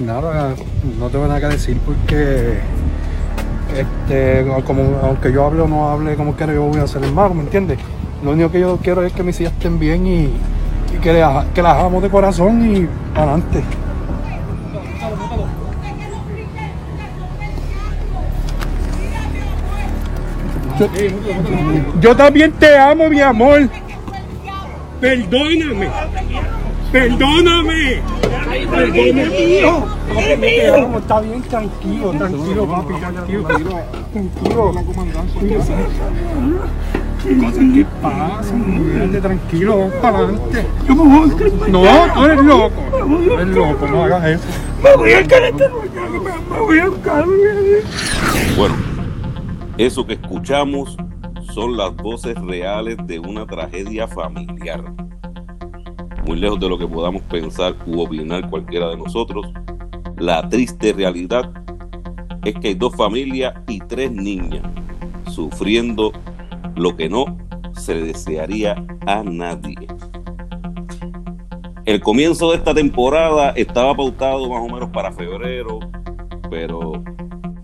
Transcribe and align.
nada, 0.00 0.54
no 0.98 1.08
tengo 1.08 1.26
nada 1.26 1.40
que 1.40 1.46
decir 1.46 1.78
porque 1.84 2.58
este, 3.76 4.46
como 4.64 4.98
aunque 5.02 5.32
yo 5.32 5.44
hable 5.44 5.62
o 5.62 5.68
no 5.68 5.88
hable 5.88 6.14
como 6.16 6.34
quiera, 6.34 6.52
yo 6.52 6.62
voy 6.62 6.80
a 6.80 6.84
hacer 6.84 7.02
el 7.04 7.12
malo, 7.12 7.34
¿me 7.34 7.42
entiendes? 7.42 7.78
Lo 8.24 8.32
único 8.32 8.50
que 8.50 8.60
yo 8.60 8.78
quiero 8.82 9.02
es 9.04 9.12
que 9.12 9.22
mis 9.22 9.40
hijas 9.40 9.52
estén 9.52 9.78
bien 9.78 10.06
y, 10.06 10.30
que, 11.02 11.24
que 11.54 11.62
las 11.62 11.82
amo 11.82 12.00
de 12.00 12.08
corazón 12.08 12.76
y 12.76 12.88
adelante. 13.16 13.62
Yo, 22.00 22.14
también 22.14 22.52
te 22.52 22.76
amo, 22.76 23.08
mi 23.08 23.20
amor. 23.20 23.68
Perdóname. 25.00 25.88
Perdóname. 26.92 28.02
Perdóname, 28.70 29.24
tío. 29.30 29.86
Está 30.98 31.20
bien, 31.20 31.42
tranquilo, 31.42 32.10
tranquilo, 32.12 32.66
papi, 32.66 32.94
tranquilo. 32.94 33.42
Tranquilo. 34.12 34.72
¿Qué 37.22 37.38
cosas 37.38 37.64
que 37.74 37.86
pasan? 38.00 39.20
tranquilo, 39.20 39.78
vamos 39.78 39.94
para 39.94 40.18
adelante. 40.18 40.66
Yo 40.86 40.94
me 40.94 41.18
voy 41.18 41.30
a 41.30 41.68
No, 41.68 42.14
tú 42.14 42.24
eres 42.24 42.44
loco. 42.44 42.82
eres 43.32 43.46
loco, 43.48 43.88
no 43.88 44.04
hagas 44.04 44.26
eso. 44.26 44.44
Me 44.82 44.96
voy 44.96 45.12
a 45.12 45.26
caer 45.26 45.44
este 45.44 45.68
me 45.68 46.58
voy 46.60 46.78
a 46.78 47.02
caer. 47.02 47.26
Bueno. 48.56 48.96
Eso 49.78 50.06
que 50.06 50.14
escuchamos 50.14 50.96
son 51.52 51.76
las 51.76 51.94
voces 51.96 52.34
reales 52.40 52.96
de 53.06 53.18
una 53.18 53.44
tragedia 53.44 54.08
familiar. 54.08 54.82
Muy 56.26 56.38
lejos 56.38 56.58
de 56.58 56.68
lo 56.68 56.76
que 56.76 56.88
podamos 56.88 57.22
pensar 57.22 57.76
u 57.86 58.00
opinar 58.00 58.50
cualquiera 58.50 58.88
de 58.88 58.96
nosotros, 58.96 59.46
la 60.18 60.48
triste 60.48 60.92
realidad 60.92 61.52
es 62.44 62.54
que 62.54 62.68
hay 62.68 62.74
dos 62.74 62.96
familias 62.96 63.54
y 63.68 63.78
tres 63.80 64.10
niñas 64.10 64.62
sufriendo 65.30 66.12
lo 66.74 66.96
que 66.96 67.08
no 67.08 67.38
se 67.74 67.94
desearía 67.94 68.74
a 69.06 69.22
nadie. 69.22 69.86
El 71.84 72.00
comienzo 72.00 72.50
de 72.50 72.56
esta 72.56 72.74
temporada 72.74 73.50
estaba 73.50 73.94
pautado 73.94 74.50
más 74.50 74.60
o 74.60 74.74
menos 74.74 74.90
para 74.90 75.12
febrero, 75.12 75.78
pero 76.50 77.04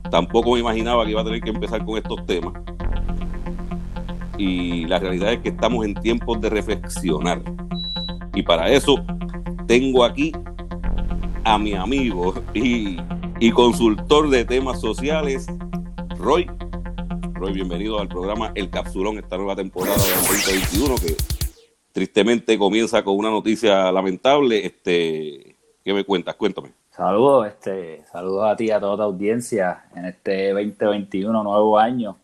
tampoco 0.08 0.52
me 0.52 0.60
imaginaba 0.60 1.04
que 1.04 1.10
iba 1.10 1.20
a 1.20 1.24
tener 1.24 1.40
que 1.40 1.50
empezar 1.50 1.84
con 1.84 1.96
estos 1.98 2.24
temas. 2.26 2.54
Y 4.38 4.84
la 4.86 5.00
realidad 5.00 5.32
es 5.32 5.40
que 5.40 5.48
estamos 5.48 5.84
en 5.84 5.94
tiempos 5.94 6.40
de 6.40 6.50
reflexionar. 6.50 7.42
Y 8.34 8.42
para 8.42 8.70
eso 8.70 8.96
tengo 9.66 10.04
aquí 10.04 10.32
a 11.44 11.58
mi 11.58 11.74
amigo 11.74 12.34
y, 12.54 12.96
consultor 13.52 14.30
de 14.30 14.44
temas 14.44 14.80
sociales, 14.80 15.46
Roy. 16.16 16.50
Roy, 17.34 17.52
bienvenido 17.52 17.98
al 17.98 18.08
programa 18.08 18.52
El 18.54 18.70
Capsulón, 18.70 19.18
esta 19.18 19.36
nueva 19.36 19.56
temporada 19.56 19.96
del 19.96 20.14
2021 20.14 20.94
que 20.94 21.16
tristemente 21.92 22.56
comienza 22.56 23.02
con 23.02 23.16
una 23.16 23.28
noticia 23.28 23.92
lamentable. 23.92 24.64
Este, 24.64 25.56
¿Qué 25.84 25.92
me 25.92 26.04
cuentas? 26.04 26.36
Cuéntame. 26.36 26.72
Saludos, 26.90 27.48
este, 27.48 28.04
saludos 28.04 28.50
a 28.50 28.56
ti 28.56 28.66
y 28.66 28.70
a 28.70 28.80
toda 28.80 28.96
tu 28.96 29.02
audiencia 29.02 29.84
en 29.94 30.06
este 30.06 30.52
2021, 30.52 31.42
nuevo 31.42 31.78
año. 31.78 32.16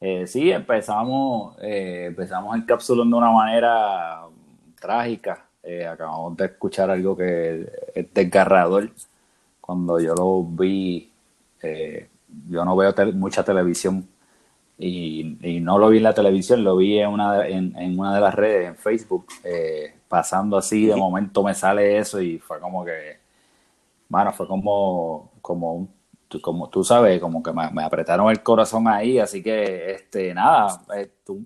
Eh, 0.00 0.26
sí, 0.28 0.50
empezamos, 0.52 1.56
eh, 1.60 2.04
empezamos 2.08 2.54
el 2.54 2.64
cápsula 2.64 3.04
de 3.04 3.14
una 3.14 3.32
manera 3.32 4.22
trágica. 4.80 5.47
Eh, 5.68 5.86
acabamos 5.86 6.36
de 6.36 6.46
escuchar 6.46 6.90
algo 6.90 7.16
que 7.16 7.66
es 7.94 8.14
desgarrador. 8.14 8.90
Cuando 9.60 10.00
yo 10.00 10.14
lo 10.14 10.42
vi, 10.44 11.10
eh, 11.62 12.08
yo 12.48 12.64
no 12.64 12.76
veo 12.76 12.94
mucha 13.14 13.44
televisión. 13.44 14.08
Y, 14.78 15.36
no 15.60 15.78
lo 15.78 15.88
vi 15.88 15.98
en 15.98 16.04
la 16.04 16.14
televisión, 16.14 16.64
lo 16.64 16.76
vi 16.76 16.98
en 17.00 17.08
una, 17.10 17.46
en, 17.46 17.76
en 17.76 17.98
una 17.98 18.14
de 18.14 18.20
las 18.20 18.34
redes, 18.34 18.68
en 18.68 18.76
Facebook, 18.76 19.26
pasando 20.08 20.56
así, 20.56 20.86
de 20.86 20.96
momento 20.96 21.42
me 21.42 21.54
sale 21.54 21.98
eso 21.98 22.20
y 22.20 22.38
fue 22.38 22.60
como 22.60 22.84
que 22.84 23.18
bueno, 24.08 24.32
fue 24.32 24.46
como, 24.46 25.32
como, 25.42 25.88
como 26.42 26.68
tú 26.70 26.82
sabes, 26.82 27.20
como 27.20 27.42
que 27.42 27.52
me, 27.52 27.82
apretaron 27.82 28.30
el 28.30 28.42
corazón 28.42 28.88
ahí, 28.88 29.18
así 29.18 29.42
que, 29.42 29.92
este, 29.92 30.34
nada, 30.34 30.82
eh, 30.96 31.10
tú, 31.24 31.44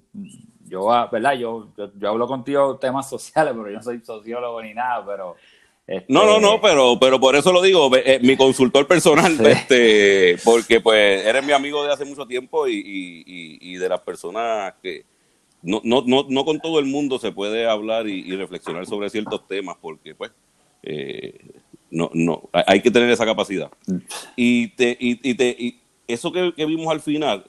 yo, 0.72 0.92
ah, 0.92 1.08
¿verdad? 1.10 1.34
Yo, 1.34 1.68
yo, 1.76 2.08
hablo 2.08 2.26
contigo 2.26 2.76
temas 2.78 3.08
sociales, 3.10 3.54
pero 3.56 3.70
yo 3.70 3.76
no 3.76 3.82
soy 3.82 4.00
sociólogo 4.00 4.62
ni 4.62 4.74
nada, 4.74 5.04
pero... 5.06 5.36
Este, 5.84 6.12
no, 6.12 6.24
no, 6.24 6.38
no, 6.38 6.60
pero, 6.60 6.96
pero 7.00 7.18
por 7.18 7.34
eso 7.34 7.52
lo 7.52 7.60
digo, 7.60 7.90
eh, 7.96 8.20
mi 8.22 8.36
consultor 8.36 8.86
personal, 8.86 9.38
este, 9.46 10.36
porque 10.44 10.80
pues 10.80 11.26
eres 11.26 11.44
mi 11.44 11.52
amigo 11.52 11.84
de 11.84 11.92
hace 11.92 12.04
mucho 12.04 12.24
tiempo 12.24 12.68
y, 12.68 12.74
y, 12.74 13.58
y 13.60 13.74
de 13.76 13.88
las 13.88 14.00
personas 14.00 14.74
que 14.80 15.04
no, 15.62 15.80
no, 15.84 16.02
no, 16.04 16.26
no 16.28 16.44
con 16.44 16.60
todo 16.60 16.78
el 16.78 16.86
mundo 16.86 17.18
se 17.18 17.32
puede 17.32 17.66
hablar 17.66 18.08
y, 18.08 18.34
reflexionar 18.36 18.84
sobre 18.86 19.10
ciertos 19.10 19.46
temas, 19.46 19.76
porque 19.80 20.14
pues 20.14 20.32
eh, 20.82 21.38
no, 21.90 22.10
no, 22.14 22.48
hay 22.52 22.82
que 22.82 22.90
tener 22.90 23.08
esa 23.10 23.24
capacidad. 23.24 23.70
Y, 24.36 24.68
te, 24.68 24.96
y, 24.98 25.34
te, 25.34 25.56
y 25.58 25.80
eso 26.08 26.32
que, 26.32 26.52
vimos 26.66 26.88
al 26.88 27.00
final, 27.00 27.44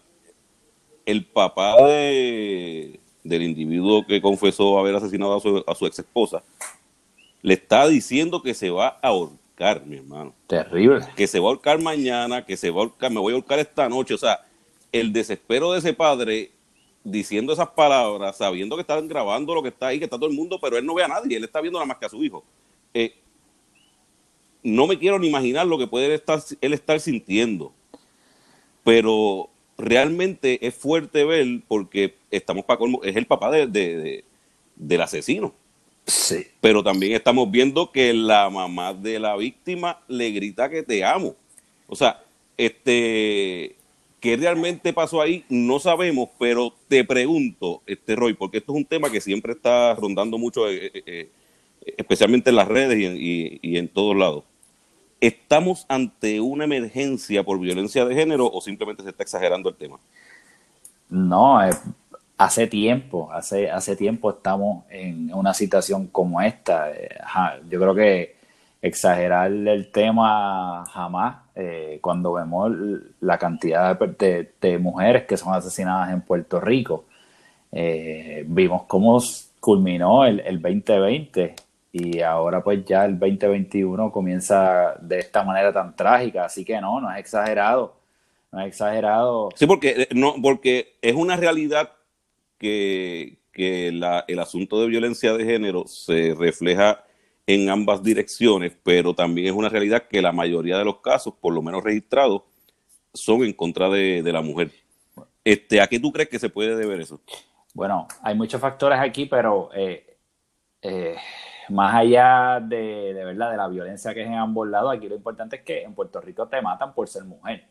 el 1.05 1.25
papá 1.25 1.75
de, 1.87 2.99
del 3.23 3.43
individuo 3.43 4.05
que 4.05 4.21
confesó 4.21 4.77
haber 4.77 4.95
asesinado 4.95 5.35
a 5.35 5.39
su, 5.39 5.63
a 5.65 5.75
su 5.75 5.85
ex 5.85 5.99
esposa, 5.99 6.43
le 7.41 7.53
está 7.55 7.87
diciendo 7.87 8.41
que 8.41 8.53
se 8.53 8.69
va 8.69 8.99
a 9.01 9.07
ahorcar, 9.07 9.85
mi 9.85 9.97
hermano. 9.97 10.33
Terrible. 10.47 11.05
Que 11.15 11.27
se 11.27 11.39
va 11.39 11.47
a 11.47 11.49
ahorcar 11.49 11.81
mañana, 11.81 12.45
que 12.45 12.57
se 12.57 12.69
va 12.69 12.81
a 12.81 12.83
ahorcar, 12.85 13.11
me 13.11 13.19
voy 13.19 13.33
a 13.33 13.35
ahorcar 13.35 13.59
esta 13.59 13.87
noche. 13.89 14.13
O 14.13 14.17
sea, 14.17 14.39
el 14.91 15.11
desespero 15.11 15.71
de 15.71 15.79
ese 15.79 15.93
padre 15.93 16.51
diciendo 17.03 17.51
esas 17.51 17.69
palabras, 17.69 18.37
sabiendo 18.37 18.75
que 18.75 18.81
están 18.81 19.07
grabando 19.07 19.53
lo 19.53 19.61
que 19.61 19.69
está 19.69 19.87
ahí, 19.87 19.99
que 19.99 20.05
está 20.05 20.17
todo 20.17 20.29
el 20.29 20.35
mundo, 20.35 20.57
pero 20.61 20.77
él 20.77 20.85
no 20.85 20.93
ve 20.93 21.03
a 21.03 21.07
nadie, 21.09 21.37
él 21.37 21.43
está 21.43 21.59
viendo 21.59 21.79
nada 21.79 21.87
más 21.87 21.97
que 21.97 22.05
a 22.05 22.09
su 22.09 22.23
hijo. 22.23 22.43
Eh, 22.93 23.13
no 24.63 24.87
me 24.87 24.97
quiero 24.97 25.19
ni 25.19 25.27
imaginar 25.27 25.67
lo 25.67 25.77
que 25.77 25.87
puede 25.87 26.05
él 26.05 26.11
estar, 26.13 26.41
él 26.61 26.73
estar 26.73 26.99
sintiendo. 26.99 27.73
Pero 28.83 29.49
realmente 29.77 30.65
es 30.65 30.75
fuerte 30.75 31.23
ver 31.23 31.61
porque 31.67 32.15
estamos 32.31 32.65
para 32.65 32.79
es 33.03 33.15
el 33.15 33.25
papá 33.25 33.51
de, 33.51 34.23
del 34.75 35.01
asesino. 35.01 35.53
Sí. 36.05 36.47
Pero 36.59 36.83
también 36.83 37.13
estamos 37.13 37.49
viendo 37.49 37.91
que 37.91 38.13
la 38.13 38.49
mamá 38.49 38.93
de 38.93 39.19
la 39.19 39.35
víctima 39.37 40.01
le 40.07 40.31
grita 40.31 40.69
que 40.69 40.83
te 40.83 41.03
amo. 41.03 41.35
O 41.87 41.95
sea, 41.95 42.21
este, 42.57 43.75
¿qué 44.19 44.35
realmente 44.37 44.91
pasó 44.91 45.21
ahí? 45.21 45.45
No 45.49 45.79
sabemos, 45.79 46.29
pero 46.37 46.73
te 46.87 47.03
pregunto, 47.05 47.81
este 47.85 48.15
Roy, 48.15 48.33
porque 48.33 48.57
esto 48.57 48.73
es 48.73 48.77
un 48.77 48.85
tema 48.85 49.09
que 49.09 49.21
siempre 49.21 49.53
está 49.53 49.95
rondando 49.95 50.37
mucho, 50.37 50.69
eh, 50.69 50.91
eh, 50.93 51.03
eh, 51.05 51.29
especialmente 51.97 52.49
en 52.49 52.57
las 52.57 52.67
redes 52.67 52.97
y 52.99 53.59
y 53.61 53.77
en 53.77 53.87
todos 53.87 54.15
lados. 54.15 54.43
¿Estamos 55.23 55.85
ante 55.87 56.41
una 56.41 56.65
emergencia 56.65 57.45
por 57.45 57.57
violencia 57.57 58.03
de 58.03 58.13
género 58.13 58.45
o 58.45 58.59
simplemente 58.59 59.03
se 59.03 59.09
está 59.11 59.23
exagerando 59.23 59.69
el 59.69 59.75
tema? 59.77 59.97
No, 61.09 61.63
eh, 61.63 61.69
hace 62.37 62.67
tiempo, 62.67 63.31
hace, 63.31 63.71
hace 63.71 63.95
tiempo 63.95 64.31
estamos 64.31 64.83
en 64.89 65.33
una 65.33 65.53
situación 65.53 66.07
como 66.07 66.41
esta. 66.41 66.91
Eh, 66.91 67.07
yo 67.69 67.79
creo 67.79 67.95
que 67.95 68.35
exagerar 68.81 69.49
el 69.49 69.89
tema 69.93 70.83
jamás, 70.91 71.37
eh, 71.55 71.99
cuando 72.01 72.33
vemos 72.33 72.73
la 73.21 73.37
cantidad 73.37 73.97
de, 73.97 74.77
mujeres 74.77 75.23
que 75.23 75.37
son 75.37 75.53
asesinadas 75.53 76.11
en 76.11 76.19
Puerto 76.19 76.59
Rico, 76.59 77.05
vimos 77.71 78.83
cómo 78.87 79.21
culminó 79.61 80.25
el, 80.25 80.41
el 80.41 80.61
2020 80.61 81.55
y 81.93 82.21
ahora 82.21 82.63
pues 82.63 82.83
ya 82.85 83.05
el 83.05 83.19
2021 83.19 84.11
comienza 84.11 84.95
de 84.99 85.19
esta 85.19 85.43
manera 85.43 85.71
tan 85.71 85.95
trágica, 85.95 86.45
así 86.45 86.65
que 86.65 86.81
no, 86.81 86.99
no 86.99 87.11
es 87.13 87.19
exagerado, 87.19 87.95
no 88.51 88.59
es 88.61 88.67
exagerado. 88.67 89.49
Sí, 89.55 89.67
porque, 89.67 89.89
eh, 89.89 90.07
no, 90.11 90.33
porque 90.41 90.95
es 91.03 91.13
una 91.13 91.37
realidad 91.37 91.91
que, 92.57 93.37
que 93.51 93.91
la, 93.91 94.25
el 94.27 94.39
asunto 94.39 94.81
de 94.81 94.87
violencia 94.87 95.33
de 95.33 95.45
género 95.45 95.85
se 95.85 96.33
refleja 96.35 97.03
en 97.45 97.69
ambas 97.69 98.01
direcciones, 98.01 98.75
pero 98.81 99.13
también 99.13 99.47
es 99.47 99.53
una 99.53 99.69
realidad 99.69 100.07
que 100.09 100.21
la 100.21 100.31
mayoría 100.31 100.79
de 100.79 100.85
los 100.85 100.99
casos, 100.99 101.35
por 101.39 101.53
lo 101.53 101.61
menos 101.61 101.83
registrados, 101.83 102.41
son 103.13 103.43
en 103.43 103.53
contra 103.53 103.87
de, 103.89 104.23
la 104.23 104.41
mujer. 104.41 104.71
Este, 105.43 105.79
¿A 105.79 105.87
qué 105.87 105.99
tú 105.99 106.11
crees 106.11 106.29
que 106.29 106.39
se 106.39 106.49
puede 106.49 106.75
deber 106.75 107.01
eso? 107.01 107.21
Bueno, 107.75 108.07
hay 108.23 108.33
muchos 108.33 108.59
factores 108.59 108.97
aquí, 108.99 109.27
pero 109.27 109.69
eh, 109.75 110.17
eh, 110.81 111.15
más 111.69 111.93
allá 111.95 112.59
de, 112.59 113.13
de, 113.13 113.25
verdad 113.25 113.51
de 113.51 113.57
la 113.57 113.67
violencia 113.67 114.13
que 114.13 114.21
es 114.21 114.27
en 114.27 114.35
ambos 114.35 114.67
lados, 114.67 114.95
aquí 114.95 115.07
lo 115.07 115.15
importante 115.15 115.57
es 115.57 115.61
que 115.63 115.83
en 115.83 115.93
Puerto 115.93 116.19
Rico 116.21 116.47
te 116.47 116.61
matan 116.61 116.93
por 116.93 117.07
ser 117.07 117.23
mujer. 117.23 117.65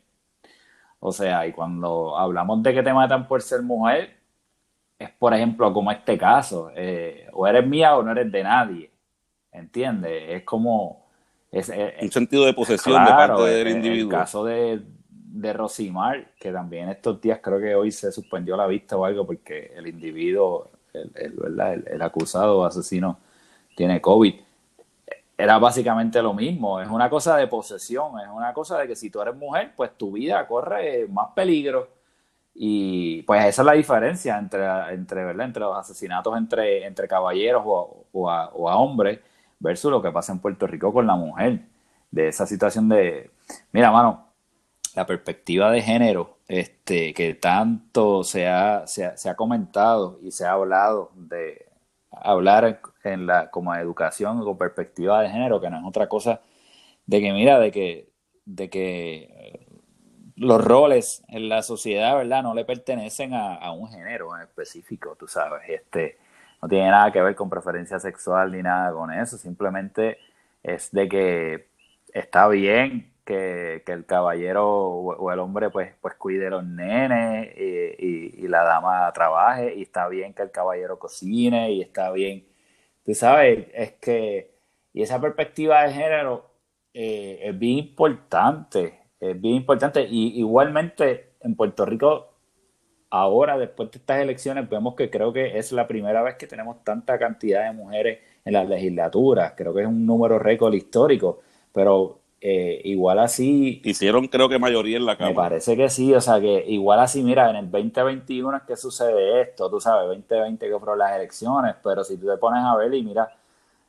O 0.99 1.11
sea, 1.11 1.45
y 1.45 1.51
cuando 1.51 2.17
hablamos 2.17 2.63
de 2.63 2.73
que 2.73 2.81
te 2.81 2.93
matan 2.93 3.27
por 3.27 3.41
ser 3.41 3.61
mujer, 3.61 4.17
es 4.97 5.09
por 5.11 5.33
ejemplo 5.33 5.73
como 5.73 5.91
este 5.91 6.17
caso, 6.17 6.71
eh, 6.75 7.27
o 7.33 7.45
eres 7.45 7.67
mía 7.67 7.97
o 7.97 8.03
no 8.03 8.11
eres 8.11 8.31
de 8.31 8.43
nadie, 8.43 8.91
¿entiendes? 9.51 10.23
Es 10.29 10.43
como 10.43 11.03
un 11.51 12.11
sentido 12.11 12.45
de 12.45 12.53
posesión 12.53 13.03
de 13.05 13.11
parte 13.11 13.43
del 13.43 13.67
individuo. 13.67 14.11
El 14.11 14.17
caso 14.17 14.45
de, 14.45 14.81
de 15.07 15.53
Rosimar, 15.53 16.33
que 16.39 16.51
también 16.51 16.89
estos 16.89 17.21
días 17.21 17.39
creo 17.43 17.59
que 17.59 17.75
hoy 17.75 17.91
se 17.91 18.11
suspendió 18.11 18.55
la 18.55 18.65
vista 18.65 18.97
o 18.97 19.05
algo 19.05 19.25
porque 19.25 19.71
el 19.75 19.87
individuo, 19.87 20.71
el, 20.93 21.11
el, 21.15 21.83
el 21.85 22.01
acusado 22.01 22.65
asesino, 22.65 23.19
tiene 23.75 24.01
COVID 24.01 24.35
era 25.37 25.57
básicamente 25.57 26.21
lo 26.21 26.33
mismo. 26.33 26.79
Es 26.79 26.89
una 26.89 27.09
cosa 27.09 27.37
de 27.37 27.47
posesión, 27.47 28.19
es 28.19 28.29
una 28.33 28.53
cosa 28.53 28.77
de 28.79 28.87
que 28.87 28.95
si 28.95 29.09
tú 29.09 29.21
eres 29.21 29.35
mujer, 29.35 29.73
pues 29.75 29.97
tu 29.97 30.11
vida 30.13 30.45
corre 30.47 31.07
más 31.07 31.29
peligro. 31.35 31.89
Y 32.55 33.23
pues 33.23 33.43
esa 33.45 33.63
es 33.63 33.65
la 33.65 33.73
diferencia 33.73 34.37
entre, 34.37 34.65
entre, 34.93 35.25
¿verdad? 35.25 35.47
entre 35.47 35.61
los 35.61 35.77
asesinatos 35.77 36.37
entre, 36.37 36.85
entre 36.85 37.07
caballeros 37.07 37.63
o, 37.65 38.29
a, 38.29 38.49
hombres 38.77 39.19
versus 39.59 39.91
lo 39.91 40.01
que 40.01 40.11
pasa 40.11 40.33
en 40.33 40.39
Puerto 40.39 40.67
Rico 40.67 40.93
con 40.93 41.07
la 41.07 41.15
mujer. 41.15 41.61
De 42.11 42.27
esa 42.27 42.45
situación 42.45 42.89
de, 42.89 43.31
mira, 43.71 43.91
mano, 43.91 44.27
la 44.95 45.05
perspectiva 45.05 45.71
de 45.71 45.81
género 45.81 46.37
este, 46.47 47.13
que 47.13 47.33
tanto 47.33 48.23
se 48.23 48.47
ha, 48.47 48.85
se 48.85 49.17
se 49.17 49.29
ha 49.29 49.35
comentado 49.35 50.19
y 50.21 50.31
se 50.31 50.45
ha 50.45 50.51
hablado 50.51 51.11
de 51.15 51.65
hablar 52.11 52.79
en 53.03 53.25
la, 53.27 53.49
como 53.51 53.75
educación 53.75 54.43
con 54.43 54.57
perspectiva 54.57 55.21
de 55.21 55.29
género, 55.29 55.59
que 55.61 55.69
no 55.69 55.77
es 55.77 55.85
otra 55.85 56.07
cosa 56.07 56.41
de 57.05 57.21
que, 57.21 57.33
mira, 57.33 57.59
de 57.59 57.71
que, 57.71 58.09
de 58.45 58.69
que 58.69 59.15
eh, 59.31 59.67
los 60.35 60.63
roles 60.63 61.23
en 61.27 61.49
la 61.49 61.61
sociedad, 61.63 62.15
¿verdad? 62.17 62.43
No 62.43 62.53
le 62.53 62.65
pertenecen 62.65 63.33
a, 63.33 63.71
un 63.71 63.89
género 63.89 64.35
en 64.35 64.43
específico, 64.43 65.15
tú 65.17 65.27
sabes. 65.27 65.61
Este, 65.67 66.17
no 66.61 66.67
tiene 66.67 66.89
nada 66.89 67.11
que 67.11 67.21
ver 67.21 67.35
con 67.35 67.49
preferencia 67.49 67.99
sexual 67.99 68.51
ni 68.51 68.61
nada 68.63 68.93
con 68.93 69.11
eso, 69.11 69.37
simplemente 69.37 70.17
es 70.63 70.91
de 70.91 71.09
que 71.09 71.67
está 72.13 72.47
bien 72.47 73.11
que, 73.25 73.83
el 73.85 74.05
caballero 74.05 74.67
o, 74.67 75.31
el 75.31 75.39
hombre 75.39 75.69
pues, 75.69 75.93
pues 76.01 76.15
cuide 76.15 76.49
los 76.49 76.65
nenes 76.65 77.49
y, 77.57 78.43
y, 78.43 78.47
la 78.47 78.63
dama 78.63 79.11
trabaje 79.13 79.73
y 79.75 79.83
está 79.83 80.07
bien 80.07 80.33
que 80.33 80.43
el 80.43 80.51
caballero 80.51 80.99
cocine 80.99 81.71
y 81.71 81.81
está 81.81 82.11
bien 82.11 82.45
tú 83.05 83.13
sabes, 83.13 83.67
es 83.73 83.93
que, 83.93 84.51
y 84.93 85.01
esa 85.01 85.19
perspectiva 85.19 85.83
de 85.83 85.93
género 85.93 86.49
eh, 86.93 87.39
es 87.43 87.57
bien 87.59 87.79
importante, 87.79 88.99
es 89.19 89.39
bien 89.39 89.55
importante. 89.55 90.05
Y 90.09 90.39
igualmente 90.39 91.33
en 91.41 91.55
Puerto 91.55 91.85
Rico, 91.85 92.29
ahora, 93.09 93.57
después 93.57 93.91
de 93.91 93.99
estas 93.99 94.21
elecciones, 94.21 94.69
vemos 94.69 94.95
que 94.95 95.09
creo 95.09 95.31
que 95.33 95.57
es 95.57 95.71
la 95.71 95.87
primera 95.87 96.21
vez 96.23 96.35
que 96.35 96.47
tenemos 96.47 96.83
tanta 96.83 97.19
cantidad 97.19 97.65
de 97.65 97.73
mujeres 97.73 98.19
en 98.45 98.53
las 98.53 98.67
legislaturas. 98.67 99.53
Creo 99.55 99.73
que 99.73 99.81
es 99.81 99.87
un 99.87 100.05
número 100.05 100.39
récord 100.39 100.73
histórico, 100.73 101.41
pero 101.71 102.22
eh, 102.45 102.81
igual 102.83 103.19
así. 103.19 103.81
Hicieron, 103.85 104.27
creo 104.27 104.49
que 104.49 104.59
mayoría 104.59 104.97
en 104.97 105.05
la 105.05 105.15
Cámara. 105.15 105.33
Me 105.33 105.35
parece 105.35 105.77
que 105.77 105.87
sí, 105.89 106.13
o 106.13 106.19
sea 106.19 106.41
que 106.41 106.65
igual 106.67 106.99
así, 106.99 107.23
mira, 107.23 107.49
en 107.49 107.55
el 107.55 107.71
2021 107.71 108.57
es 108.57 108.63
que 108.63 108.75
sucede 108.75 109.41
esto, 109.43 109.69
tú 109.69 109.79
sabes, 109.79 110.09
2020 110.09 110.67
que 110.67 110.77
fueron 110.77 110.99
las 110.99 111.15
elecciones, 111.15 111.75
pero 111.81 112.03
si 112.03 112.17
tú 112.17 112.27
te 112.27 112.35
pones 112.35 112.61
a 112.61 112.75
ver 112.75 112.93
y 112.95 113.01
mira 113.01 113.33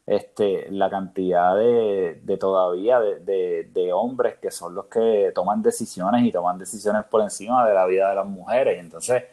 este, 0.06 0.70
la 0.70 0.88
cantidad 0.88 1.56
de, 1.56 2.20
de 2.22 2.36
todavía 2.36 3.00
de, 3.00 3.64
de, 3.72 3.92
hombres 3.92 4.36
que 4.40 4.52
son 4.52 4.72
los 4.72 4.84
que 4.84 5.32
toman 5.34 5.60
decisiones 5.60 6.22
y 6.24 6.30
toman 6.30 6.56
decisiones 6.56 7.02
por 7.06 7.22
encima 7.22 7.66
de 7.66 7.74
la 7.74 7.86
vida 7.86 8.08
de 8.10 8.14
las 8.14 8.26
mujeres. 8.26 8.78
Entonces, 8.78 9.24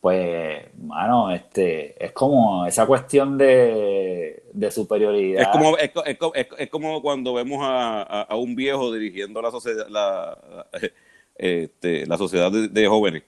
pues, 0.00 0.74
mano, 0.78 1.30
este, 1.30 2.02
es 2.02 2.12
como 2.12 2.64
esa 2.64 2.86
cuestión 2.86 3.36
de, 3.36 4.42
superioridad. 4.70 5.42
Es 5.42 5.48
como, 5.48 5.76
es, 5.76 5.90
es, 6.58 6.70
como 6.70 7.02
cuando 7.02 7.34
vemos 7.34 7.58
a, 7.62 8.22
a, 8.22 8.36
un 8.36 8.54
viejo 8.54 8.92
dirigiendo 8.92 9.42
la 9.42 9.50
sociedad, 9.50 9.86
la, 9.88 10.66
este, 11.36 12.06
la 12.06 12.16
sociedad 12.16 12.50
de, 12.50 12.86
jóvenes. 12.86 13.24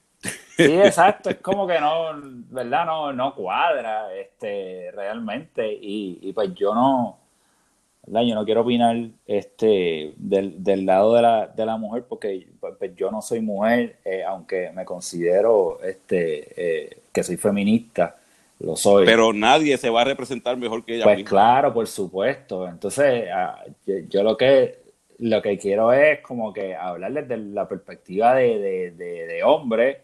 Sí, 0.57 0.63
exacto, 0.83 1.29
es 1.29 1.37
como 1.39 1.67
que 1.67 1.79
no, 1.79 2.13
¿verdad? 2.51 2.87
No, 2.87 3.13
no 3.13 3.35
cuadra 3.35 4.15
este, 4.15 4.91
realmente. 4.95 5.71
Y, 5.75 6.21
y 6.23 6.33
pues 6.33 6.55
yo 6.55 6.75
no, 6.75 7.19
yo 8.07 8.35
no 8.35 8.45
quiero 8.45 8.63
opinar 8.63 8.97
este, 9.27 10.15
del, 10.17 10.63
del 10.63 10.85
lado 10.85 11.15
de 11.15 11.23
la, 11.23 11.47
de 11.47 11.67
la, 11.67 11.77
mujer 11.77 12.05
porque 12.09 12.49
pues, 12.59 12.75
pues, 12.79 12.95
yo 12.97 13.11
no 13.11 13.23
soy 13.23 13.41
mujer, 13.41 13.97
eh, 14.05 14.25
aunque 14.25 14.71
me 14.73 14.85
considero 14.85 15.81
este, 15.83 16.53
eh, 16.57 17.03
que 17.13 17.23
soy 17.23 17.37
feminista, 17.37 18.17
lo 18.59 18.77
soy. 18.77 19.07
Pero 19.07 19.33
nadie 19.33 19.77
se 19.77 19.89
va 19.89 20.03
a 20.03 20.05
representar 20.05 20.57
mejor 20.57 20.85
que 20.85 20.97
ella. 20.97 21.05
Pues 21.05 21.23
claro, 21.25 21.73
por 21.73 21.87
supuesto. 21.87 22.69
Entonces, 22.69 23.29
ah, 23.33 23.63
yo, 24.09 24.23
lo 24.23 24.37
que 24.37 24.83
lo 25.19 25.41
que 25.41 25.57
quiero 25.57 25.93
es 25.93 26.21
como 26.21 26.53
que 26.53 26.75
hablarles 26.75 27.29
de 27.29 27.37
la 27.37 27.69
perspectiva 27.69 28.35
de, 28.35 28.59
de, 28.59 28.91
de, 28.91 29.27
de 29.27 29.43
hombre, 29.45 30.01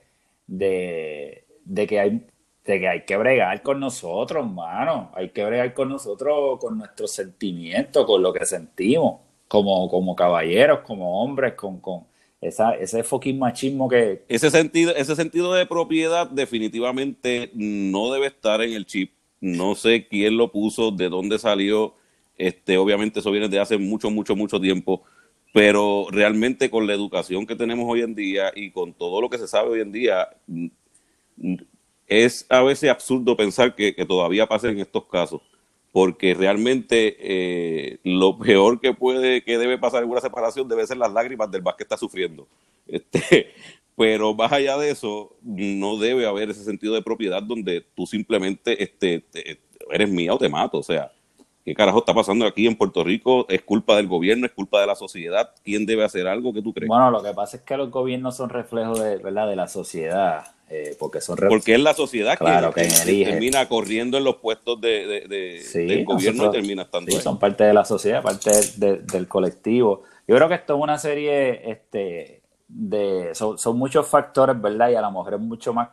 de, 0.47 1.45
de 1.65 1.87
que 1.89 1.99
hay 1.99 2.23
de 2.69 2.81
que 2.81 2.89
hay 2.89 3.01
que 3.03 3.17
bregar 3.17 3.63
con 3.63 3.81
nosotros, 3.81 4.47
mano. 4.51 5.11
Hay 5.15 5.31
que 5.31 5.43
bregar 5.43 5.73
con 5.73 5.89
nosotros, 5.89 6.61
con 6.61 6.77
nuestros 6.77 7.13
sentimientos, 7.13 8.05
con 8.05 8.23
lo 8.23 8.31
que 8.31 8.45
sentimos, 8.45 9.21
como, 9.49 9.89
como 9.89 10.15
caballeros, 10.15 10.81
como 10.81 11.23
hombres, 11.23 11.55
con, 11.55 11.81
con 11.81 12.05
esa, 12.43 12.75
ese 12.75 13.03
fucking 13.03 13.39
machismo 13.39 13.89
que... 13.89 14.23
Ese 14.29 14.51
sentido, 14.51 14.95
ese 14.95 15.17
sentido 15.17 15.55
de 15.55 15.65
propiedad 15.65 16.29
definitivamente 16.29 17.51
no 17.55 18.13
debe 18.13 18.27
estar 18.27 18.61
en 18.61 18.75
el 18.75 18.85
chip. 18.85 19.13
No 19.41 19.75
sé 19.75 20.07
quién 20.07 20.37
lo 20.37 20.53
puso, 20.53 20.91
de 20.91 21.09
dónde 21.09 21.39
salió. 21.39 21.95
Este, 22.37 22.77
obviamente 22.77 23.21
eso 23.21 23.31
viene 23.31 23.49
de 23.49 23.61
hace 23.61 23.79
mucho, 23.79 24.11
mucho, 24.11 24.37
mucho 24.37 24.61
tiempo. 24.61 25.05
Pero 25.55 26.07
realmente 26.11 26.69
con 26.69 26.87
la 26.87 26.93
educación 26.93 27.47
que 27.47 27.57
tenemos 27.57 27.87
hoy 27.89 28.03
en 28.03 28.15
día 28.15 28.53
y 28.55 28.73
con 28.73 28.93
todo 28.93 29.23
lo 29.23 29.31
que 29.31 29.39
se 29.39 29.49
sabe 29.49 29.71
hoy 29.71 29.81
en 29.81 29.93
día, 29.93 30.29
es 32.09 32.47
a 32.49 32.63
veces 32.63 32.91
absurdo 32.91 33.37
pensar 33.37 33.75
que, 33.75 33.93
todavía 34.07 34.47
pasen 34.47 34.79
estos 34.81 35.05
casos, 35.07 35.43
porque 35.93 36.35
realmente 36.35 37.17
eh, 37.21 37.99
lo 38.03 38.39
peor 38.39 38.81
que 38.81 38.95
puede, 38.95 39.43
que 39.43 39.59
debe 39.59 39.79
pasar 39.79 40.03
en 40.03 40.11
una 40.11 40.21
separación 40.21 40.69
debe 40.69 40.87
ser 40.87 40.97
las 40.97 41.13
lágrimas 41.13 41.51
del 41.51 41.63
más 41.63 41.77
que 41.77 41.85
está 41.85 41.97
sufriendo. 41.97 42.47
Este, 42.91 43.53
pero 43.99 44.33
más 44.33 44.51
allá 44.51 44.79
de 44.79 44.91
eso, 44.91 45.37
no 45.43 45.99
debe 45.99 46.25
haber 46.25 46.49
ese 46.49 46.65
sentido 46.65 46.95
de 46.95 47.03
propiedad 47.03 47.43
donde 47.43 47.85
tú 47.95 48.07
simplemente 48.07 48.83
este, 48.83 49.23
eres 49.91 50.09
mía 50.09 50.33
o 50.33 50.39
te 50.39 50.49
mato. 50.49 50.79
O 50.79 50.83
sea, 50.83 51.13
¿qué 51.69 51.75
carajo 51.75 51.99
está 51.99 52.15
pasando 52.15 52.47
aquí 52.47 52.67
en 52.67 52.77
Puerto 52.77 53.05
Rico? 53.05 53.45
¿Es 53.49 53.61
culpa 53.61 53.97
del 53.97 54.09
gobierno? 54.09 54.47
¿Es 54.47 54.53
culpa 54.53 54.81
de 54.81 54.87
la 54.87 54.95
sociedad? 54.95 55.51
¿Quién 55.63 55.85
debe 55.85 56.03
hacer 56.03 56.27
algo 56.27 56.55
que 56.55 56.63
tú 56.63 56.73
crees? 56.73 56.89
Bueno, 56.89 57.11
lo 57.11 57.23
que 57.23 57.35
pasa 57.35 57.59
es 57.59 57.63
que 57.63 57.77
los 57.77 57.91
gobiernos 57.91 58.37
son 58.37 58.49
reflejos 58.49 58.99
de, 59.03 59.19
¿verdad? 59.19 59.47
de 59.49 59.57
la 59.57 59.69
sociedad. 59.69 60.47
Eh, 60.71 60.97
porque 60.99 61.23
son 61.23 61.39
porque 61.49 61.75
es 61.75 61.81
la 61.81 61.95
sociedad 61.95 62.39
que, 62.39 63.25
termina 63.25 63.67
corriendo 63.67 64.19
en 64.19 64.25
los 64.25 64.37
puestos 64.37 64.79
de, 64.79 65.25
del 65.27 66.05
gobierno 66.05 66.45
y 66.45 66.51
termina 66.51 66.83
estando 66.83 67.11
sí, 67.11 67.19
son 67.23 67.39
parte 67.39 67.65
de 67.65 67.73
la 67.73 67.87
sociedad 67.87 68.23
parte 68.23 68.51
del 68.77 69.27
colectivo 69.29 70.03
yo 70.27 70.37
creo 70.37 70.47
que 70.47 70.57
esto 70.57 70.77
es 70.77 70.83
una 70.83 70.99
serie 70.99 71.71
este 71.71 72.43
de 72.69 73.31
son, 73.35 73.79
muchos 73.79 74.07
factores 74.07 74.61
verdad 74.61 74.91
y 74.91 74.95
a 74.95 75.01
lo 75.01 75.11
mejor 75.11 75.33
es 75.33 75.41
mucho 75.41 75.73
más 75.73 75.89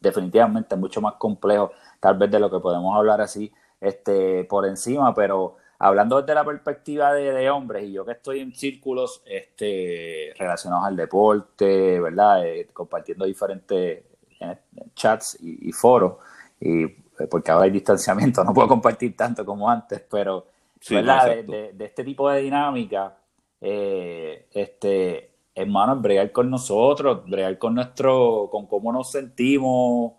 definitivamente 0.00 0.74
mucho 0.74 1.00
más 1.00 1.14
complejo 1.14 1.70
tal 2.00 2.18
vez 2.18 2.32
de 2.32 2.40
lo 2.40 2.50
que 2.50 2.58
podemos 2.58 2.96
hablar 2.96 3.20
así 3.20 3.52
este 3.80 4.44
por 4.44 4.66
encima 4.66 5.14
pero 5.14 5.56
hablando 5.80 6.20
desde 6.20 6.34
la 6.34 6.44
perspectiva 6.44 7.14
de, 7.14 7.50
hombres, 7.50 7.84
y 7.84 7.92
yo 7.92 8.04
que 8.04 8.12
estoy 8.12 8.40
en 8.40 8.54
círculos 8.54 9.22
este, 9.24 10.32
relacionados 10.38 10.86
al 10.86 10.96
deporte, 10.96 11.98
¿verdad? 11.98 12.46
Eh, 12.46 12.68
compartiendo 12.72 13.24
diferentes 13.24 14.04
eh, 14.40 14.56
chats 14.94 15.38
y, 15.40 15.72
foros, 15.72 16.18
y 16.60 16.84
eh, 16.84 16.98
porque 17.30 17.50
ahora 17.50 17.64
hay 17.64 17.70
distanciamiento, 17.70 18.44
no 18.44 18.52
puedo 18.52 18.68
compartir 18.68 19.16
tanto 19.16 19.44
como 19.44 19.70
antes, 19.70 20.02
pero 20.08 20.46
¿verdad? 20.90 21.44
de, 21.44 21.74
este 21.80 22.04
tipo 22.04 22.28
de 22.28 22.42
dinámica, 22.42 23.16
este, 23.58 25.30
hermano, 25.54 25.96
bregar 25.96 26.30
con 26.30 26.50
nosotros, 26.50 27.24
bregar 27.26 27.56
con 27.56 27.74
nuestro, 27.74 28.48
con 28.50 28.66
cómo 28.66 28.92
nos 28.92 29.10
sentimos, 29.10 30.12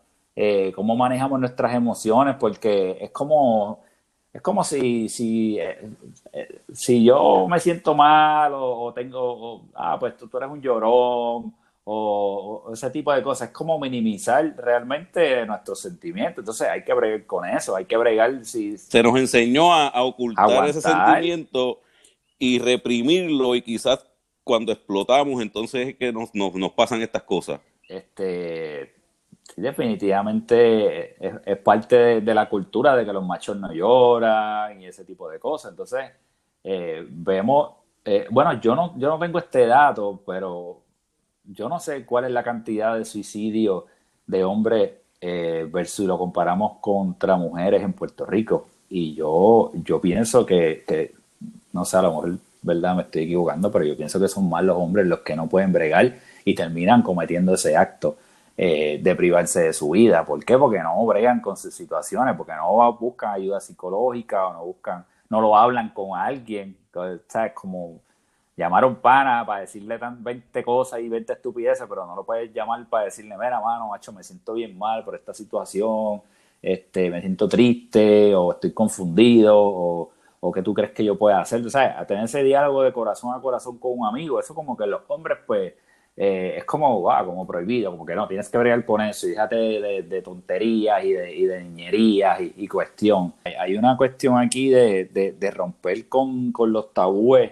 cómo 0.75 0.95
manejamos 0.95 1.39
nuestras 1.39 1.73
emociones, 1.75 2.35
porque 2.39 2.97
es 2.99 3.11
como 3.11 3.81
es 4.33 4.41
como 4.41 4.63
si, 4.63 5.09
si, 5.09 5.59
eh, 5.59 5.77
eh, 6.31 6.61
si 6.73 7.03
yo 7.03 7.47
me 7.49 7.59
siento 7.59 7.93
mal 7.93 8.53
o, 8.55 8.93
tengo, 8.93 9.65
ah, 9.75 9.97
pues 9.99 10.15
tú, 10.15 10.29
eres 10.37 10.49
un 10.49 10.61
llorón 10.61 11.53
o, 11.83 12.69
ese 12.71 12.89
tipo 12.91 13.11
de 13.11 13.21
cosas. 13.21 13.49
Es 13.49 13.53
como 13.53 13.77
minimizar 13.77 14.55
realmente 14.57 15.45
nuestros 15.45 15.81
sentimientos. 15.81 16.39
Entonces 16.39 16.67
hay 16.69 16.83
que 16.83 16.93
bregar 16.93 17.25
con 17.25 17.45
eso, 17.45 17.75
hay 17.75 17.85
que 17.85 17.97
bregar 17.97 18.45
si... 18.45 18.77
Se 18.77 19.03
nos 19.03 19.17
enseñó 19.17 19.73
a, 19.73 20.01
ocultar 20.01 20.69
ese 20.69 20.81
sentimiento 20.81 21.81
y 22.39 22.59
reprimirlo 22.59 23.53
y 23.55 23.61
quizás 23.61 24.07
cuando 24.43 24.71
explotamos 24.71 25.41
entonces 25.41 25.89
es 25.89 25.95
que 25.97 26.11
nos, 26.11 26.33
nos, 26.33 26.53
nos 26.55 26.71
pasan 26.71 27.01
estas 27.01 27.23
cosas. 27.23 27.59
Este, 27.89 29.00
definitivamente 29.61 31.15
es, 31.45 31.57
parte 31.57 32.21
de, 32.21 32.33
la 32.33 32.49
cultura 32.49 32.95
de 32.95 33.05
que 33.05 33.13
los 33.13 33.25
machos 33.25 33.57
no 33.57 33.71
lloran 33.71 34.81
y 34.81 34.87
ese 34.87 35.05
tipo 35.05 35.29
de 35.29 35.39
cosas. 35.39 35.71
Entonces, 35.71 36.09
eh, 36.63 37.05
vemos, 37.09 37.71
eh, 38.03 38.27
bueno, 38.29 38.59
yo 38.59 38.75
no, 38.75 38.97
yo 38.97 39.09
no 39.09 39.19
tengo 39.19 39.39
este 39.39 39.65
dato, 39.67 40.21
pero 40.25 40.81
yo 41.45 41.69
no 41.69 41.79
sé 41.79 42.05
cuál 42.05 42.25
es 42.25 42.31
la 42.31 42.43
cantidad 42.43 42.97
de 42.97 43.05
suicidio 43.05 43.85
de 44.25 44.43
hombres 44.43 44.91
eh, 45.19 45.67
versus 45.71 46.05
lo 46.07 46.17
comparamos 46.17 46.77
contra 46.81 47.35
mujeres 47.35 47.83
en 47.83 47.93
Puerto 47.93 48.25
Rico. 48.25 48.67
Y 48.89 49.13
yo, 49.13 49.71
yo 49.75 50.01
pienso 50.01 50.45
que, 50.45 50.83
que, 50.87 51.13
no 51.71 51.85
sé, 51.85 51.97
a 51.97 52.01
lo 52.01 52.09
mejor, 52.09 52.37
¿verdad? 52.61 52.95
Me 52.95 53.01
estoy 53.03 53.23
equivocando, 53.23 53.71
pero 53.71 53.85
yo 53.85 53.95
pienso 53.95 54.19
que 54.19 54.27
son 54.27 54.49
más 54.49 54.63
los 54.63 54.77
hombres 54.77 55.05
los 55.07 55.19
que 55.19 55.35
no 55.35 55.47
pueden 55.47 55.71
bregar 55.71 56.15
y 56.43 56.55
terminan 56.55 57.01
cometiendo 57.01 57.53
ese 57.53 57.77
acto 57.77 58.17
eh, 58.63 58.99
de 59.01 59.15
privarse 59.15 59.59
de 59.61 59.73
su 59.73 59.89
vida. 59.89 60.23
¿Por 60.23 60.45
qué? 60.45 60.55
Porque 60.55 60.77
no 60.77 61.03
bregan 61.07 61.39
con 61.39 61.57
sus 61.57 61.73
situaciones, 61.73 62.35
porque 62.35 62.53
no 62.53 62.93
buscan 62.93 63.33
ayuda 63.33 63.59
psicológica 63.59 64.45
o 64.45 64.53
no 64.53 64.65
buscan, 64.65 65.03
no 65.29 65.41
lo 65.41 65.57
hablan 65.57 65.89
con 65.89 66.15
alguien. 66.15 66.77
¿sabes? 67.27 67.53
Como 67.55 68.01
llamar 68.55 68.85
un 68.85 68.97
pana 68.97 69.43
para 69.47 69.61
decirle 69.61 69.97
tan 69.97 70.23
20 70.23 70.63
cosas 70.63 70.99
y 70.99 71.09
20 71.09 71.33
estupideces, 71.33 71.87
pero 71.89 72.05
no 72.05 72.15
lo 72.15 72.23
puedes 72.23 72.53
llamar 72.53 72.87
para 72.87 73.05
decirle, 73.05 73.35
mira, 73.35 73.59
mano, 73.59 73.87
macho, 73.87 74.13
me 74.13 74.21
siento 74.21 74.53
bien 74.53 74.77
mal 74.77 75.03
por 75.03 75.15
esta 75.15 75.33
situación, 75.33 76.21
este, 76.61 77.09
me 77.09 77.19
siento 77.19 77.47
triste 77.47 78.35
o 78.35 78.51
estoy 78.51 78.73
confundido 78.73 79.57
o, 79.57 80.11
o 80.39 80.51
qué 80.51 80.61
tú 80.61 80.75
crees 80.75 80.91
que 80.91 81.03
yo 81.03 81.17
pueda 81.17 81.41
hacer. 81.41 81.67
¿sabes? 81.71 81.95
A 81.97 82.05
tener 82.05 82.25
ese 82.25 82.43
diálogo 82.43 82.83
de 82.83 82.93
corazón 82.93 83.33
a 83.33 83.41
corazón 83.41 83.79
con 83.79 83.93
un 83.97 84.05
amigo, 84.05 84.39
eso 84.39 84.53
como 84.53 84.77
que 84.77 84.85
los 84.85 85.01
hombres, 85.07 85.39
pues, 85.47 85.73
eh, 86.17 86.55
es 86.57 86.65
como, 86.65 87.03
como 87.03 87.47
prohibido, 87.47 87.91
como 87.91 88.05
que 88.05 88.15
no, 88.15 88.27
tienes 88.27 88.49
que 88.49 88.57
bregar 88.57 88.85
con 88.85 89.01
eso 89.01 89.27
y 89.27 89.31
déjate 89.31 89.55
de, 89.55 90.21
tonterías 90.21 91.03
y 91.03 91.13
de, 91.13 91.47
de 91.47 91.63
niñerías 91.63 92.39
y, 92.41 92.67
cuestión. 92.67 93.33
Hay 93.59 93.75
una 93.75 93.97
cuestión 93.97 94.37
aquí 94.37 94.69
de, 94.69 95.05
de 95.05 95.51
romper 95.51 96.07
con, 96.07 96.51
con 96.51 96.71
los 96.71 96.93
tabúes 96.93 97.51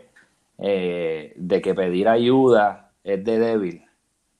eh, 0.57 1.33
de 1.37 1.61
que 1.61 1.73
pedir 1.73 2.09
ayuda 2.09 2.91
es 3.03 3.23
de 3.23 3.39
débil, 3.39 3.85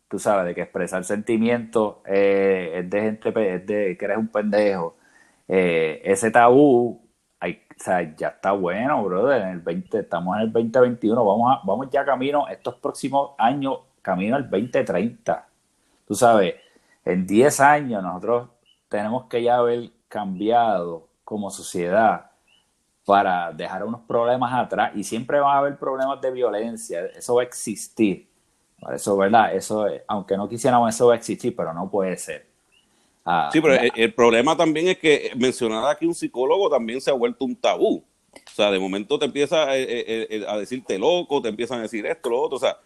tú 0.10 0.20
sabes, 0.20 0.46
de 0.48 0.56
que 0.56 0.62
expresar 0.62 1.04
sentimientos 1.06 1.98
eh, 2.06 2.74
es 2.76 2.90
de 2.90 3.02
gente, 3.02 3.30
es 3.56 3.66
de 3.66 3.98
que 3.98 4.06
eres 4.06 4.18
un 4.18 4.28
pendejo. 4.28 4.98
Ese 5.48 6.30
tabú, 6.32 7.02
hay, 7.40 7.62
o 7.80 7.84
sea, 7.84 8.16
ya 8.16 8.30
está 8.30 8.52
bueno, 8.52 9.04
brother. 9.04 9.42
En 9.44 9.48
el 9.50 9.60
20, 9.62 10.00
estamos 10.00 10.36
en 10.38 10.44
el 10.44 10.52
2021, 10.52 11.26
vamos, 11.26 11.52
a, 11.52 11.62
vamos 11.66 11.90
ya 11.90 12.06
camino, 12.06 12.48
estos 12.50 12.76
próximos 12.76 13.32
años, 13.38 13.80
camino 14.01 14.36
al 14.36 14.50
2030. 14.50 15.48
Tú 16.08 16.15
sabes, 16.15 16.56
en 17.06 17.25
10 17.25 17.60
años 17.60 18.03
nosotros 18.03 18.50
tenemos 18.88 19.25
que 19.25 19.44
ya 19.44 19.58
haber 19.58 19.91
cambiado 20.08 21.08
como 21.24 21.51
sociedad 21.51 22.32
para 23.06 23.51
dejar 23.51 23.84
unos 23.84 24.01
problemas 24.01 24.53
atrás 24.53 24.91
y 24.96 25.03
siempre 25.03 25.39
va 25.39 25.56
a 25.56 25.58
haber 25.60 25.77
problemas 25.77 26.22
de 26.22 26.32
violencia, 26.32 27.06
eso 27.15 27.36
va 27.36 27.41
a 27.41 27.46
existir. 27.46 28.27
Eso, 28.94 29.18
¿verdad? 29.18 29.53
Eso, 29.53 29.88
aunque 30.08 30.38
no 30.38 30.48
quisiéramos, 30.48 30.94
eso 30.94 31.08
va 31.08 31.13
a 31.13 31.18
existir, 31.18 31.56
pero 31.56 31.74
no 31.74 31.89
puede 31.89 32.15
ser. 32.18 32.46
Ah, 33.25 33.50
sí, 33.51 33.62
pero 33.62 33.75
el, 33.75 34.13
problema 34.13 34.56
también 34.56 34.88
es 34.88 34.98
que 34.98 35.32
mencionar 35.36 35.86
aquí 35.86 36.06
un 36.06 36.15
psicólogo 36.15 36.70
también 36.70 37.01
se 37.01 37.12
ha 37.12 37.13
vuelto 37.13 37.46
un 37.46 37.56
tabú. 37.56 38.03
O 38.34 38.56
sea, 38.56 38.72
de 38.72 38.79
momento 38.79 39.20
te 39.20 39.25
empieza 39.25 39.75
eh, 39.75 39.84
eh, 39.84 40.27
eh, 40.29 40.46
a, 40.48 40.58
decirte 40.58 40.98
loco, 40.98 41.41
te 41.41 41.50
empiezan 41.50 41.79
a 41.79 41.84
decir 41.84 42.06
esto, 42.06 42.29
lo 42.29 42.41
otro. 42.41 42.58
O 42.58 42.60
sea, 42.60 42.77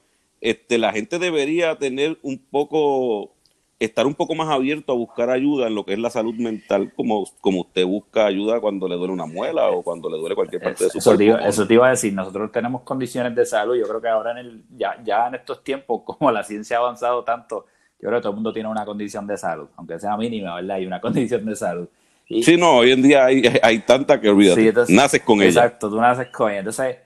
este, 0.44 0.78
la 0.78 0.92
gente 0.92 1.20
debería 1.20 1.78
tener 1.78 2.20
un 2.22 2.38
poco 2.38 3.32
estar 3.80 4.06
un 4.06 4.14
poco 4.14 4.36
más 4.36 4.50
abierto 4.50 4.92
a 4.92 4.96
buscar 4.96 5.30
ayuda 5.30 5.68
en 5.68 5.76
lo 5.76 5.86
que 5.86 5.94
es 5.94 6.00
la 6.00 6.10
salud 6.10 6.36
mental, 6.36 6.92
como, 6.96 7.26
como 7.40 7.62
usted 7.62 7.86
busca 7.86 8.26
ayuda 8.26 8.60
cuando 8.60 8.88
le 8.90 8.96
duele 8.96 9.14
una 9.14 9.26
muela 9.26 9.70
o 9.70 9.82
cuando 9.82 10.10
le 10.10 10.18
duele 10.18 10.36
cualquier 10.36 10.62
parte 10.62 10.84
de 10.84 10.90
su 10.90 10.98
eso 10.98 11.16
cuerpo. 11.16 11.46
eso 11.46 11.66
te 11.66 11.74
iba 11.74 11.88
a 11.88 11.92
decir, 11.92 12.14
nosotros 12.14 12.52
tenemos 12.52 12.82
condiciones 12.82 13.34
de 13.36 13.46
salud, 13.46 13.76
yo 13.76 13.88
creo 13.88 14.02
que 14.02 14.08
ahora 14.10 14.32
en 14.32 14.38
el, 14.38 14.64
ya, 14.78 15.02
ya 15.04 15.28
en 15.28 15.36
estos 15.36 15.64
tiempos, 15.64 16.02
como 16.06 16.30
la 16.30 16.44
ciencia 16.44 16.78
ha 16.78 16.80
avanzado 16.82 17.24
tanto, 17.24 17.66
yo 18.02 18.10
creo 18.10 18.20
que 18.20 18.24
todo 18.24 18.32
el 18.32 18.36
mundo 18.36 18.52
tiene 18.52 18.68
una 18.68 18.84
condición 18.84 19.26
de 19.26 19.38
salud, 19.38 19.70
aunque 19.78 19.98
sea 19.98 20.18
mínima, 20.18 20.56
¿verdad? 20.56 20.76
Hay 20.76 20.86
una 20.86 21.00
condición 21.02 21.46
de 21.46 21.56
salud. 21.56 21.88
sí, 22.28 22.58
no, 22.58 22.78
hoy 22.78 22.92
en 22.92 23.02
día 23.02 23.26
hay, 23.26 23.42
hay 23.62 23.80
tanta 23.80 24.20
que 24.20 24.30
olvídate, 24.30 24.74
naces 24.90 25.22
con 25.22 25.42
ella. 25.42 25.48
Exacto, 25.48 25.90
tú 25.90 26.02
naces 26.02 26.28
con 26.28 26.52
ella. 26.52 26.60
Entonces, 26.60 26.98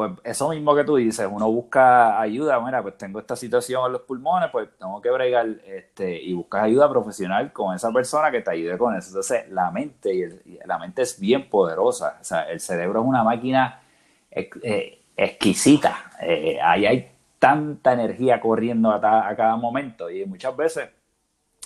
pues 0.00 0.12
eso 0.24 0.48
mismo 0.48 0.74
que 0.74 0.82
tú 0.82 0.96
dices, 0.96 1.28
uno 1.30 1.50
busca 1.52 2.18
ayuda, 2.18 2.58
mira, 2.58 2.80
pues 2.80 2.96
tengo 2.96 3.18
esta 3.20 3.36
situación 3.36 3.84
en 3.84 3.92
los 3.92 4.00
pulmones, 4.00 4.48
pues 4.50 4.70
tengo 4.78 4.98
que 5.02 5.10
bregar 5.10 5.46
este, 5.66 6.22
y 6.22 6.32
buscas 6.32 6.62
ayuda 6.62 6.88
profesional 6.88 7.52
con 7.52 7.76
esa 7.76 7.92
persona 7.92 8.30
que 8.30 8.40
te 8.40 8.50
ayude 8.50 8.78
con 8.78 8.96
eso. 8.96 9.08
Entonces, 9.08 9.50
la 9.50 9.70
mente, 9.70 10.14
y 10.14 10.58
la 10.64 10.78
mente 10.78 11.02
es 11.02 11.20
bien 11.20 11.50
poderosa, 11.50 12.16
o 12.18 12.24
sea, 12.24 12.50
el 12.50 12.60
cerebro 12.60 13.02
es 13.02 13.06
una 13.08 13.22
máquina 13.22 13.82
eh, 14.30 15.02
exquisita, 15.14 16.12
eh, 16.22 16.58
ahí 16.62 16.86
hay 16.86 17.12
tanta 17.38 17.92
energía 17.92 18.40
corriendo 18.40 18.92
a, 18.92 19.00
cada 19.36 19.56
momento. 19.56 20.08
Y 20.08 20.24
muchas 20.24 20.56
veces 20.56 20.88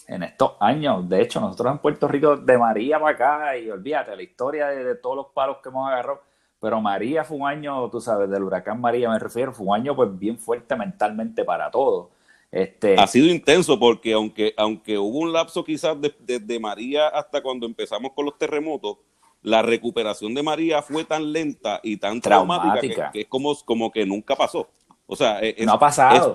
en 0.08 0.24
estos 0.24 0.54
años, 0.58 1.08
de 1.08 1.22
hecho, 1.22 1.40
nosotros 1.40 1.70
en 1.70 1.78
Puerto 1.78 2.08
Rico 2.08 2.36
de 2.36 2.58
María 2.58 2.98
para 2.98 3.14
acá, 3.14 3.56
y 3.56 3.70
olvídate, 3.70 4.16
la 4.16 4.22
historia 4.24 4.66
de 4.70 4.96
todos 4.96 5.14
los 5.14 5.26
palos 5.28 5.58
que 5.62 5.68
hemos 5.68 5.88
agarrado, 5.88 6.33
pero 6.64 6.80
María 6.80 7.24
fue 7.24 7.36
un 7.36 7.46
año, 7.46 7.90
tú 7.90 8.00
sabes, 8.00 8.30
del 8.30 8.42
huracán 8.42 8.80
María 8.80 9.10
me 9.10 9.18
refiero, 9.18 9.52
fue 9.52 9.66
un 9.66 9.74
año 9.74 9.94
pues 9.94 10.18
bien 10.18 10.38
fuerte 10.38 10.74
mentalmente 10.74 11.44
para 11.44 11.70
todos. 11.70 12.06
Este... 12.50 12.98
Ha 12.98 13.06
sido 13.06 13.26
intenso 13.26 13.78
porque 13.78 14.14
aunque, 14.14 14.54
aunque 14.56 14.96
hubo 14.96 15.18
un 15.18 15.30
lapso 15.30 15.62
quizás 15.62 15.94
desde 16.20 16.58
María 16.58 17.08
hasta 17.08 17.42
cuando 17.42 17.66
empezamos 17.66 18.12
con 18.14 18.24
los 18.24 18.38
terremotos, 18.38 18.96
la 19.42 19.60
recuperación 19.60 20.32
de 20.32 20.42
María 20.42 20.80
fue 20.80 21.04
tan 21.04 21.34
lenta 21.34 21.80
y 21.82 21.98
tan 21.98 22.18
traumática, 22.22 23.10
que, 23.12 23.20
es 23.20 23.26
como, 23.26 23.54
como 23.66 23.92
que 23.92 24.06
nunca 24.06 24.34
pasó. 24.34 24.66
O 25.06 25.16
sea, 25.16 25.42
no 25.66 25.72
ha 25.74 25.78
pasado. 25.78 26.34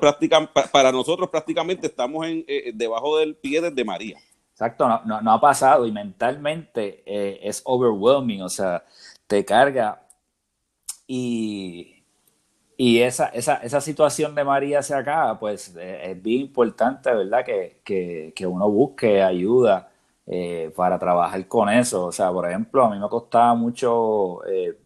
para 0.72 0.92
nosotros 0.92 1.28
prácticamente 1.30 1.88
estamos 1.88 2.28
en, 2.28 2.46
eh, 2.48 2.72
debajo 2.72 3.18
del 3.18 3.36
pie 3.36 3.62
desde 3.62 3.84
María. 3.84 4.20
Exacto, 4.52 4.88
no, 4.88 5.22
no, 5.22 5.32
ha 5.32 5.42
pasado 5.42 5.88
y 5.88 5.92
mentalmente 5.92 7.02
eh, 7.08 7.40
es 7.42 7.64
overwhelming, 7.66 8.44
o 8.44 8.50
sea, 8.50 8.84
te 9.26 9.44
carga 9.44 10.04
y, 11.12 12.04
y 12.78 13.00
esa, 13.02 13.30
esa, 13.30 13.56
esa, 13.58 13.82
situación 13.82 14.36
de 14.36 14.44
María 14.44 14.84
se 14.84 14.94
acaba, 14.94 15.40
pues 15.40 15.76
eh, 15.76 16.12
es 16.12 16.22
bien 16.22 16.42
importante, 16.42 17.12
¿verdad? 17.12 17.44
Que, 17.44 17.82
que, 17.84 18.32
que 18.36 18.46
uno 18.46 18.70
busque 18.70 19.24
ayuda 19.24 19.92
eh, 20.28 20.72
para 20.76 21.00
trabajar 21.00 21.48
con 21.48 21.68
eso. 21.70 22.06
O 22.06 22.12
sea, 22.12 22.32
por 22.32 22.48
ejemplo, 22.48 22.86
a 22.86 22.92
mí 22.92 23.00
me 23.00 23.10
costaba 23.10 23.56
mucho 23.56 24.46
eh, 24.46 24.78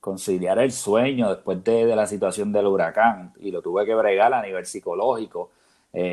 conciliar 0.00 0.60
el 0.60 0.70
sueño 0.70 1.28
después 1.30 1.64
de, 1.64 1.86
de, 1.86 1.96
la 1.96 2.06
situación 2.06 2.52
del 2.52 2.68
huracán 2.68 3.32
y 3.40 3.50
lo 3.50 3.60
tuve 3.60 3.84
que 3.84 3.96
bregar 3.96 4.32
a 4.32 4.42
nivel 4.42 4.66
psicológico. 4.66 5.50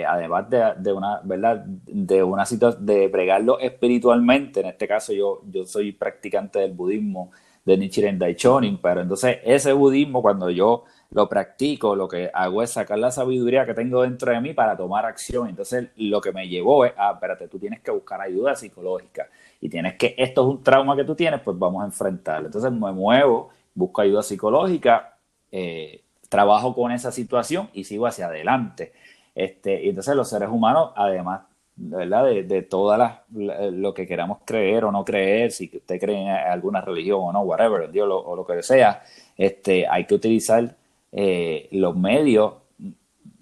además 0.08 0.50
de, 0.50 0.74
de, 0.78 0.94
una, 0.94 1.22
¿verdad? 1.24 1.64
De 1.66 2.24
una 2.24 2.46
situación, 2.48 2.86
de 2.86 3.08
bregarlo 3.10 3.60
espiritualmente. 3.60 4.62
En 4.62 4.68
este 4.68 4.88
caso, 4.88 5.14
yo, 5.14 5.42
yo 5.52 5.66
soy 5.66 5.92
practicante 5.92 6.60
del 6.60 6.74
budismo 6.74 7.32
de 7.66 7.78
Nichiren 7.78 8.18
Daichonin, 8.18 8.80
pero 8.82 9.02
entonces 9.02 9.40
ese 9.44 9.74
budismo 9.74 10.22
cuando 10.22 10.50
yo 10.50 10.86
lo 11.12 11.28
practico, 11.28 11.96
lo 11.96 12.08
que 12.08 12.32
hago 12.34 12.64
es 12.64 12.72
sacar 12.72 12.98
la 12.98 13.12
sabiduría 13.12 13.66
que 13.66 13.74
tengo 13.74 14.02
dentro 14.02 14.32
de 14.32 14.40
mí 14.40 14.54
para 14.54 14.78
tomar 14.78 15.06
acción. 15.06 15.50
Entonces 15.50 15.90
lo 15.98 16.22
que 16.22 16.32
me 16.32 16.48
llevó 16.48 16.86
es, 16.86 16.94
ah, 16.98 17.12
espérate, 17.14 17.48
tú 17.50 17.60
tienes 17.60 17.82
que 17.82 17.92
buscar 17.92 18.22
ayuda 18.22 18.56
psicológica 18.56 19.28
y 19.60 19.70
tienes 19.70 19.96
que, 19.96 20.16
esto 20.18 20.42
es 20.42 20.48
un 20.48 20.64
trauma 20.64 20.96
que 20.96 21.04
tú 21.04 21.14
tienes, 21.14 21.42
pues 21.42 21.58
vamos 21.60 21.84
a 21.84 21.86
enfrentarlo. 21.86 22.48
Entonces 22.48 22.72
me 22.72 22.92
muevo, 22.94 23.50
busco 23.76 24.02
ayuda 24.02 24.24
psicológica, 24.24 25.18
eh, 25.52 26.02
trabajo 26.30 26.74
con 26.74 26.94
esa 26.94 27.12
situación 27.12 27.70
y 27.74 27.84
sigo 27.84 28.08
hacia 28.08 28.28
adelante. 28.28 28.94
Este, 29.36 29.84
y 29.84 29.90
entonces 29.90 30.16
los 30.16 30.30
seres 30.30 30.50
humanos, 30.50 30.92
además 30.96 31.42
¿verdad? 31.90 32.26
De, 32.26 32.44
de 32.44 32.62
todas 32.62 33.00
las, 33.00 33.74
lo 33.74 33.94
que 33.94 34.06
queramos 34.06 34.40
creer 34.46 34.86
o 34.86 34.92
no 34.92 35.04
creer, 35.04 35.52
si 35.52 35.70
usted 35.74 36.00
cree 36.00 36.22
en 36.22 36.30
alguna 36.30 36.82
religión 36.82 37.20
o 37.22 37.32
no, 37.32 37.42
whatever, 37.42 37.92
Dios 37.92 38.08
o 38.10 38.36
lo 38.36 38.46
que 38.46 38.62
sea, 38.62 39.04
este, 39.36 39.88
hay 39.88 40.06
que 40.06 40.16
utilizar 40.16 40.76
eh, 41.12 41.68
los 41.72 41.96
medios 41.96 42.54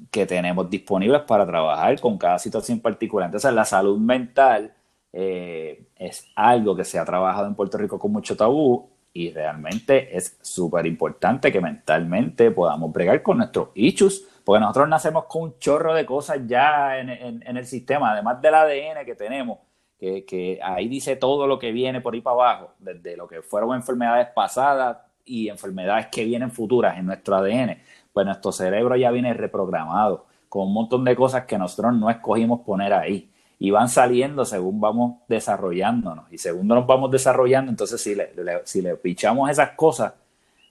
que 0.10 0.26
tenemos 0.26 0.70
disponibles 0.70 1.22
para 1.22 1.46
trabajar 1.46 2.00
con 2.00 2.18
cada 2.18 2.40
situación 2.40 2.80
particular. 2.80 3.28
Entonces, 3.28 3.54
la 3.54 3.66
salud 3.66 4.00
mental 4.00 4.74
eh, 5.14 5.84
es 5.96 6.28
algo 6.36 6.76
que 6.76 6.86
se 6.86 6.98
ha 6.98 7.06
trabajado 7.06 7.48
en 7.48 7.56
Puerto 7.56 7.78
Rico 7.78 8.00
con 8.00 8.12
mucho 8.12 8.36
tabú 8.36 8.90
y 9.14 9.32
realmente 9.32 10.16
es 10.16 10.38
súper 10.42 10.86
importante 10.86 11.52
que 11.52 11.62
mentalmente 11.62 12.52
podamos 12.52 12.92
bregar 12.92 13.22
con 13.22 13.38
nuestros 13.38 13.70
issues 13.76 14.26
porque 14.50 14.62
nosotros 14.62 14.90
nacemos 14.90 15.26
con 15.26 15.44
un 15.44 15.60
chorro 15.60 15.94
de 15.94 16.08
cosas 16.08 16.40
ya 16.48 16.98
en, 16.98 17.44
el 17.46 17.66
sistema, 17.68 18.14
además 18.14 18.42
del 18.42 18.56
ADN 18.56 19.06
que 19.06 19.14
tenemos, 19.14 19.60
que, 20.00 20.60
ahí 20.64 20.88
dice 20.88 21.16
todo 21.18 21.46
lo 21.46 21.60
que 21.60 21.72
viene 21.72 22.02
por 22.02 22.16
ahí 22.16 22.22
para 22.22 22.34
abajo, 22.34 22.72
desde 22.80 23.16
lo 23.16 23.28
que 23.28 23.44
fueron 23.44 23.76
enfermedades 23.76 24.30
pasadas 24.34 24.98
y 25.24 25.50
enfermedades 25.50 26.08
que 26.08 26.26
vienen 26.26 26.50
futuras 26.50 26.98
en 26.98 27.06
nuestro 27.06 27.36
ADN. 27.36 27.78
Pues 28.12 28.26
nuestro 28.26 28.52
cerebro 28.52 28.96
ya 28.96 29.12
viene 29.12 29.36
reprogramado 29.36 30.26
con 30.50 30.66
un 30.66 30.74
montón 30.74 31.04
de 31.04 31.16
cosas 31.16 31.46
que 31.46 31.60
nosotros 31.60 31.94
no 31.94 32.10
escogimos 32.10 32.62
poner 32.62 32.92
ahí 32.92 33.30
y 33.60 33.70
van 33.70 33.88
saliendo 33.88 34.46
según 34.46 34.82
vamos 34.82 35.18
desarrollándonos. 35.28 36.26
Y 36.34 36.40
según 36.40 36.68
nos 36.68 36.88
vamos 36.88 37.12
desarrollando, 37.12 37.70
entonces 37.70 38.02
si 38.02 38.16
le, 38.16 38.34
si 38.64 38.82
le 38.82 38.96
pichamos 38.96 39.48
esas 39.52 39.74
cosas, 39.74 40.16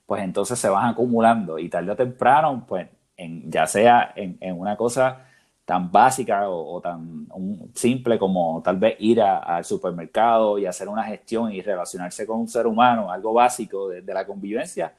pues 0.04 0.20
entonces 0.24 0.58
se 0.58 0.68
van 0.68 0.86
acumulando 0.86 1.60
y 1.60 1.68
tarde 1.68 1.92
o 1.92 1.94
temprano, 1.94 2.64
pues 2.66 2.88
en, 3.18 3.50
ya 3.50 3.66
sea 3.66 4.12
en, 4.16 4.38
una 4.58 4.76
cosa 4.76 5.26
tan 5.64 5.92
básica 5.92 6.48
o, 6.48 6.80
tan 6.80 7.26
simple 7.74 8.18
como 8.18 8.62
tal 8.64 8.78
vez 8.78 8.96
ir 9.00 9.20
al 9.20 9.64
supermercado 9.64 10.58
y 10.58 10.64
hacer 10.64 10.88
una 10.88 11.04
gestión 11.04 11.52
y 11.52 11.60
relacionarse 11.60 12.26
con 12.26 12.40
un 12.40 12.48
ser 12.48 12.66
humano, 12.66 13.12
algo 13.12 13.34
básico 13.34 13.88
de, 13.90 14.14
la 14.14 14.24
convivencia, 14.26 14.94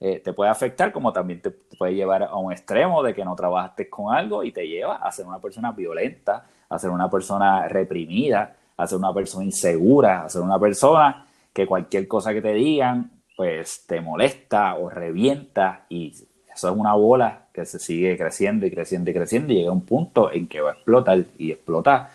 eh, 0.00 0.20
te 0.24 0.32
puede 0.32 0.50
afectar 0.50 0.92
como 0.92 1.12
también 1.12 1.42
te, 1.42 1.50
puede 1.50 1.94
llevar 1.94 2.22
a 2.22 2.36
un 2.36 2.52
extremo 2.52 3.02
de 3.02 3.14
que 3.14 3.24
no 3.24 3.36
trabajaste 3.36 3.90
con 3.90 4.14
algo 4.14 4.42
y 4.42 4.52
te 4.52 4.66
lleva 4.66 4.96
a 4.96 5.12
ser 5.12 5.26
una 5.26 5.40
persona 5.40 5.72
violenta, 5.72 6.46
a 6.70 6.78
ser 6.78 6.88
una 6.88 7.10
persona 7.10 7.68
reprimida, 7.68 8.56
a 8.78 8.86
ser 8.86 8.98
una 8.98 9.12
persona 9.12 9.44
insegura, 9.44 10.24
a 10.24 10.28
ser 10.30 10.40
una 10.40 10.58
persona 10.58 11.26
que 11.52 11.66
cualquier 11.66 12.08
cosa 12.08 12.32
que 12.32 12.40
te 12.40 12.54
digan 12.54 13.10
pues 13.36 13.84
te 13.86 14.00
molesta 14.00 14.76
o 14.76 14.88
revienta 14.88 15.86
y 15.88 16.10
eso 16.52 16.68
es 16.68 16.76
una 16.76 16.94
bola 16.94 17.43
que 17.54 17.64
se 17.64 17.78
sigue 17.78 18.18
creciendo 18.18 18.66
y 18.66 18.70
creciendo 18.70 19.10
y 19.10 19.14
creciendo 19.14 19.52
y 19.52 19.56
llega 19.56 19.70
un 19.70 19.86
punto 19.86 20.32
en 20.32 20.48
que 20.48 20.60
va 20.60 20.72
a 20.72 20.74
explotar 20.74 21.24
y 21.38 21.52
explota 21.52 22.10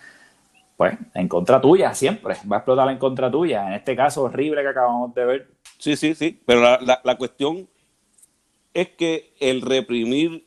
pues 0.76 0.98
en 1.14 1.28
contra 1.28 1.60
tuya 1.62 1.94
siempre, 1.94 2.36
va 2.50 2.58
a 2.58 2.60
explotar 2.60 2.90
en 2.90 2.98
contra 2.98 3.32
tuya, 3.32 3.68
en 3.68 3.74
este 3.74 3.96
caso 3.96 4.24
horrible 4.24 4.62
que 4.62 4.68
acabamos 4.68 5.16
de 5.16 5.26
ver. 5.26 5.48
Sí, 5.78 5.96
sí, 5.96 6.14
sí, 6.14 6.40
pero 6.46 6.62
la, 6.62 7.02
la, 7.04 7.18
cuestión 7.18 7.68
es 8.74 8.90
que 8.90 9.34
el 9.40 9.62
reprimir 9.62 10.46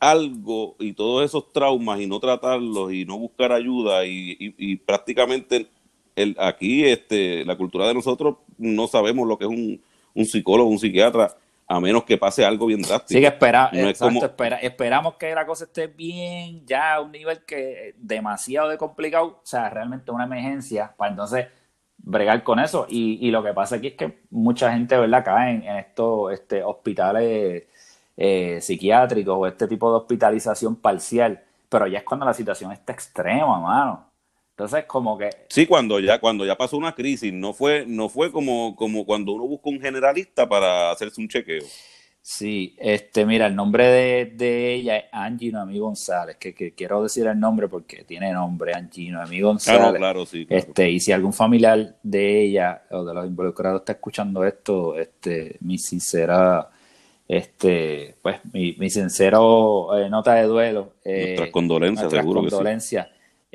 algo 0.00 0.76
y 0.78 0.92
todos 0.92 1.24
esos 1.24 1.52
traumas 1.52 2.00
y 2.00 2.06
no 2.06 2.20
tratarlos 2.20 2.92
y 2.92 3.04
no 3.04 3.18
buscar 3.18 3.52
ayuda 3.52 4.04
y, 4.04 4.36
y 4.38 4.76
prácticamente 4.76 5.68
el, 6.16 6.34
aquí 6.38 6.84
este, 6.84 7.44
la 7.44 7.56
cultura 7.56 7.86
de 7.86 7.94
nosotros 7.94 8.36
no 8.58 8.88
sabemos 8.88 9.28
lo 9.28 9.38
que 9.38 9.44
es 9.44 9.50
un, 9.50 9.80
un 10.14 10.24
psicólogo, 10.24 10.70
un 10.70 10.78
psiquiatra, 10.78 11.36
a 11.68 11.80
menos 11.80 12.04
que 12.04 12.16
pase 12.16 12.44
algo 12.44 12.66
bien 12.66 12.82
drástico. 12.82 13.18
Sí, 13.18 13.20
que 13.20 13.26
espera, 13.26 13.70
espera, 13.72 14.56
esperamos 14.56 15.14
que 15.14 15.34
la 15.34 15.44
cosa 15.44 15.64
esté 15.64 15.88
bien, 15.88 16.64
ya 16.64 16.94
a 16.94 17.00
un 17.00 17.10
nivel 17.10 17.44
que 17.44 17.94
demasiado 17.98 18.68
de 18.68 18.78
complicado, 18.78 19.26
o 19.26 19.40
sea, 19.42 19.68
realmente 19.68 20.10
una 20.10 20.24
emergencia, 20.24 20.94
para 20.96 21.10
entonces 21.10 21.46
bregar 21.98 22.42
con 22.44 22.60
eso. 22.60 22.86
Y, 22.88 23.18
y 23.26 23.30
lo 23.30 23.42
que 23.42 23.52
pasa 23.52 23.76
aquí 23.76 23.88
es 23.88 23.94
que 23.94 24.20
mucha 24.30 24.72
gente, 24.72 24.96
¿verdad?, 24.96 25.24
cae 25.24 25.54
en, 25.54 25.76
estos 25.76 26.32
este, 26.32 26.62
hospitales 26.62 27.64
eh, 28.16 28.60
psiquiátricos 28.60 29.36
o 29.36 29.46
este 29.46 29.66
tipo 29.66 29.90
de 29.90 29.96
hospitalización 29.98 30.76
parcial, 30.76 31.42
pero 31.68 31.86
ya 31.88 31.98
es 31.98 32.04
cuando 32.04 32.24
la 32.24 32.34
situación 32.34 32.70
está 32.72 32.92
extrema, 32.92 33.58
mano. 33.58 34.06
Entonces, 34.56 34.86
como 34.86 35.18
que... 35.18 35.28
Sí, 35.50 35.66
cuando 35.66 36.00
ya, 36.00 36.18
cuando 36.18 36.46
ya 36.46 36.56
pasó 36.56 36.78
una 36.78 36.94
crisis, 36.94 37.30
no 37.30 37.52
fue, 37.52 37.84
no 37.86 38.08
fue 38.08 38.32
como, 38.32 38.74
como 38.74 39.04
cuando 39.04 39.32
uno 39.32 39.46
busca 39.46 39.68
un 39.68 39.78
generalista 39.78 40.48
para 40.48 40.90
hacerse 40.90 41.20
un 41.20 41.28
chequeo. 41.28 41.62
Sí, 42.22 42.74
este, 42.78 43.26
mira, 43.26 43.48
el 43.48 43.54
nombre 43.54 43.86
de, 44.34 44.74
ella 44.74 44.96
es 44.96 45.04
Angie 45.12 45.52
Noemí 45.52 45.78
González, 45.78 46.38
que, 46.38 46.72
quiero 46.74 47.02
decir 47.02 47.26
el 47.26 47.38
nombre 47.38 47.68
porque 47.68 48.04
tiene 48.04 48.32
nombre, 48.32 48.72
Angie 48.74 49.10
Noemí 49.10 49.42
González. 49.42 49.78
Claro, 49.78 49.98
claro, 49.98 50.26
sí. 50.26 50.46
Este, 50.48 50.90
y 50.90 51.00
si 51.00 51.12
algún 51.12 51.34
familiar 51.34 51.98
de 52.02 52.40
ella 52.44 52.82
o 52.92 53.04
de 53.04 53.12
los 53.12 53.26
involucrados 53.26 53.82
está 53.82 53.92
escuchando 53.92 54.42
esto, 54.42 54.98
este, 54.98 55.58
mi 55.60 55.76
sincera, 55.76 56.70
este, 57.28 58.16
pues, 58.22 58.40
mi, 58.54 58.74
mi 58.78 58.88
sincero 58.88 59.94
eh, 59.98 60.08
nota 60.08 60.32
de 60.32 60.44
duelo. 60.44 60.94
Eh, 61.04 61.24
nuestras 61.26 61.50
condolencias, 61.50 62.10
seguro 62.10 62.40
condolencias. 62.40 63.08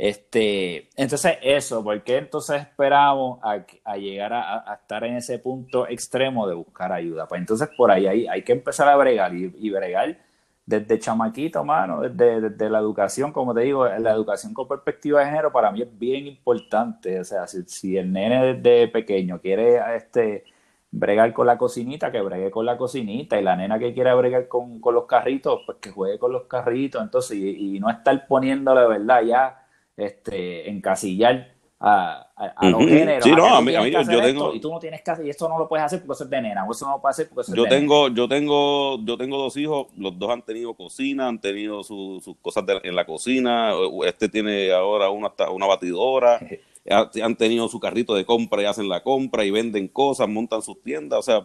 Este, 0.04 0.90
entonces 0.96 1.38
eso, 1.44 1.84
¿por 1.84 2.02
qué 2.04 2.18
entonces 2.18 2.60
esperamos 2.60 3.38
a, 3.44 3.64
llegar 3.98 4.34
a, 4.34 4.74
estar 4.82 5.04
en 5.04 5.18
ese 5.18 5.38
punto 5.38 5.88
extremo 5.88 6.48
de 6.48 6.56
buscar 6.56 6.92
ayuda? 6.92 7.28
Pues 7.28 7.40
entonces 7.40 7.70
por 7.78 7.92
ahí 7.92 8.08
hay, 8.08 8.26
hay 8.26 8.42
que 8.42 8.54
empezar 8.54 8.88
a 8.88 8.96
bregar 8.96 9.32
y, 9.36 9.70
bregar 9.70 10.18
desde 10.66 10.98
chamaquito, 10.98 11.64
mano, 11.64 12.02
desde, 12.02 12.68
la 12.72 12.80
educación, 12.80 13.32
como 13.32 13.54
te 13.54 13.62
digo, 13.62 13.88
la 13.88 14.12
educación 14.12 14.56
con 14.56 14.68
perspectiva 14.68 15.20
de 15.20 15.28
género 15.28 15.52
para 15.52 15.72
mí 15.72 15.84
es 15.84 16.00
bien 16.00 16.26
importante. 16.26 17.20
O 17.20 17.24
sea, 17.24 17.46
si, 17.46 17.96
el 17.96 18.12
nene 18.12 18.56
desde 18.56 18.88
pequeño 18.88 19.40
quiere 19.40 19.82
este, 19.96 20.46
bregar 20.90 21.32
con 21.32 21.46
la 21.46 21.60
cocinita, 21.60 22.12
que 22.12 22.22
bregue 22.22 22.50
con 22.50 22.66
la 22.66 22.76
cocinita, 22.76 23.40
y 23.40 23.44
la 23.44 23.56
nena 23.56 23.78
que 23.78 23.94
quiera 23.94 24.16
bregar 24.16 24.48
con, 24.48 24.82
los 24.84 25.06
carritos, 25.06 25.62
pues 25.64 25.78
que 25.80 25.92
juegue 25.92 26.18
con 26.18 26.32
los 26.32 26.46
carritos, 26.46 27.04
entonces, 27.04 27.38
y, 27.38 27.76
y 27.76 27.80
no 27.80 27.88
estar 27.92 28.26
poniéndole, 28.28 28.88
¿verdad? 28.88 29.22
Ya 29.22 29.61
este, 29.98 30.70
encasillar 30.70 31.52
a, 31.84 32.28
a, 32.36 32.70
los 32.70 32.86
géneros. 32.86 33.24
Sí, 33.24 33.32
no, 33.32 33.56
a 33.56 33.62
mí, 33.62 33.74
yo 33.74 34.22
tengo... 34.22 34.54
y 34.54 34.60
tú 34.60 34.70
no 34.70 34.80
tienes 34.80 35.02
que 35.02 35.12
hacer, 35.12 35.26
y 35.26 35.32
esto 35.32 35.50
no 35.50 35.58
lo 35.58 35.68
puedes 35.68 35.84
hacer 35.84 36.00
porque 36.00 36.14
eso 36.14 36.24
es 36.26 36.30
de 36.30 36.42
nena, 36.42 36.64
o 36.64 36.72
eso 36.72 36.86
no 36.86 36.92
lo 36.94 37.02
puedes 37.02 37.16
hacer 37.16 37.30
porque 37.30 37.42
eso 37.42 37.56
yo 37.56 37.64
es 37.64 37.70
de 37.72 37.76
tengo, 37.76 38.08
Yo 38.10 38.28
tengo, 38.28 39.04
yo 39.04 39.18
tengo 39.18 39.38
dos 39.38 39.58
hijos, 39.58 39.88
los 39.98 40.18
dos 40.18 40.30
han 40.30 40.44
tenido 40.44 40.76
cocina, 40.76 41.28
han 41.28 41.42
tenido 41.42 41.84
sus 41.84 42.24
cosas 42.42 42.66
en 42.84 42.96
la 42.96 43.06
cocina, 43.06 43.72
este 44.06 44.30
tiene 44.30 44.72
ahora 44.72 45.10
una, 45.10 45.32
una 45.52 45.66
batidora, 45.66 46.40
han 46.90 47.36
tenido 47.36 47.68
su 47.68 47.80
carrito 47.80 48.14
de 48.14 48.26
compra 48.26 48.62
y 48.62 48.66
hacen 48.66 48.88
la 48.88 49.02
compra 49.02 49.44
y 49.44 49.50
venden 49.50 49.88
cosas, 49.88 50.30
montan 50.30 50.62
sus 50.62 50.84
tiendas, 50.84 51.18
o 51.20 51.24
sea, 51.24 51.44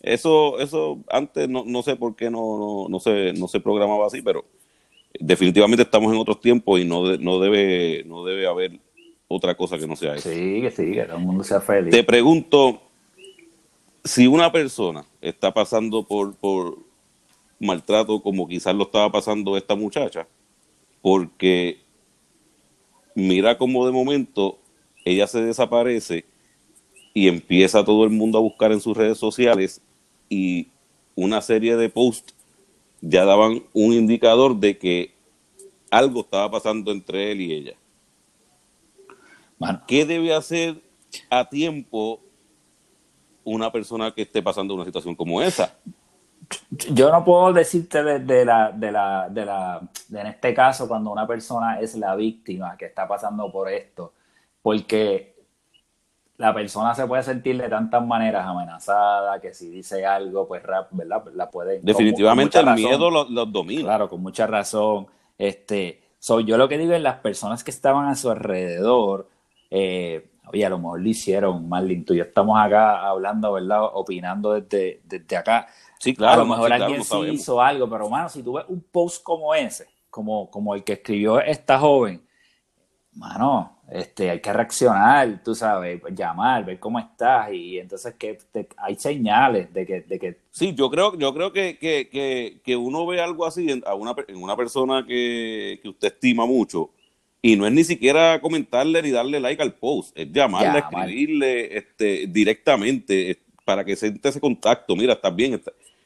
eso, 0.00 0.58
eso 0.58 0.98
antes 1.08 1.48
no, 1.48 1.62
no 1.64 1.82
sé 1.82 1.94
por 1.94 2.16
qué 2.16 2.30
no, 2.30 2.58
no, 2.58 2.88
no, 2.88 2.98
se, 2.98 3.32
no 3.34 3.46
se 3.46 3.60
programaba 3.60 4.06
así, 4.06 4.22
pero 4.22 4.44
definitivamente 5.18 5.82
estamos 5.82 6.12
en 6.12 6.18
otros 6.18 6.40
tiempos 6.40 6.80
y 6.80 6.84
no, 6.84 7.16
no, 7.16 7.40
debe, 7.40 8.04
no 8.04 8.24
debe 8.24 8.46
haber 8.46 8.78
otra 9.28 9.56
cosa 9.56 9.78
que 9.78 9.86
no 9.86 9.96
sea 9.96 10.14
eso. 10.14 10.28
Sí, 10.28 10.60
que 10.60 10.70
sí, 10.70 10.92
que 10.92 11.04
todo 11.04 11.16
el 11.16 11.24
mundo 11.24 11.44
sea 11.44 11.60
feliz. 11.60 11.90
Te 11.90 12.04
pregunto, 12.04 12.80
si 14.04 14.26
una 14.26 14.50
persona 14.52 15.04
está 15.20 15.52
pasando 15.52 16.02
por, 16.02 16.34
por 16.36 16.78
maltrato 17.58 18.22
como 18.22 18.48
quizás 18.48 18.74
lo 18.74 18.84
estaba 18.84 19.10
pasando 19.10 19.56
esta 19.56 19.74
muchacha, 19.74 20.26
porque 21.02 21.78
mira 23.14 23.56
cómo 23.58 23.86
de 23.86 23.92
momento 23.92 24.58
ella 25.04 25.26
se 25.26 25.42
desaparece 25.42 26.24
y 27.12 27.28
empieza 27.28 27.84
todo 27.84 28.04
el 28.04 28.10
mundo 28.10 28.38
a 28.38 28.42
buscar 28.42 28.72
en 28.72 28.80
sus 28.80 28.96
redes 28.96 29.18
sociales 29.18 29.80
y 30.28 30.68
una 31.14 31.40
serie 31.40 31.76
de 31.76 31.88
posts 31.88 32.34
ya 33.00 33.24
daban 33.24 33.62
un 33.72 33.92
indicador 33.92 34.56
de 34.56 34.78
que 34.78 35.14
algo 35.90 36.20
estaba 36.20 36.50
pasando 36.50 36.92
entre 36.92 37.32
él 37.32 37.40
y 37.40 37.52
ella. 37.52 37.74
¿Qué 39.86 40.04
debe 40.06 40.34
hacer 40.34 40.80
a 41.28 41.48
tiempo 41.48 42.20
una 43.44 43.70
persona 43.70 44.12
que 44.12 44.22
esté 44.22 44.42
pasando 44.42 44.74
una 44.74 44.84
situación 44.84 45.14
como 45.14 45.42
esa? 45.42 45.76
Yo 46.70 47.10
no 47.10 47.24
puedo 47.24 47.52
decirte 47.52 48.02
de, 48.02 48.44
la, 48.44 48.72
de 48.72 48.90
la, 48.90 49.28
de 49.28 49.44
la, 49.44 49.88
en 50.10 50.26
este 50.26 50.54
caso, 50.54 50.88
cuando 50.88 51.10
una 51.10 51.26
persona 51.26 51.80
es 51.80 51.94
la 51.96 52.16
víctima 52.16 52.76
que 52.76 52.86
está 52.86 53.06
pasando 53.06 53.52
por 53.52 53.68
esto, 53.68 54.14
porque 54.62 55.34
la 56.40 56.54
persona 56.54 56.94
se 56.94 57.06
puede 57.06 57.22
sentir 57.22 57.60
de 57.60 57.68
tantas 57.68 58.02
maneras 58.02 58.46
amenazada, 58.46 59.38
que 59.42 59.52
si 59.52 59.68
dice 59.68 60.06
algo, 60.06 60.48
pues 60.48 60.62
rap, 60.62 60.88
¿verdad? 60.90 61.22
La 61.34 61.50
puede... 61.50 61.80
Definitivamente 61.82 62.58
el 62.58 62.72
miedo 62.72 63.10
los, 63.10 63.52
domina. 63.52 63.82
Claro, 63.82 64.08
con 64.08 64.22
mucha 64.22 64.46
razón. 64.46 65.06
Este, 65.36 66.00
soy 66.18 66.46
yo 66.46 66.56
lo 66.56 66.66
que 66.66 66.78
digo 66.78 66.94
es 66.94 67.02
las 67.02 67.16
personas 67.16 67.62
que 67.62 67.70
estaban 67.70 68.08
a 68.08 68.14
su 68.14 68.30
alrededor, 68.30 69.28
eh, 69.70 70.30
oye, 70.50 70.64
a 70.64 70.70
lo 70.70 70.78
mejor 70.78 71.02
le 71.02 71.10
hicieron 71.10 71.68
mal 71.68 72.04
tú 72.06 72.14
y 72.14 72.20
estamos 72.20 72.58
acá 72.58 73.06
hablando, 73.06 73.52
¿verdad? 73.52 73.82
Opinando 73.92 74.54
desde, 74.54 75.02
desde 75.04 75.36
acá. 75.36 75.66
Sí, 75.98 76.14
claro. 76.14 76.40
A 76.40 76.44
lo 76.44 76.46
mejor 76.46 76.72
alguien 76.72 77.04
sí 77.04 77.18
hizo 77.32 77.60
algo, 77.60 77.86
pero 77.90 78.08
mano, 78.08 78.30
si 78.30 78.42
tú 78.42 78.54
ves 78.54 78.64
un 78.66 78.80
post 78.80 79.22
como 79.22 79.54
ese, 79.54 79.88
como, 80.08 80.50
como 80.50 80.74
el 80.74 80.84
que 80.84 80.94
escribió 80.94 81.38
esta 81.38 81.78
joven, 81.78 82.26
mano, 83.12 83.79
este, 83.90 84.30
hay 84.30 84.40
que 84.40 84.52
reaccionar, 84.52 85.42
tú 85.42 85.52
sabes, 85.52 86.00
llamar, 86.14 86.64
ver 86.64 86.78
cómo 86.78 87.00
estás 87.00 87.52
y 87.52 87.78
entonces 87.78 88.14
que 88.14 88.38
hay 88.76 88.94
señales 88.94 89.72
de 89.74 89.84
que, 89.84 90.00
de 90.02 90.18
que... 90.18 90.36
Sí, 90.52 90.74
yo 90.74 90.88
creo, 90.88 91.18
yo 91.18 91.34
creo 91.34 91.52
que, 91.52 91.76
que, 91.76 92.60
que, 92.62 92.76
uno 92.76 93.04
ve 93.04 93.20
algo 93.20 93.44
así 93.44 93.68
en, 93.68 93.82
una, 93.98 94.14
en 94.28 94.36
una 94.40 94.56
persona 94.56 95.04
que, 95.04 95.80
usted 95.84 96.06
estima 96.06 96.46
mucho 96.46 96.90
y 97.42 97.56
no 97.56 97.66
es 97.66 97.72
ni 97.72 97.82
siquiera 97.82 98.40
comentarle 98.40 99.02
ni 99.02 99.10
darle 99.10 99.40
like 99.40 99.60
al 99.60 99.74
post, 99.74 100.16
es 100.16 100.30
llamarle, 100.30 100.78
escribirle 100.78 101.76
este, 101.76 102.26
directamente 102.28 103.40
para 103.64 103.84
que 103.84 103.96
siente 103.96 104.28
ese 104.28 104.40
contacto, 104.40 104.94
mira, 104.94 105.14
estás 105.14 105.34
bien, 105.34 105.60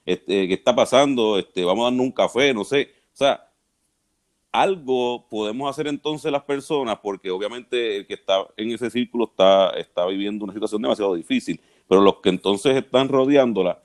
este, 0.06 0.48
¿qué 0.48 0.54
está 0.54 0.74
pasando? 0.74 1.38
Este, 1.38 1.62
vamos 1.64 1.82
a 1.82 1.90
darnos 1.90 2.06
un 2.06 2.12
café, 2.12 2.54
no 2.54 2.64
sé, 2.64 2.88
o 3.12 3.16
sea, 3.16 3.46
algo 4.54 5.26
podemos 5.28 5.68
hacer 5.68 5.88
entonces 5.88 6.30
las 6.30 6.44
personas, 6.44 7.00
porque 7.02 7.28
obviamente 7.28 7.96
el 7.96 8.06
que 8.06 8.14
está 8.14 8.46
en 8.56 8.70
ese 8.70 8.88
círculo 8.88 9.24
está, 9.24 9.70
está 9.70 10.06
viviendo 10.06 10.44
una 10.44 10.54
situación 10.54 10.80
demasiado 10.80 11.16
difícil, 11.16 11.60
pero 11.88 12.00
los 12.00 12.20
que 12.20 12.28
entonces 12.28 12.76
están 12.76 13.08
rodeándola 13.08 13.82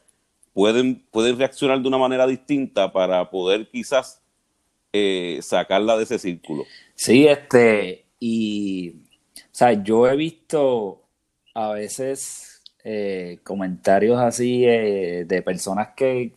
pueden, 0.54 1.04
pueden 1.10 1.40
reaccionar 1.40 1.82
de 1.82 1.88
una 1.88 1.98
manera 1.98 2.28
distinta 2.28 2.94
para 2.94 3.32
poder 3.32 3.68
quizás 3.72 4.22
eh, 4.94 5.40
sacarla 5.42 5.98
de 5.98 6.04
ese 6.04 6.20
círculo. 6.20 6.66
Sí, 6.94 7.26
este, 7.26 8.06
y, 8.20 8.92
o 8.92 9.52
sea, 9.52 9.84
yo 9.84 10.08
he 10.08 10.16
visto 10.16 11.02
a 11.56 11.72
veces 11.72 12.62
eh, 12.84 13.40
comentarios 13.44 14.20
así 14.20 14.66
eh, 14.66 15.26
de 15.26 15.42
personas 15.42 15.90
que, 15.96 16.34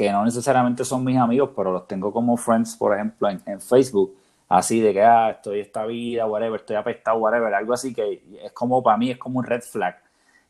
que, 0.00 0.10
no 0.10 0.24
necesariamente 0.24 0.84
son 0.84 1.04
mis 1.04 1.18
amigos, 1.18 1.50
pero 1.54 1.72
los 1.72 1.86
tengo 1.86 2.12
como 2.12 2.36
friends, 2.36 2.76
por 2.76 2.94
ejemplo, 2.94 3.28
en, 3.28 3.60
Facebook, 3.60 4.16
así 4.48 4.80
de 4.80 4.94
que, 4.94 5.02
ah, 5.02 5.30
estoy 5.30 5.60
esta 5.60 5.84
vida, 5.84 6.26
whatever, 6.26 6.60
estoy 6.60 6.76
apestado, 6.76 7.18
whatever, 7.18 7.52
algo 7.52 7.74
así 7.74 7.92
que 7.92 8.22
es 8.42 8.52
como, 8.52 8.82
para 8.82 8.96
mí, 8.96 9.10
es 9.10 9.18
como 9.18 9.40
un 9.40 9.44
red 9.44 9.60
flag. 9.60 9.96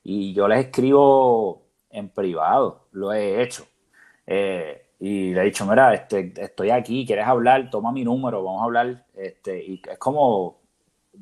Y 0.05 0.33
yo 0.35 0.47
les 0.47 0.67
escribo 0.67 1.63
en 1.91 2.09
privado, 2.11 2.87
lo 2.93 3.13
he 3.13 3.43
hecho. 3.43 3.67
Eh, 4.27 4.87
y 5.01 5.35
le 5.35 5.41
he 5.41 5.45
dicho, 5.47 5.67
mira, 5.67 5.95
este, 5.95 6.33
estoy 6.37 6.71
aquí, 6.71 7.05
¿quieres 7.05 7.27
hablar? 7.27 7.71
Toma 7.71 7.91
mi 7.91 8.05
número, 8.05 8.45
vamos 8.45 8.63
a 8.63 8.65
hablar. 8.67 9.07
Este, 9.15 9.65
y 9.65 9.83
es 9.91 9.99
como, 9.99 10.60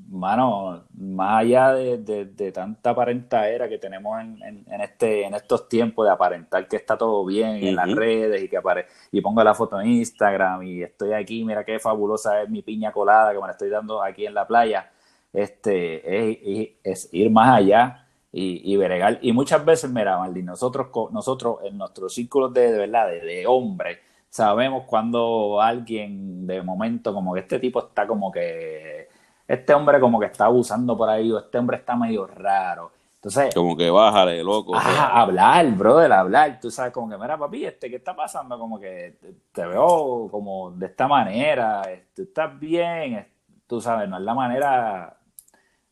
mano, 0.08 0.84
más 0.94 1.40
allá 1.40 1.74
de, 1.74 2.52
tanta 2.52 2.90
aparentadera 2.90 3.68
que 3.68 3.78
tenemos 3.78 4.20
en, 4.20 4.64
este, 4.80 5.24
en 5.24 5.34
estos 5.34 5.68
tiempos 5.68 6.06
de 6.06 6.12
aparentar 6.12 6.68
que 6.68 6.76
está 6.76 6.96
todo 6.96 7.24
bien 7.24 7.56
en 7.64 7.76
las 7.76 7.90
redes 7.94 8.42
y 8.42 8.48
que 8.48 8.56
apare 8.56 8.86
y 9.12 9.20
pongo 9.20 9.42
la 9.42 9.54
foto 9.54 9.80
en 9.80 9.88
Instagram 9.88 10.62
y 10.62 10.82
estoy 10.82 11.12
aquí, 11.12 11.44
mira 11.44 11.64
qué 11.64 11.78
fabulosa 11.78 12.42
es 12.42 12.50
mi 12.50 12.62
piña 12.62 12.92
colada 12.92 13.32
que 13.32 13.40
me 13.40 13.46
la 13.46 13.52
estoy 13.52 13.70
dando 13.70 14.02
aquí 14.02 14.26
en 14.26 14.34
la 14.34 14.46
playa, 14.46 14.90
este, 15.32 16.80
es, 16.84 17.08
ir 17.12 17.30
más 17.30 17.58
allá 17.58 18.06
y, 18.32 18.72
y 18.72 18.76
bregar. 18.76 19.18
Y 19.22 19.32
muchas 19.32 19.64
veces, 19.64 19.90
mira, 19.90 20.18
Marlene, 20.18 20.46
nosotros, 20.46 20.88
nosotros 21.12 21.58
en 21.64 21.78
nuestros 21.78 22.14
círculos 22.14 22.52
de, 22.52 22.72
de 22.72 22.78
verdad, 22.78 23.08
de, 23.08 23.20
de 23.20 23.46
hombres, 23.46 23.98
sabemos 24.30 24.84
cuando 24.86 25.60
alguien 25.60 26.46
de 26.46 26.62
momento 26.62 27.14
como 27.14 27.34
que 27.34 27.40
este 27.40 27.58
tipo 27.58 27.80
está 27.80 28.06
como 28.06 28.30
que 28.30 29.07
este 29.48 29.72
hombre 29.72 29.98
como 29.98 30.20
que 30.20 30.26
está 30.26 30.44
abusando 30.44 30.96
por 30.96 31.08
ahí, 31.08 31.32
o 31.32 31.38
este 31.38 31.56
hombre 31.56 31.78
está 31.78 31.96
medio 31.96 32.26
raro. 32.26 32.92
Entonces, 33.14 33.52
como 33.52 33.76
que 33.76 33.90
bájale, 33.90 34.44
loco. 34.44 34.74
Ah, 34.76 35.22
hablar, 35.22 35.66
brother, 35.72 36.12
hablar. 36.12 36.60
Tú 36.60 36.70
sabes, 36.70 36.92
como 36.92 37.08
que, 37.08 37.16
mira, 37.16 37.36
papi, 37.36 37.64
este, 37.64 37.90
¿qué 37.90 37.96
está 37.96 38.14
pasando? 38.14 38.56
Como 38.58 38.78
que 38.78 39.18
te, 39.50 39.66
veo 39.66 40.28
como 40.30 40.70
de 40.70 40.86
esta 40.86 41.08
manera, 41.08 41.82
tú 42.14 42.22
estás 42.22 42.56
bien, 42.60 43.26
tú 43.66 43.80
sabes, 43.80 44.08
no 44.08 44.18
es 44.18 44.22
la 44.22 44.34
manera. 44.34 45.14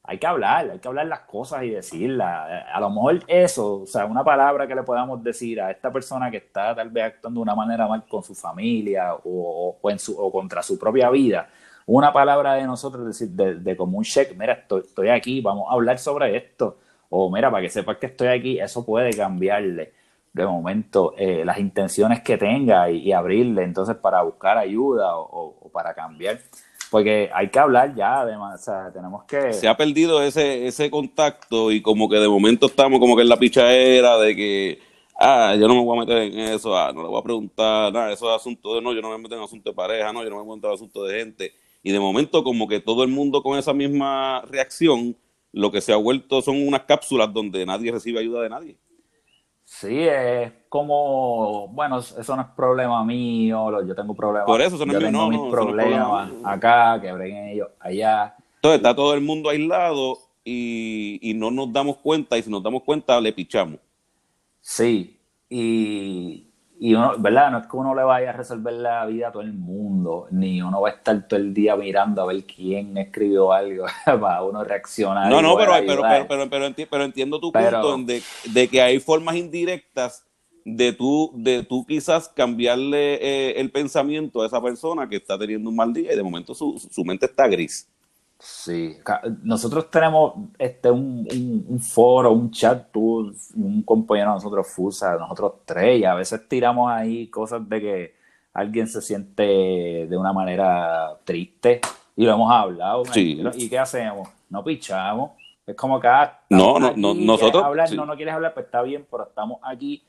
Hay 0.09 0.19
que 0.19 0.27
hablar, 0.27 0.71
hay 0.71 0.79
que 0.79 0.87
hablar 0.87 1.07
las 1.07 1.21
cosas 1.21 1.65
y 1.65 1.71
decirlas. 1.71 2.65
A 2.73 2.79
lo 2.79 2.91
mejor 2.91 3.25
eso, 3.27 3.83
o 3.83 3.87
sea, 3.87 4.05
una 4.05 4.23
palabra 4.23 4.69
que 4.69 4.75
le 4.77 4.85
podamos 4.85 5.21
decir 5.25 5.61
a 5.61 5.73
esta 5.73 5.91
persona 5.91 6.31
que 6.31 6.37
está 6.37 6.77
tal 6.77 6.91
vez 6.91 7.07
actuando 7.07 7.41
de 7.41 7.43
una 7.43 7.57
manera 7.57 7.89
mal 7.89 8.07
con 8.07 8.23
su 8.23 8.35
familia 8.37 9.15
o, 9.25 9.77
o, 9.83 9.91
en 9.91 9.99
su, 9.99 10.17
o 10.17 10.31
contra 10.31 10.63
su 10.63 10.79
propia 10.79 11.11
vida 11.11 11.49
una 11.87 12.13
palabra 12.13 12.55
de 12.55 12.65
nosotros, 12.65 13.07
decir, 13.07 13.29
de, 13.29 13.77
como 13.77 13.99
un 13.99 14.05
check, 14.05 14.37
mira, 14.37 14.65
estoy, 14.69 15.09
aquí, 15.09 15.41
vamos 15.41 15.67
a 15.71 15.75
hablar 15.75 15.99
sobre 15.99 16.37
esto, 16.37 16.79
o 17.09 17.31
mira, 17.31 17.51
para 17.51 17.63
que 17.63 17.71
sepas 17.71 17.99
que 17.99 18.07
estoy 18.07 18.29
aquí, 18.29 18.59
eso 18.59 18.85
puede 18.85 19.11
cambiarle 19.11 19.93
de 20.33 20.45
momento 20.45 21.15
eh, 21.17 21.45
las 21.45 21.59
intenciones 21.59 22.21
que 22.23 22.37
tenga 22.37 22.91
y, 22.91 23.11
abrirle 23.13 23.63
entonces 23.63 23.97
para 23.97 24.21
buscar 24.23 24.59
ayuda 24.59 25.17
o, 25.17 25.71
para 25.73 25.95
cambiar. 25.95 26.41
Porque 26.91 27.31
hay 27.33 27.49
que 27.49 27.59
hablar 27.59 27.95
ya, 27.95 28.21
además, 28.21 28.61
o 28.61 28.65
sea, 28.65 28.93
tenemos 28.93 29.25
que... 29.25 29.53
Se 29.53 29.67
ha 29.67 29.77
perdido 29.77 30.23
ese, 30.23 30.67
ese 30.67 30.91
contacto 30.91 31.73
y 31.73 31.81
como 31.81 32.09
que 32.09 32.17
de 32.17 32.29
momento 32.29 32.67
estamos 32.67 33.01
como 33.01 33.17
que 33.17 33.23
en 33.23 33.29
la 33.29 33.39
pichadera 33.39 34.19
de 34.19 34.37
que, 34.37 34.79
ah, 35.19 35.55
yo 35.59 35.69
no 35.69 35.75
me 35.75 35.85
voy 35.85 35.97
a 35.97 36.01
meter 36.01 36.19
en 36.19 36.39
eso, 36.39 36.77
ah, 36.77 36.93
no 36.93 37.03
le 37.03 37.09
voy 37.09 37.21
a 37.21 37.25
preguntar, 37.25 37.93
nada, 37.93 38.13
eso 38.13 38.29
es 38.29 38.37
asunto 38.37 38.75
de, 38.75 38.83
no, 38.83 38.93
yo 38.93 39.01
no 39.01 39.11
me 39.11 39.19
meto 39.19 39.37
en 39.37 39.43
asunto 39.43 39.71
de 39.71 39.75
pareja, 39.75 40.13
no, 40.13 40.23
yo 40.23 40.31
no 40.31 40.45
me 40.45 40.55
meto 40.55 40.69
en 40.69 40.75
asunto 40.75 41.05
de 41.05 41.19
gente 41.19 41.53
y 41.87 41.93
de 41.93 42.01
momento 42.01 42.43
como 42.43 42.67
que 42.67 42.81
todo 42.81 43.05
el 43.05 43.11
mundo 43.11 43.45
con 43.45 43.57
esa 43.57 43.73
misma 43.73 44.41
reacción, 44.41 45.17
lo 45.53 45.71
que 45.71 45.81
se 45.81 45.93
ha 45.93 45.97
vuelto 45.97 46.43
son 46.43 46.67
unas 46.67 46.83
cápsulas 46.83 47.33
donde 47.33 47.65
nadie 47.65 47.93
recibe 47.93 48.19
ayuda 48.19 48.43
de 48.43 48.49
nadie. 48.49 48.77
Sí, 49.63 50.01
es 50.01 50.51
como, 50.69 51.69
bueno, 51.69 51.99
eso 52.01 52.35
no 52.35 52.43
es 52.43 52.49
problema 52.57 53.05
mío, 53.05 53.87
yo 53.87 53.95
tengo 53.95 54.17
problemas. 54.17 54.47
Por 54.47 54.61
eso, 54.63 54.75
eso 54.75 54.85
no 54.85 54.95
yo 54.95 54.99
es 54.99 55.05
tengo 55.05 55.29
mis 55.29 55.41
problemas 55.49 56.33
acá, 56.43 57.01
que 57.01 57.13
breguen 57.13 57.51
ellos 57.51 57.69
allá. 57.79 58.35
Entonces 58.57 58.79
está 58.79 58.97
todo 58.97 59.15
el 59.15 59.21
mundo 59.21 59.49
aislado 59.49 60.19
y, 60.43 61.21
y 61.23 61.35
no 61.35 61.53
nos 61.53 61.73
damos 61.73 61.99
cuenta 61.99 62.37
y 62.37 62.43
si 62.43 62.51
nos 62.51 62.65
damos 62.65 62.83
cuenta 62.83 63.21
le 63.21 63.33
pichamos. 63.33 63.79
Sí, 64.61 65.21
y, 65.49 66.46
y 66.79 66.95
uno, 66.95 67.15
¿verdad? 67.19 67.51
No 67.51 67.59
es 67.59 67.67
que 67.67 67.77
uno 67.77 67.95
le 67.95 68.03
vaya 68.03 68.31
a 68.31 68.33
resolver 68.33 68.75
la 68.75 69.07
vida 69.07 69.29
a 69.29 69.33
todo 69.33 69.43
el 69.43 69.55
mundo, 69.55 70.29
ni 70.31 70.61
uno 70.61 70.81
va 70.81 70.91
a 70.91 70.93
estar 70.93 71.27
todo 71.27 71.41
el 71.41 71.55
día 71.55 71.75
mirando 71.75 72.21
a 72.23 72.27
ver 72.27 72.45
quién 72.45 72.97
escribió 72.99 73.53
algo 73.53 73.87
para 74.05 74.43
uno 74.43 74.63
reaccionar. 74.63 75.31
No, 75.31 75.41
no, 75.41 75.57
pero, 75.57 75.73
pero, 75.87 76.03
pero, 76.29 76.75
pero, 76.91 77.05
entiendo 77.05 77.41
tu 77.41 77.51
punto 77.51 77.99
de, 77.99 78.23
de, 78.53 78.69
que 78.69 78.83
hay 78.83 79.01
formas 79.01 79.37
indirectas 79.37 80.27
de 80.65 80.93
tú, 80.93 81.31
de 81.35 81.63
tú 81.63 81.87
quizás 81.87 82.29
cambiarle 82.29 83.15
eh, 83.15 83.61
el 83.61 83.71
pensamiento 83.71 84.43
a 84.43 84.47
esa 84.47 84.61
persona 84.61 85.09
que 85.09 85.17
está 85.17 85.39
teniendo 85.39 85.71
un 85.71 85.77
mal 85.77 85.93
día 85.93 86.13
y 86.13 86.17
de 86.17 86.23
momento 86.23 86.55
su, 86.55 86.79
su 86.91 87.05
mente 87.05 87.27
está 87.27 87.47
gris. 87.47 87.89
Sí, 88.39 88.99
nosotros 89.43 89.91
tenemos 89.91 90.35
este 90.59 90.91
un, 90.91 91.27
un, 91.69 91.81
foro, 91.81 92.33
un 92.33 92.51
chat, 92.51 92.91
tú, 92.93 93.35
un 93.55 93.83
compañero 93.83 94.31
de 94.31 94.35
nosotros, 94.35 94.67
Fusa, 94.69 95.17
nosotros 95.17 95.55
tres, 95.65 96.01
y 96.01 96.05
a 96.05 96.15
veces 96.15 96.47
tiramos 96.47 96.91
ahí 96.91 97.29
cosas 97.29 97.67
de 97.67 97.81
que 97.81 98.15
alguien 98.53 98.89
se 98.89 99.01
siente 99.01 99.43
de 99.43 100.17
una 100.19 100.35
manera 100.35 101.17
triste, 101.25 101.81
y 102.15 102.27
lo 102.27 102.35
hemos 102.35 102.53
hablado. 102.53 103.05
¿Y 103.15 103.69
qué 103.71 103.79
hacemos? 103.79 104.29
No 104.51 104.63
pichamos. 104.63 105.31
Es 105.67 105.75
como 105.75 105.99
que 105.99 106.07
ah, 106.07 106.39
no, 106.51 106.79
no, 106.79 106.93
no, 106.95 107.15
nosotros 107.15 107.65
hablar, 107.65 107.91
no, 107.93 108.07
no 108.07 108.17
quieres 108.17 108.35
hablar, 108.35 108.55
pues 108.55 108.67
está 108.67 108.83
bien, 108.83 109.07
pero 109.11 109.25
estamos 109.25 109.59
aquí 109.63 110.05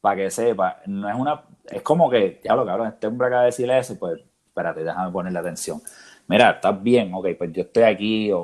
para 0.00 0.16
que 0.16 0.30
sepa. 0.30 0.78
No 0.86 1.08
es 1.10 1.14
una, 1.16 1.42
es 1.66 1.82
como 1.82 2.08
que, 2.08 2.40
ya 2.42 2.54
lo 2.54 2.64
cabrón, 2.64 2.86
este 2.86 3.08
hombre 3.08 3.26
acaba 3.26 3.42
de 3.42 3.46
decirle 3.46 3.78
eso, 3.78 3.98
pues 3.98 4.20
espérate, 4.46 4.84
déjame 4.84 5.10
ponerle 5.10 5.40
atención 5.40 5.82
mira, 6.26 6.50
estás 6.50 6.82
bien, 6.82 7.12
ok, 7.12 7.28
pues 7.36 7.52
yo 7.52 7.62
estoy 7.62 7.82
aquí, 7.84 8.30
o, 8.32 8.38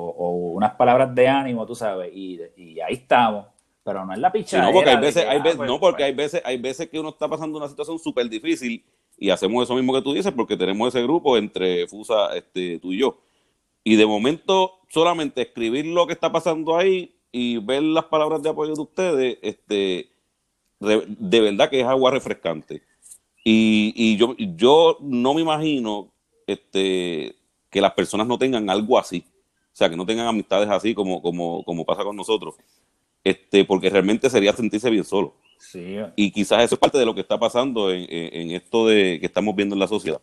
unas 0.53 0.73
palabras 0.75 1.13
de 1.13 1.27
ánimo, 1.27 1.65
tú 1.65 1.75
sabes, 1.75 2.11
y, 2.13 2.39
ahí 2.79 2.93
estamos. 2.93 3.47
Pero 3.83 4.05
no 4.05 4.13
es 4.13 4.19
la 4.19 4.31
pichadera. 4.31 4.67
no, 4.67 4.73
porque 4.73 4.91
hay 4.91 5.01
veces, 5.01 5.25
hay 5.27 5.39
veces, 5.39 5.55
ah, 5.55 5.57
pues, 5.57 5.69
no, 5.69 5.79
porque 5.79 5.97
pues". 5.97 6.05
hay 6.05 6.13
veces, 6.13 6.41
hay 6.45 6.57
veces 6.57 6.89
que 6.89 6.99
uno 6.99 7.09
está 7.09 7.27
pasando 7.27 7.57
una 7.57 7.67
situación 7.67 7.97
súper 7.97 8.29
difícil 8.29 8.83
y 9.17 9.31
hacemos 9.31 9.63
eso 9.63 9.75
mismo 9.75 9.91
que 9.93 10.03
tú 10.03 10.13
dices 10.13 10.31
porque 10.31 10.55
tenemos 10.55 10.89
ese 10.89 11.01
grupo 11.01 11.35
entre 11.35 11.87
Fusa, 11.87 12.35
este, 12.35 12.77
tú 12.77 12.93
y 12.93 12.99
yo. 12.99 13.17
Y 13.83 13.95
de 13.95 14.05
momento, 14.05 14.81
solamente 14.87 15.41
escribir 15.41 15.87
lo 15.87 16.05
que 16.05 16.13
está 16.13 16.31
pasando 16.31 16.77
ahí 16.77 17.15
y 17.31 17.57
ver 17.57 17.81
las 17.81 18.05
palabras 18.05 18.43
de 18.43 18.49
apoyo 18.49 18.75
de 18.75 18.81
ustedes, 18.81 19.39
este, 19.41 20.11
de, 20.79 21.41
verdad 21.41 21.69
que 21.69 21.79
es 21.81 21.87
agua 21.87 22.11
refrescante. 22.11 22.83
Y, 23.43 23.93
y 23.95 24.17
yo, 24.17 24.35
yo 24.37 24.97
no 25.01 25.33
me 25.33 25.41
imagino 25.41 26.11
este, 26.45 27.35
que 27.71 27.81
las 27.81 27.93
personas 27.93 28.27
no 28.27 28.37
tengan 28.37 28.69
algo 28.69 28.99
así. 28.99 29.25
O 29.73 29.75
sea, 29.75 29.89
que 29.89 29.95
no 29.95 30.05
tengan 30.05 30.27
amistades 30.27 30.69
así 30.69 30.93
como, 30.93 31.21
como, 31.21 31.63
como 31.63 31.85
pasa 31.85 32.03
con 32.03 32.15
nosotros. 32.15 32.55
Este, 33.23 33.63
porque 33.63 33.89
realmente 33.89 34.29
sería 34.29 34.51
sentirse 34.53 34.89
bien 34.89 35.05
solo. 35.05 35.35
Sí. 35.57 35.97
Y 36.15 36.31
quizás 36.31 36.63
eso 36.63 36.75
es 36.75 36.79
parte 36.79 36.97
de 36.97 37.05
lo 37.05 37.15
que 37.15 37.21
está 37.21 37.39
pasando 37.39 37.91
en, 37.91 38.05
en, 38.09 38.51
esto 38.51 38.87
de 38.87 39.19
que 39.19 39.27
estamos 39.27 39.55
viendo 39.55 39.73
en 39.73 39.79
la 39.79 39.87
sociedad. 39.87 40.19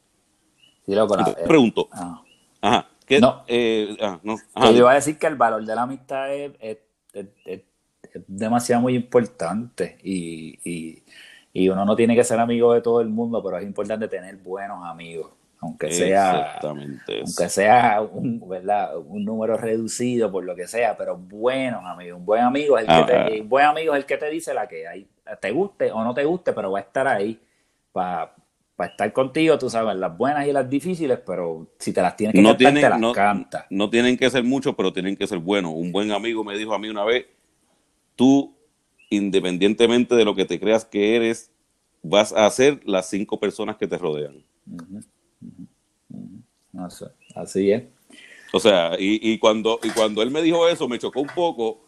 Sí, 0.84 0.94
lo 0.94 1.04
eh, 1.04 1.34
pregunto. 1.46 1.88
Ah. 1.92 2.22
Ajá. 2.60 2.88
¿qué, 3.06 3.20
no. 3.20 3.44
Eh, 3.46 3.96
ah, 4.00 4.20
no. 4.22 4.36
Yo 4.56 4.76
iba 4.76 4.90
a 4.90 4.94
decir 4.94 5.18
que 5.18 5.26
el 5.26 5.36
valor 5.36 5.64
de 5.64 5.74
la 5.74 5.82
amistad 5.82 6.34
es, 6.34 6.52
es, 6.60 6.78
es, 7.46 7.62
demasiado 8.26 8.82
muy 8.82 8.94
importante 8.94 9.98
y, 10.02 10.58
y, 10.64 11.02
y, 11.52 11.68
uno 11.68 11.84
no 11.84 11.94
tiene 11.94 12.16
que 12.16 12.24
ser 12.24 12.40
amigo 12.40 12.74
de 12.74 12.80
todo 12.80 13.00
el 13.00 13.08
mundo, 13.08 13.42
pero 13.42 13.58
es 13.58 13.64
importante 13.64 14.08
tener 14.08 14.36
buenos 14.36 14.84
amigos 14.84 15.37
aunque 15.60 15.90
sea 15.90 16.58
aunque 16.60 17.48
sea 17.48 18.00
un, 18.00 18.48
¿verdad? 18.48 18.96
un 18.96 19.24
número 19.24 19.56
reducido 19.56 20.30
por 20.30 20.44
lo 20.44 20.54
que 20.54 20.66
sea, 20.66 20.96
pero 20.96 21.16
buenos 21.16 21.84
amigos, 21.84 22.18
un 22.18 22.26
buen 22.26 22.42
amigo 22.42 22.78
es 22.78 22.86
el 22.88 23.06
que 23.06 23.12
te, 23.12 23.40
buen 23.42 23.66
amigo 23.66 23.94
es 23.94 24.00
el 24.00 24.06
que 24.06 24.16
te 24.16 24.30
dice 24.30 24.54
la 24.54 24.68
que 24.68 24.86
hay, 24.86 25.08
te 25.40 25.50
guste 25.50 25.90
o 25.90 26.04
no 26.04 26.14
te 26.14 26.24
guste, 26.24 26.52
pero 26.52 26.70
va 26.70 26.78
a 26.78 26.82
estar 26.82 27.08
ahí 27.08 27.40
para 27.92 28.32
estar 28.78 29.12
contigo, 29.12 29.58
tú 29.58 29.68
sabes, 29.68 29.96
las 29.96 30.16
buenas 30.16 30.46
y 30.46 30.52
las 30.52 30.70
difíciles, 30.70 31.18
pero 31.26 31.66
si 31.78 31.92
te 31.92 32.00
las 32.00 32.16
tienes 32.16 32.34
que 32.34 32.40
no 32.40 32.50
cantar, 32.50 32.58
tienen, 32.58 32.82
te 32.82 32.88
las 32.88 33.00
no, 33.00 33.12
canta. 33.12 33.66
No 33.70 33.90
tienen 33.90 34.16
que 34.16 34.30
ser 34.30 34.44
muchos, 34.44 34.74
pero 34.76 34.92
tienen 34.92 35.16
que 35.16 35.26
ser 35.26 35.38
buenos. 35.38 35.72
Un 35.74 35.90
buen 35.90 36.12
amigo 36.12 36.44
me 36.44 36.56
dijo 36.56 36.72
a 36.72 36.78
mí 36.78 36.88
una 36.88 37.04
vez, 37.04 37.26
tú, 38.14 38.54
independientemente 39.10 40.14
de 40.14 40.24
lo 40.24 40.36
que 40.36 40.44
te 40.44 40.60
creas 40.60 40.84
que 40.84 41.16
eres, 41.16 41.50
vas 42.02 42.32
a 42.32 42.48
ser 42.50 42.80
las 42.84 43.08
cinco 43.08 43.40
personas 43.40 43.76
que 43.76 43.88
te 43.88 43.98
rodean. 43.98 44.44
Así 47.34 47.70
es. 47.70 47.84
O 48.52 48.60
sea, 48.60 48.92
y, 48.98 49.38
cuando, 49.38 49.78
y 49.82 49.90
cuando 49.90 50.22
él 50.22 50.30
me 50.30 50.42
dijo 50.42 50.68
eso, 50.68 50.88
me 50.88 50.98
chocó 50.98 51.20
un 51.20 51.28
poco, 51.34 51.80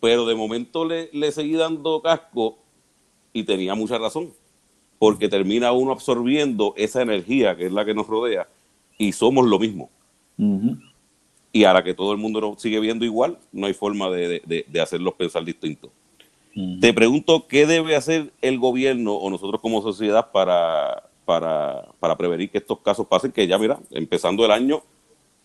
pero 0.00 0.26
de 0.26 0.34
momento 0.34 0.84
le, 0.84 1.10
le 1.12 1.30
seguí 1.30 1.52
dando 1.52 2.02
casco 2.02 2.58
y 3.32 3.44
tenía 3.44 3.74
mucha 3.74 3.98
razón, 3.98 4.32
porque 4.98 5.28
termina 5.28 5.70
uno 5.72 5.92
absorbiendo 5.92 6.74
esa 6.76 7.02
energía 7.02 7.56
que 7.56 7.66
es 7.66 7.72
la 7.72 7.84
que 7.84 7.94
nos 7.94 8.08
rodea 8.08 8.48
y 8.96 9.12
somos 9.12 9.46
lo 9.46 9.58
mismo. 9.58 9.90
Y 11.52 11.64
a 11.64 11.72
la 11.72 11.84
que 11.84 11.94
todo 11.94 12.12
el 12.12 12.18
mundo 12.18 12.40
nos 12.40 12.60
sigue 12.60 12.80
viendo 12.80 13.04
igual, 13.04 13.38
no 13.52 13.66
hay 13.66 13.74
forma 13.74 14.10
de, 14.10 14.42
de, 14.44 14.64
de 14.66 14.80
hacerlos 14.80 15.14
pensar 15.14 15.44
distintos. 15.44 15.90
Te 16.80 16.92
pregunto, 16.92 17.46
¿qué 17.46 17.66
debe 17.66 17.94
hacer 17.94 18.32
el 18.42 18.58
gobierno 18.58 19.14
o 19.14 19.30
nosotros 19.30 19.60
como 19.60 19.80
sociedad 19.80 20.32
para, 20.32 21.07
para, 21.28 21.84
para 22.00 22.16
prevenir 22.16 22.50
que 22.50 22.56
estos 22.58 22.80
casos 22.80 23.06
pasen? 23.06 23.30
Que 23.32 23.46
ya, 23.46 23.58
mira, 23.58 23.78
empezando 23.90 24.46
el 24.46 24.50
año, 24.50 24.82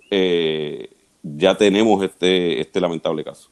eh, 0.10 0.90
ya 1.22 1.56
tenemos 1.58 2.02
este, 2.04 2.62
este 2.62 2.80
lamentable 2.80 3.24
caso. 3.24 3.50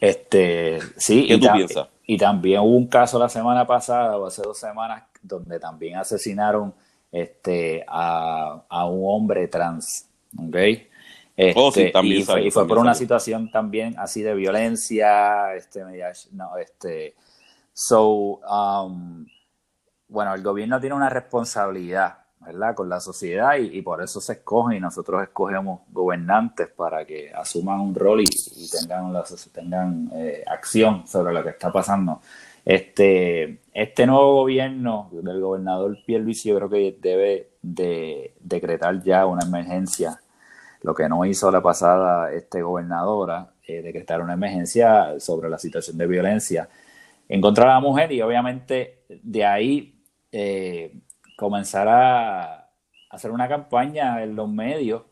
Este, 0.00 0.78
sí, 0.96 1.26
¿Qué 1.26 1.34
y, 1.34 1.40
tú 1.40 1.48
tam- 1.48 1.52
piensas? 1.52 1.88
y 2.06 2.16
también 2.16 2.60
hubo 2.60 2.76
un 2.76 2.86
caso 2.88 3.18
la 3.18 3.28
semana 3.28 3.66
pasada 3.66 4.16
o 4.16 4.26
hace 4.26 4.42
dos 4.42 4.58
semanas 4.58 5.04
donde 5.22 5.60
también 5.60 5.96
asesinaron 5.96 6.74
este, 7.12 7.84
a, 7.86 8.64
a 8.68 8.86
un 8.86 9.02
hombre 9.04 9.46
trans, 9.48 10.08
¿ok? 10.38 10.56
Este, 11.36 11.52
Oh, 11.54 11.70
sí, 11.70 11.90
también 11.92 12.22
y 12.22 12.24
fue, 12.24 12.40
salió, 12.40 12.48
y 12.48 12.50
fue 12.50 12.66
por 12.66 12.78
una 12.78 12.94
salió. 12.94 12.94
situación 12.94 13.50
también 13.50 13.94
así 13.98 14.22
de 14.22 14.34
violencia, 14.34 15.54
este, 15.54 15.82
no, 16.32 16.56
este, 16.56 17.14
so, 17.72 18.40
um, 18.40 19.26
bueno, 20.10 20.34
el 20.34 20.42
gobierno 20.42 20.80
tiene 20.80 20.94
una 20.96 21.08
responsabilidad, 21.08 22.18
¿verdad? 22.40 22.74
Con 22.74 22.88
la 22.88 23.00
sociedad 23.00 23.56
y, 23.56 23.78
y 23.78 23.82
por 23.82 24.02
eso 24.02 24.20
se 24.20 24.32
escoge 24.34 24.76
y 24.76 24.80
nosotros 24.80 25.22
escogemos 25.22 25.82
gobernantes 25.90 26.68
para 26.68 27.04
que 27.04 27.32
asuman 27.32 27.80
un 27.80 27.94
rol 27.94 28.22
y, 28.22 28.26
tengan, 28.70 29.12
la- 29.12 29.24
tengan 29.52 30.10
eh, 30.14 30.42
acción 30.46 31.06
sobre 31.06 31.32
lo 31.32 31.42
que 31.42 31.50
está 31.50 31.72
pasando. 31.72 32.20
Este, 32.64 33.60
este 33.72 34.06
nuevo 34.06 34.34
gobierno 34.34 35.08
del 35.12 35.40
gobernador 35.40 35.96
Pierluisi 36.04 36.50
yo 36.50 36.56
creo 36.56 36.68
que 36.68 36.98
debe 37.00 37.52
de 37.62 38.34
decretar 38.40 39.02
ya 39.02 39.26
una 39.26 39.44
emergencia, 39.46 40.20
lo 40.82 40.94
que 40.94 41.08
no 41.08 41.24
hizo 41.24 41.50
la 41.50 41.62
pasada 41.62 42.32
este, 42.32 42.62
gobernadora, 42.62 43.50
eh, 43.66 43.80
decretar 43.82 44.20
una 44.22 44.34
emergencia 44.34 45.18
sobre 45.20 45.48
la 45.48 45.58
situación 45.58 45.96
de 45.98 46.06
violencia 46.06 46.68
en 47.28 47.40
contra 47.40 47.64
de 47.64 47.70
la 47.70 47.80
mujer 47.80 48.10
y 48.12 48.22
obviamente 48.22 49.04
de 49.08 49.44
ahí 49.44 49.99
eh, 50.32 50.94
comenzar 51.36 51.88
a 51.88 52.68
hacer 53.10 53.30
una 53.30 53.48
campaña 53.48 54.22
en 54.22 54.36
los 54.36 54.48
medios 54.48 55.02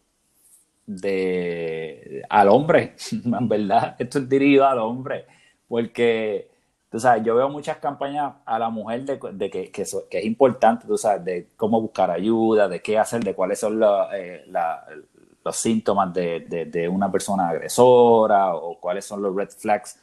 de 0.86 2.22
al 2.28 2.48
hombre, 2.48 2.94
en 3.12 3.48
verdad, 3.48 3.96
esto 3.98 4.18
es 4.18 4.28
dirigido 4.28 4.66
al 4.66 4.78
hombre, 4.78 5.26
porque 5.68 6.50
tú 6.90 6.98
sabes, 6.98 7.22
yo 7.24 7.34
veo 7.34 7.48
muchas 7.50 7.76
campañas 7.78 8.32
a 8.46 8.58
la 8.58 8.70
mujer 8.70 9.04
de, 9.04 9.18
de 9.32 9.50
que, 9.50 9.70
que, 9.70 9.82
es 9.82 10.24
importante, 10.24 10.86
tú 10.86 10.96
sabes, 10.96 11.24
de 11.24 11.48
cómo 11.56 11.80
buscar 11.80 12.10
ayuda, 12.10 12.68
de 12.68 12.80
qué 12.80 12.98
hacer, 12.98 13.22
de 13.22 13.34
cuáles 13.34 13.60
son 13.60 13.78
la- 13.78 14.08
eh, 14.16 14.44
la- 14.48 14.84
los 15.44 15.56
síntomas 15.56 16.12
de, 16.12 16.40
de- 16.40 16.64
de 16.66 16.88
una 16.88 17.10
persona 17.10 17.48
agresora 17.50 18.54
o 18.54 18.78
cuáles 18.80 19.04
son 19.04 19.22
los 19.22 19.34
red 19.34 19.48
flags. 19.50 20.00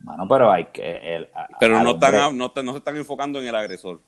Mano, 0.00 0.26
pero 0.28 0.50
hay 0.50 0.66
que... 0.66 1.16
el- 1.16 1.28
Pero 1.60 1.76
no, 1.84 1.90
están, 1.92 2.14
hombre- 2.14 2.38
no, 2.38 2.62
no 2.62 2.72
se 2.72 2.78
están 2.78 2.96
enfocando 2.96 3.40
en 3.40 3.46
el 3.46 3.54
agresor. 3.54 4.00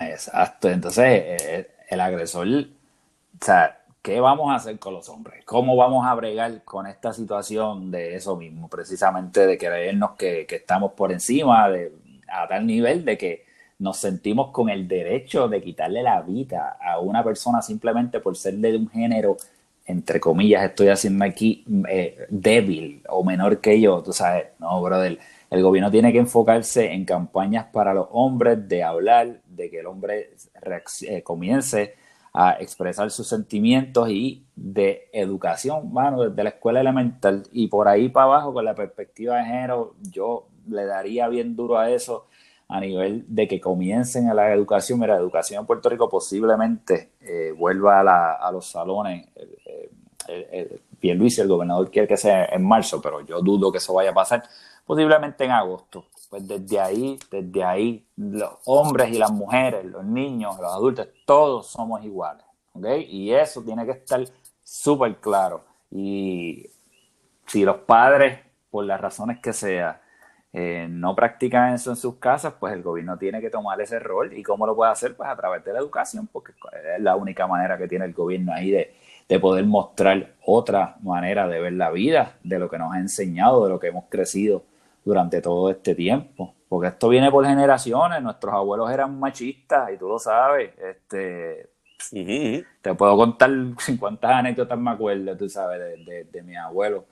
Exacto, 0.00 0.68
entonces 0.68 1.04
eh, 1.06 1.70
el 1.88 2.00
agresor, 2.00 2.46
o 2.48 3.44
sea, 3.44 3.78
¿qué 4.02 4.20
vamos 4.20 4.50
a 4.50 4.56
hacer 4.56 4.78
con 4.78 4.94
los 4.94 5.08
hombres? 5.08 5.44
¿Cómo 5.44 5.76
vamos 5.76 6.06
a 6.06 6.14
bregar 6.14 6.64
con 6.64 6.86
esta 6.86 7.12
situación 7.12 7.90
de 7.90 8.16
eso 8.16 8.36
mismo? 8.36 8.68
Precisamente 8.68 9.46
de 9.46 9.58
creernos 9.58 10.12
que, 10.12 10.46
que 10.46 10.56
estamos 10.56 10.92
por 10.92 11.12
encima 11.12 11.68
de, 11.68 11.92
a 12.28 12.48
tal 12.48 12.66
nivel 12.66 13.04
de 13.04 13.18
que 13.18 13.44
nos 13.78 13.98
sentimos 13.98 14.50
con 14.50 14.68
el 14.70 14.88
derecho 14.88 15.48
de 15.48 15.60
quitarle 15.62 16.02
la 16.02 16.22
vida 16.22 16.78
a 16.80 17.00
una 17.00 17.22
persona 17.24 17.60
simplemente 17.62 18.20
por 18.20 18.36
ser 18.36 18.54
de 18.54 18.76
un 18.76 18.88
género, 18.88 19.36
entre 19.86 20.20
comillas, 20.20 20.64
estoy 20.64 20.88
haciendo 20.88 21.24
aquí, 21.24 21.64
eh, 21.88 22.26
débil 22.30 23.02
o 23.08 23.24
menor 23.24 23.60
que 23.60 23.80
yo, 23.80 24.02
tú 24.02 24.12
sabes, 24.12 24.46
no, 24.58 24.80
brother. 24.80 25.18
El 25.50 25.62
gobierno 25.62 25.90
tiene 25.90 26.12
que 26.12 26.18
enfocarse 26.18 26.92
en 26.92 27.04
campañas 27.04 27.66
para 27.72 27.92
los 27.92 28.06
hombres, 28.12 28.68
de 28.68 28.82
hablar, 28.82 29.41
de 29.56 29.70
que 29.70 29.80
el 29.80 29.86
hombre 29.86 30.34
eh, 31.02 31.22
comience 31.22 31.94
a 32.34 32.52
expresar 32.60 33.10
sus 33.10 33.28
sentimientos 33.28 34.08
y 34.08 34.44
de 34.56 35.08
educación, 35.12 35.92
mano, 35.92 36.22
desde 36.28 36.42
la 36.42 36.50
escuela 36.50 36.80
elemental 36.80 37.42
y 37.52 37.66
por 37.68 37.88
ahí 37.88 38.08
para 38.08 38.24
abajo 38.26 38.54
con 38.54 38.64
la 38.64 38.74
perspectiva 38.74 39.36
de 39.38 39.44
género, 39.44 39.94
yo 40.10 40.46
le 40.68 40.86
daría 40.86 41.28
bien 41.28 41.54
duro 41.56 41.78
a 41.78 41.90
eso 41.90 42.26
a 42.68 42.80
nivel 42.80 43.24
de 43.28 43.46
que 43.46 43.60
comiencen 43.60 44.30
a 44.30 44.34
la 44.34 44.50
educación. 44.54 44.98
Mira, 44.98 45.14
la 45.14 45.20
educación 45.20 45.60
en 45.60 45.66
Puerto 45.66 45.90
Rico 45.90 46.08
posiblemente 46.08 47.10
eh, 47.20 47.52
vuelva 47.54 48.00
a, 48.00 48.04
la- 48.04 48.32
a 48.34 48.50
los 48.50 48.66
salones. 48.66 49.28
eh, 49.36 49.90
eh, 50.28 50.48
eh, 50.52 50.78
Pierluisi, 50.98 51.40
el 51.40 51.48
gobernador, 51.48 51.90
quiere 51.90 52.06
que 52.08 52.16
sea 52.16 52.44
en 52.46 52.64
marzo, 52.64 53.02
pero 53.02 53.20
yo 53.26 53.40
dudo 53.42 53.70
que 53.72 53.78
eso 53.78 53.92
vaya 53.92 54.10
a 54.10 54.14
pasar. 54.14 54.42
Posiblemente 54.86 55.44
en 55.44 55.50
agosto. 55.50 56.06
Pues 56.32 56.48
desde 56.48 56.80
ahí, 56.80 57.18
desde 57.30 57.62
ahí, 57.62 58.06
los 58.16 58.54
hombres 58.64 59.10
y 59.10 59.18
las 59.18 59.30
mujeres, 59.30 59.84
los 59.84 60.02
niños, 60.02 60.58
los 60.58 60.72
adultos, 60.72 61.08
todos 61.26 61.66
somos 61.66 62.02
iguales. 62.02 62.42
¿ok? 62.72 62.86
Y 63.06 63.34
eso 63.34 63.62
tiene 63.62 63.84
que 63.84 63.90
estar 63.90 64.24
súper 64.64 65.16
claro. 65.16 65.62
Y 65.90 66.70
si 67.44 67.66
los 67.66 67.80
padres, 67.80 68.38
por 68.70 68.86
las 68.86 68.98
razones 68.98 69.40
que 69.40 69.52
sea, 69.52 70.00
eh, 70.54 70.86
no 70.88 71.14
practican 71.14 71.74
eso 71.74 71.90
en 71.90 71.96
sus 71.96 72.14
casas, 72.14 72.54
pues 72.58 72.72
el 72.72 72.82
gobierno 72.82 73.18
tiene 73.18 73.42
que 73.42 73.50
tomar 73.50 73.78
ese 73.82 73.98
rol. 73.98 74.32
¿Y 74.32 74.42
cómo 74.42 74.66
lo 74.66 74.74
puede 74.74 74.90
hacer? 74.90 75.14
Pues 75.14 75.28
a 75.28 75.36
través 75.36 75.62
de 75.66 75.74
la 75.74 75.80
educación, 75.80 76.30
porque 76.32 76.52
es 76.96 77.02
la 77.02 77.14
única 77.14 77.46
manera 77.46 77.76
que 77.76 77.88
tiene 77.88 78.06
el 78.06 78.14
gobierno 78.14 78.54
ahí 78.54 78.70
de, 78.70 78.94
de 79.28 79.38
poder 79.38 79.66
mostrar 79.66 80.32
otra 80.46 80.96
manera 81.02 81.46
de 81.46 81.60
ver 81.60 81.74
la 81.74 81.90
vida, 81.90 82.38
de 82.42 82.58
lo 82.58 82.70
que 82.70 82.78
nos 82.78 82.94
ha 82.94 83.00
enseñado, 83.00 83.64
de 83.64 83.68
lo 83.68 83.78
que 83.78 83.88
hemos 83.88 84.06
crecido 84.08 84.71
durante 85.04 85.40
todo 85.40 85.70
este 85.70 85.94
tiempo. 85.94 86.54
Porque 86.68 86.88
esto 86.88 87.08
viene 87.08 87.30
por 87.30 87.46
generaciones, 87.46 88.22
nuestros 88.22 88.54
abuelos 88.54 88.90
eran 88.90 89.18
machistas 89.18 89.92
y 89.92 89.98
tú 89.98 90.08
lo 90.08 90.18
sabes. 90.18 90.72
Este, 90.78 91.70
te 92.80 92.94
puedo 92.94 93.16
contar 93.16 93.50
50 93.78 94.38
anécdotas, 94.38 94.78
me 94.78 94.90
acuerdo, 94.90 95.36
tú 95.36 95.48
sabes, 95.48 95.78
de, 95.78 96.04
de, 96.04 96.24
de 96.24 96.42
mi 96.42 96.56
abuelo. 96.56 97.04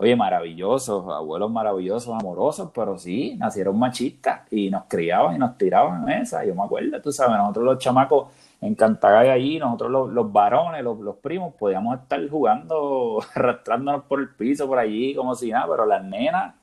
Oye, 0.00 0.14
maravillosos, 0.14 1.12
abuelos 1.12 1.50
maravillosos, 1.50 2.14
amorosos, 2.14 2.70
pero 2.72 2.96
sí, 2.98 3.34
nacieron 3.36 3.76
machistas 3.76 4.42
y 4.52 4.70
nos 4.70 4.84
criaban 4.84 5.34
y 5.34 5.38
nos 5.38 5.58
tiraban 5.58 6.08
en 6.08 6.22
esa. 6.22 6.44
Yo 6.44 6.54
me 6.54 6.62
acuerdo, 6.62 7.00
tú 7.02 7.10
sabes, 7.10 7.36
nosotros 7.36 7.64
los 7.64 7.78
chamacos 7.78 8.28
en 8.60 8.76
Cantagay 8.76 9.30
allí, 9.30 9.58
nosotros 9.58 9.90
los, 9.90 10.10
los 10.10 10.32
varones, 10.32 10.84
los, 10.84 11.00
los 11.00 11.16
primos, 11.16 11.54
podíamos 11.54 11.98
estar 11.98 12.28
jugando, 12.28 13.20
arrastrándonos 13.34 14.04
por 14.04 14.20
el 14.20 14.28
piso 14.36 14.68
por 14.68 14.78
allí 14.78 15.16
como 15.16 15.34
si 15.34 15.50
nada, 15.50 15.66
pero 15.68 15.84
las 15.84 16.04
nenas, 16.04 16.54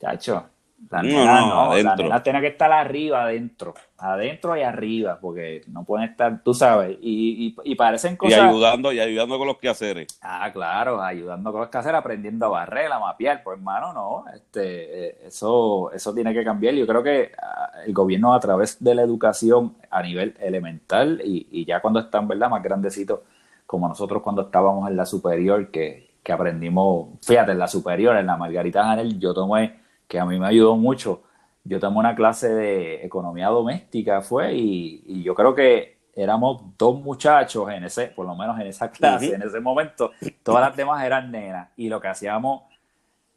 chacho, 0.00 0.44
las 0.90 1.02
No, 1.04 1.24
no, 1.24 1.72
adentro. 1.72 2.04
nenas 2.04 2.22
tienen 2.22 2.40
que 2.40 2.48
estar 2.48 2.72
arriba, 2.72 3.24
adentro, 3.24 3.74
adentro 3.98 4.56
y 4.56 4.62
arriba, 4.62 5.18
porque 5.20 5.60
no 5.68 5.84
pueden 5.84 6.08
estar, 6.08 6.42
tú 6.42 6.54
sabes, 6.54 6.96
y, 7.02 7.54
y, 7.64 7.72
y 7.72 7.74
parecen 7.74 8.14
Y 8.14 8.16
cosas... 8.16 8.40
ayudando, 8.40 8.90
y 8.90 8.98
ayudando 8.98 9.36
con 9.36 9.46
los 9.46 9.58
quehaceres. 9.58 10.08
Ah, 10.22 10.50
claro, 10.52 11.02
ayudando 11.02 11.52
con 11.52 11.60
los 11.60 11.68
caseros, 11.70 11.98
aprendiendo 11.98 12.46
a 12.46 12.48
barrer, 12.48 12.90
a 12.90 12.98
mapear. 12.98 13.42
Pues, 13.42 13.58
hermano, 13.58 13.92
no, 13.92 14.24
este, 14.34 15.08
eh, 15.08 15.18
eso, 15.26 15.92
eso 15.92 16.14
tiene 16.14 16.32
que 16.32 16.42
cambiar. 16.44 16.74
Yo 16.74 16.86
creo 16.86 17.02
que 17.02 17.30
ah, 17.42 17.70
el 17.86 17.92
gobierno, 17.92 18.32
a 18.32 18.40
través 18.40 18.82
de 18.82 18.94
la 18.94 19.02
educación 19.02 19.76
a 19.90 20.02
nivel 20.02 20.34
elemental 20.40 21.20
y, 21.22 21.46
y 21.50 21.66
ya 21.66 21.80
cuando 21.82 22.00
están, 22.00 22.26
¿verdad?, 22.26 22.48
más 22.48 22.62
grandecitos, 22.62 23.20
como 23.66 23.86
nosotros 23.86 24.22
cuando 24.22 24.42
estábamos 24.42 24.88
en 24.90 24.96
la 24.96 25.04
superior, 25.04 25.70
que, 25.70 26.10
que 26.22 26.32
aprendimos, 26.32 27.18
fíjate, 27.22 27.52
en 27.52 27.58
la 27.58 27.68
superior, 27.68 28.16
en 28.16 28.26
la 28.26 28.36
Margarita 28.38 28.82
Janel, 28.82 29.18
yo 29.20 29.32
tomé, 29.34 29.78
que 30.10 30.18
a 30.18 30.24
mí 30.26 30.40
me 30.40 30.48
ayudó 30.48 30.74
mucho, 30.76 31.22
yo 31.62 31.78
tomé 31.78 31.98
una 31.98 32.16
clase 32.16 32.48
de 32.52 33.04
economía 33.04 33.46
doméstica, 33.46 34.20
fue, 34.22 34.54
y, 34.54 35.04
y 35.06 35.22
yo 35.22 35.36
creo 35.36 35.54
que 35.54 36.00
éramos 36.16 36.62
dos 36.76 37.00
muchachos 37.00 37.70
en 37.70 37.84
ese, 37.84 38.08
por 38.08 38.26
lo 38.26 38.34
menos 38.34 38.58
en 38.58 38.66
esa 38.66 38.90
clase, 38.90 39.34
en 39.36 39.42
ese 39.42 39.60
momento, 39.60 40.10
todas 40.42 40.62
las 40.66 40.76
demás 40.76 41.04
eran 41.04 41.30
nenas, 41.30 41.68
y 41.76 41.88
lo 41.88 42.00
que 42.00 42.08
hacíamos, 42.08 42.62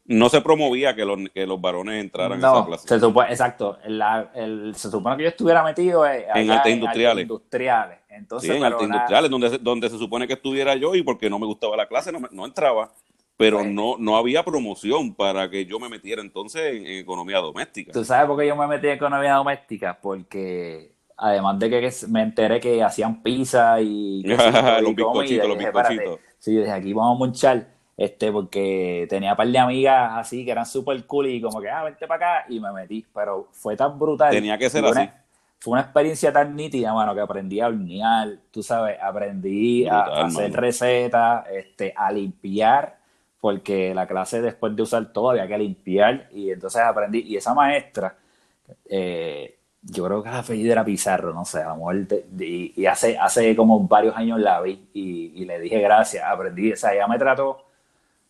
No 0.06 0.30
se 0.30 0.42
promovía 0.42 0.96
que 0.96 1.06
los, 1.06 1.18
que 1.34 1.46
los 1.46 1.62
varones 1.62 2.04
entraran 2.04 2.34
a 2.44 2.48
esa 2.48 2.60
no, 2.62 2.66
clase. 2.66 2.88
se 2.88 3.00
supone, 3.00 3.30
exacto, 3.30 3.78
la- 3.86 4.32
el- 4.34 4.74
se 4.76 4.90
supone 4.90 5.16
que 5.16 5.24
yo 5.24 5.30
estuviera 5.30 5.64
metido 5.64 6.06
eh, 6.08 6.26
En 6.34 6.50
artes 6.50 6.74
industriales. 6.74 7.22
industriales. 7.22 8.00
Entonces, 8.10 8.50
Sí, 8.50 8.58
en 8.58 8.64
artes 8.64 8.82
industriales, 8.88 9.30
donde, 9.30 9.50
se- 9.52 9.58
donde 9.60 9.90
se 9.92 9.98
supone 10.00 10.26
que 10.28 10.34
estuviera 10.34 10.76
yo 10.76 10.96
y 10.96 11.04
porque 11.04 11.30
no 11.30 11.38
me 11.38 11.46
gustaba 11.46 11.78
la 11.78 11.88
clase 11.88 12.12
no, 12.12 12.20
no 12.32 12.46
entraba. 12.46 12.92
Pero 13.38 13.60
Pues- 13.60 13.72
no, 13.72 13.96
no 13.98 14.16
había 14.16 14.44
promoción 14.44 15.14
para 15.16 15.50
que 15.50 15.66
yo 15.66 15.80
me 15.80 15.90
metiera 15.90 16.22
entonces 16.22 16.62
en, 16.76 16.86
en 16.86 17.00
economía 17.00 17.40
doméstica. 17.40 17.92
¿Tú 17.92 18.04
sabes 18.06 18.28
por 18.28 18.40
qué 18.40 18.48
yo 18.48 18.56
me 18.56 18.68
metí 18.68 18.88
en 18.88 18.94
economía 18.94 19.34
doméstica? 19.34 19.98
Porque 20.02 20.92
además 21.18 21.58
de 21.60 21.70
que 21.70 21.92
me 22.10 22.22
enteré 22.22 22.60
que 22.60 22.84
hacían 22.84 23.22
pizza 23.24 23.82
y, 23.82 24.22
Los 24.82 24.96
bizcochitos, 24.96 25.48
los 25.48 25.58
bizcochitos. 25.58 26.20
Sí, 26.38 26.56
desde 26.56 26.72
aquí 26.72 26.94
vamos 26.94 27.16
a 27.16 27.20
munchar, 27.20 27.68
este, 27.98 28.32
porque 28.32 29.08
tenía 29.10 29.32
un 29.32 29.38
par 29.38 29.48
de 29.48 29.58
amigas 29.58 30.12
así 30.14 30.44
que 30.46 30.52
eran 30.52 30.66
súper 30.66 31.06
cool 31.06 31.28
y 31.28 31.42
como 31.42 31.60
que, 31.62 31.70
ah, 31.70 31.84
vente 31.86 32.06
para 32.08 32.40
acá 32.40 32.46
y 32.50 32.60
me 32.60 32.72
metí, 32.72 33.06
pero 33.14 33.48
fue 33.52 33.76
tan 33.76 33.98
brutal. 33.98 34.32
Tenía 34.32 34.58
que 34.58 34.70
ser 34.70 34.84
una- 34.84 35.02
así. 35.02 35.10
Fue 35.60 35.72
una 35.74 35.82
experiencia 35.82 36.34
tan 36.34 36.56
nítida, 36.58 36.94
mano, 36.94 37.16
que 37.16 37.22
aprendí 37.22 37.62
a 37.62 37.68
hornear, 37.68 38.38
tú 38.52 38.62
sabes, 38.62 38.98
aprendí 39.02 39.88
a 39.88 40.02
hacer 40.26 40.52
recetas, 40.52 41.46
este, 41.50 41.94
a 41.96 42.12
limpiar, 42.12 42.98
porque 43.44 43.94
la 43.94 44.08
clase 44.08 44.42
después 44.42 44.74
de 44.74 44.84
usar 44.84 45.12
todo 45.12 45.32
había 45.32 45.46
que 45.46 45.58
limpiar 45.58 46.30
y 46.32 46.50
entonces 46.52 46.82
aprendí, 46.82 47.24
y 47.24 47.36
esa 47.36 47.54
maestra, 47.54 48.16
eh, 48.86 49.58
yo 49.82 50.06
creo 50.06 50.24
que 50.24 50.30
la 50.30 50.40
apellido 50.40 50.72
era 50.72 50.86
Pizarro, 50.86 51.34
no 51.34 51.44
sé, 51.44 51.62
a 51.62 51.76
y, 52.40 52.86
hace, 52.86 53.18
hace 53.18 53.54
como 53.54 53.86
varios 53.86 54.16
años 54.16 54.40
la 54.40 54.62
vi 54.62 54.88
y, 54.94 55.44
le 55.44 55.60
dije 55.60 55.82
gracias, 55.82 56.24
aprendí, 56.24 56.72
o 56.72 56.78
sea, 56.78 56.94
ella 56.94 57.06
me 57.06 57.20
trató 57.20 57.66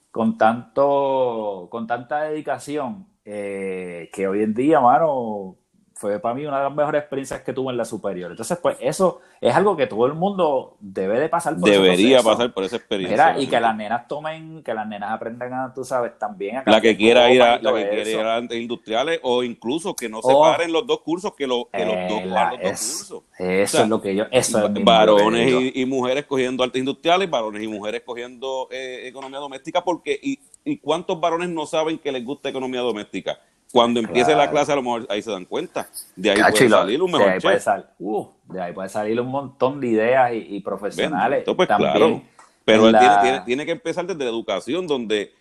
con 0.09 0.35
tanto, 0.35 1.67
con 1.69 1.85
tanta 1.85 2.23
dedicación, 2.23 3.05
eh, 3.23 4.09
que 4.11 4.27
hoy 4.27 4.41
en 4.41 4.55
día, 4.55 4.79
mano, 4.79 5.57
fue 6.03 6.19
para 6.19 6.35
mí 6.35 6.45
una 6.45 6.57
de 6.57 6.63
las 6.65 6.75
mejores 6.75 6.99
experiencias 6.99 7.41
que 7.43 7.53
tuve 7.53 7.71
en 7.71 7.77
la 7.77 7.85
superior. 7.85 8.29
Entonces, 8.29 8.57
pues 8.61 8.75
eso 8.81 9.21
es 9.39 9.55
algo 9.55 9.77
que 9.77 9.87
todo 9.87 10.05
el 10.05 10.13
mundo 10.13 10.75
debe 10.81 11.17
de 11.17 11.29
pasar 11.29 11.55
por 11.55 11.69
Debería 11.69 12.21
pasar 12.21 12.53
por 12.53 12.65
esa 12.65 12.75
experiencia. 12.75 13.39
y 13.39 13.47
que 13.47 13.57
las 13.57 13.73
nenas 13.73 14.05
tomen, 14.09 14.61
que 14.63 14.73
las 14.73 14.85
nenas 14.85 15.13
aprendan 15.13 15.53
a, 15.53 15.73
tú 15.73 15.85
sabes, 15.85 16.19
también 16.19 16.57
a 16.57 16.63
La 16.65 16.81
que 16.81 16.97
quiera 16.97 17.31
ir 17.31 17.41
a, 17.41 17.57
la 17.57 17.73
que 17.73 17.89
quiera 17.89 18.09
ir 18.09 18.51
a 18.51 18.55
industriales 18.57 19.21
o 19.23 19.43
incluso 19.43 19.95
que 19.95 20.09
no 20.09 20.21
se 20.21 20.27
oh. 20.29 20.43
separen 20.43 20.73
los 20.73 20.85
dos 20.85 20.99
cursos, 20.99 21.33
que, 21.35 21.47
lo, 21.47 21.69
que 21.71 21.85
los 21.85 21.95
dos 22.09 22.21
eh, 22.21 22.25
los 22.25 22.49
dos 22.49 22.59
cursos. 22.59 23.23
Eso 23.39 23.83
es 23.83 23.87
lo 23.87 24.01
que 24.01 24.13
yo, 24.13 24.25
eso 24.29 24.67
es 24.67 24.83
Varones 24.83 25.71
y, 25.73 25.85
mujeres 25.85 26.25
cogiendo 26.25 26.65
artes 26.65 26.79
industriales, 26.79 27.29
varones 27.29 27.63
y 27.63 27.67
mujeres 27.69 28.03
cogiendo 28.05 28.67
eh, 28.71 29.07
economía 29.07 29.39
doméstica, 29.39 29.81
porque 29.85 30.19
y, 30.21 30.37
y 30.65 30.79
cuántos 30.79 31.17
varones 31.21 31.47
no 31.47 31.65
saben 31.65 31.97
que 31.97 32.11
les 32.11 32.25
gusta 32.25 32.49
economía 32.49 32.81
doméstica 32.81 33.39
cuando 33.73 33.99
empiece 33.99 34.35
la 34.35 34.51
clase, 34.51 34.71
a 34.71 34.75
lo 34.75 34.83
mejor 34.83 35.07
ahí 35.09 35.23
se 35.23 35.31
dan 35.31 35.45
cuenta. 35.45 35.87
De 36.15 36.29
ahí 36.29 36.39
puede 36.39 36.69
salir 36.69 37.01
un 37.01 37.11
mejor 37.11 37.25
de 37.25 37.33
ahí, 37.33 37.39
puede 37.39 37.59
uh, 37.97 38.27
de 38.43 38.61
ahí 38.61 38.71
puede 38.71 38.89
salir 38.89 39.19
un 39.19 39.27
montón 39.29 39.81
de 39.81 39.87
ideas 39.87 40.31
y, 40.31 40.59
profesionales. 40.59 41.43
pues, 41.43 41.67
claro. 41.67 42.21
Pero 42.63 42.87
él 42.87 42.95
tiene, 42.99 43.41
tiene, 43.41 43.65
que 43.65 43.71
empezar 43.71 44.05
desde 44.05 44.23
la 44.23 44.29
educación, 44.29 44.85
donde 44.85 45.33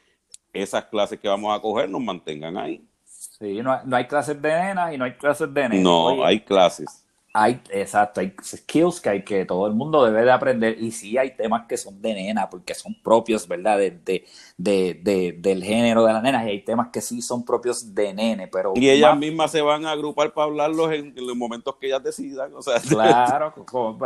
esas 0.51 0.87
clases 0.87 1.21
que 1.21 1.29
vamos 1.29 1.55
a 1.55 1.61
coger 1.61 1.91
nos 1.91 2.01
mantengan 2.01 2.57
ahí. 2.57 2.83
Sí, 3.05 3.61
no, 3.63 3.79
no 3.85 3.97
hay 3.97 4.07
clases 4.07 4.41
de 4.41 4.49
nenas 4.49 4.95
y 4.95 4.97
no 4.97 5.05
hay 5.05 5.13
clases 5.13 5.53
de 5.53 5.69
nenas. 5.69 5.85
No, 5.85 6.25
hay 6.25 6.41
clases 6.41 7.02
hay, 7.35 7.63
exacto, 7.71 8.21
hay 8.21 8.35
skills 8.43 9.01
que 9.01 9.09
hay 9.09 9.25
que 9.25 9.47
todo 9.47 9.67
el 9.67 9.73
mundo 9.73 10.05
debe 10.05 10.23
de 10.23 10.31
aprender 10.31 10.77
y 10.79 10.91
sí 10.91 11.17
hay 11.17 11.35
temas 11.35 11.67
que 11.67 11.79
son 11.79 12.01
de 12.03 12.13
nena 12.13 12.51
porque 12.51 12.75
son 12.75 12.95
propios, 13.03 13.49
¿verdad? 13.49 13.79
De, 13.79 14.25
de, 14.59 15.35
del 15.39 15.65
género 15.65 16.05
de 16.05 16.13
la 16.13 16.21
nena 16.21 16.45
y 16.45 16.51
hay 16.51 16.61
temas 16.61 16.89
que 16.89 17.01
sí 17.01 17.23
son 17.23 17.43
propios 17.43 17.95
de 17.95 18.13
nene, 18.13 18.49
pero... 18.49 18.75
Y 18.77 18.91
ellas 18.91 19.17
mismas 19.17 19.51
se 19.51 19.63
van 19.63 19.87
a 19.87 19.93
agrupar 19.93 20.33
para 20.35 20.45
hablarlos 20.45 20.93
en, 20.93 21.15
los 21.17 21.35
momentos 21.35 21.77
que 21.77 21.87
ellas 21.87 22.03
decidan, 22.03 22.55
o 22.55 22.61
sea... 22.61 22.79
Claro, 22.81 23.55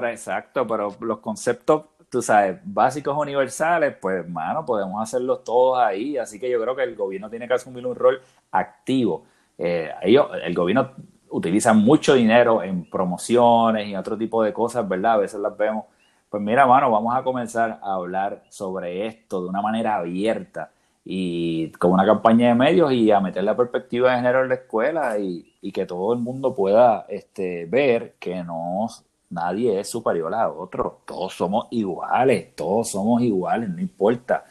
exacto, 0.09 0.65
pero 0.65 0.95
los 1.01 1.19
conceptos, 1.19 1.83
tú 2.09 2.23
sabes, 2.23 2.61
básicos 2.63 3.17
universales, 3.19 3.97
pues, 4.01 4.19
hermano, 4.21 4.65
podemos 4.65 5.03
hacerlos 5.03 5.43
todos 5.43 5.79
ahí, 5.79 6.17
así 6.17 6.39
que 6.39 6.49
yo 6.49 6.61
creo 6.61 6.77
que 6.77 6.85
el 6.85 6.95
gobierno 6.95 7.29
tiene 7.29 7.49
que 7.49 7.55
asumir 7.55 7.85
un 7.85 7.97
rol 7.97 8.21
activo. 8.53 9.25
Eh, 9.59 9.91
ellos, 10.03 10.29
el 10.45 10.55
gobierno 10.55 10.93
utilizan 11.31 11.79
mucho 11.79 12.15
dinero 12.15 12.63
en 12.63 12.89
promociones 12.89 13.89
y 13.89 13.97
otro 13.97 14.17
tipo 14.17 14.43
de 14.43 14.53
cosas, 14.53 14.89
¿verdad? 14.89 15.15
A 15.15 15.19
veces 15.19 15.41
las 15.41 15.57
vemos. 15.57 15.85
Pues 16.29 16.43
mira, 16.43 16.67
mano, 16.67 16.91
vamos 16.91 17.17
a 17.17 17.23
comenzar 17.23 17.79
a 17.83 17.95
hablar 17.95 18.45
sobre 18.49 19.07
esto 19.07 19.43
de 19.43 19.49
una 19.49 19.63
manera 19.63 19.97
abierta 19.97 20.71
y 21.05 21.71
con 21.73 21.93
una 21.93 22.05
campaña 22.05 22.49
de 22.49 22.55
medios 22.55 22.93
y 22.93 23.11
a 23.13 23.21
meter 23.21 23.45
la 23.45 23.57
perspectiva 23.57 24.11
de 24.11 24.17
género 24.17 24.43
en 24.43 24.49
la 24.49 24.55
escuela 24.57 25.19
y, 25.19 25.53
que 25.73 25.87
todo 25.87 26.13
el 26.13 26.21
mundo 26.21 26.55
pueda 26.55 27.07
este, 27.09 27.67
ver 27.67 28.15
que 28.21 28.43
no 28.45 28.89
nadie 29.31 29.81
es 29.81 29.89
superior 29.89 30.33
a 30.35 30.49
otro, 30.49 31.01
todos 31.05 31.35
somos 31.35 31.67
iguales, 31.71 32.55
todos 32.55 32.91
somos 32.91 33.21
iguales, 33.23 33.69
no 33.69 33.81
importa 33.81 34.45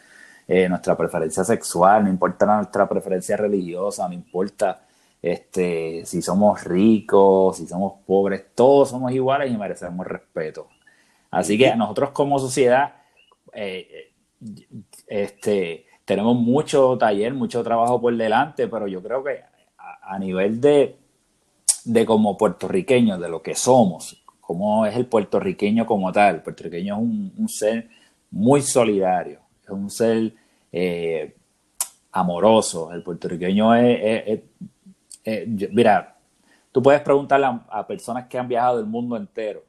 eh, 0.47 0.67
nuestra 0.69 0.95
preferencia 0.95 1.43
sexual, 1.43 2.03
no 2.03 2.09
importa 2.09 2.45
nuestra 2.45 2.87
preferencia 2.87 3.37
religiosa, 3.37 4.07
no 4.07 4.13
importa 4.13 4.84
este, 5.21 6.05
si 6.05 6.21
somos 6.21 6.63
ricos, 6.63 7.57
si 7.57 7.67
somos 7.67 7.93
pobres, 8.05 8.45
todos 8.53 8.89
somos 8.89 9.11
iguales 9.11 9.51
y 9.51 9.57
merecemos 9.57 10.05
respeto. 10.05 10.67
Así 11.31 11.57
que 11.57 11.75
nosotros 11.75 12.11
como 12.11 12.39
sociedad 12.39 12.95
eh, 13.53 14.13
este, 15.07 15.85
tenemos 16.05 16.35
mucho 16.35 16.97
taller, 16.97 17.33
mucho 17.33 17.63
trabajo 17.63 17.99
por 17.99 18.15
delante, 18.15 18.67
pero 18.67 18.87
yo 18.87 19.01
creo 19.01 19.23
que 19.23 19.41
a, 20.01 20.19
nivel 20.19 20.61
de, 20.61 20.97
de 21.83 22.05
como 22.05 22.37
puertorriqueños, 22.37 23.19
de 23.19 23.27
lo 23.27 23.41
que 23.41 23.55
somos, 23.55 24.23
como 24.39 24.85
es 24.85 24.95
el 24.95 25.07
puertorriqueño 25.07 25.85
como 25.85 26.11
tal, 26.11 26.35
el 26.35 26.41
puertorriqueño 26.41 26.95
es 26.95 27.01
un, 27.01 27.49
ser 27.49 27.89
muy 28.29 28.61
solidario, 28.61 29.39
es 29.63 29.69
un 29.69 29.89
ser 29.89 30.33
eh, 30.71 31.35
amoroso, 32.11 32.93
el 32.93 33.01
puertorriqueño 33.01 33.73
es 33.75 34.39
eh, 35.25 35.45
mira, 35.71 36.15
tú 36.71 36.81
puedes 36.81 37.01
preguntarle 37.01 37.47
a, 37.67 37.87
personas 37.87 38.27
que 38.27 38.37
han 38.37 38.47
viajado 38.47 38.77
del 38.77 38.85
mundo 38.85 39.17
entero 39.17 39.63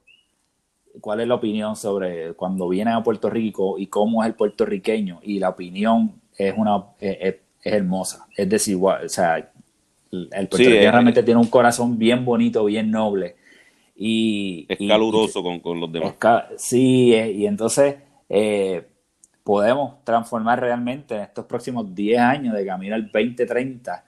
cuál 1.00 1.20
es 1.20 1.28
la 1.28 1.34
opinión 1.34 1.74
sobre 1.76 2.34
cuando 2.34 2.68
vienen 2.68 2.94
a 2.94 3.02
Puerto 3.02 3.30
Rico 3.30 3.78
y 3.78 3.86
cómo 3.86 4.22
es 4.22 4.28
el 4.28 4.34
puertorriqueño 4.34 5.20
y 5.22 5.38
la 5.38 5.48
opinión 5.48 6.20
es 6.36 6.54
una 6.56 6.84
es, 7.00 7.36
hermosa, 7.62 8.26
es 8.36 8.48
desigual, 8.48 9.06
o 9.06 9.08
sea, 9.08 9.36
el 9.36 10.28
puertorriqueño 10.28 10.90
realmente 10.92 11.22
tiene 11.22 11.40
un 11.40 11.48
corazón 11.48 11.98
bien 11.98 12.24
bonito, 12.24 12.64
bien 12.64 12.90
noble. 12.90 13.36
Y 13.98 14.66
es 14.68 14.78
caluroso 14.86 15.42
con, 15.42 15.80
los 15.80 15.90
demás. 15.90 16.14
sí, 16.58 17.14
eh, 17.14 17.32
y 17.32 17.46
entonces 17.46 17.96
eh, 18.28 18.86
podemos 19.42 20.04
transformar 20.04 20.60
realmente 20.60 21.14
en 21.14 21.22
estos 21.22 21.46
próximos 21.46 21.94
10 21.94 22.18
años 22.18 22.54
de 22.54 22.66
camino 22.66 22.94
al 22.94 23.04
2030 23.04 24.05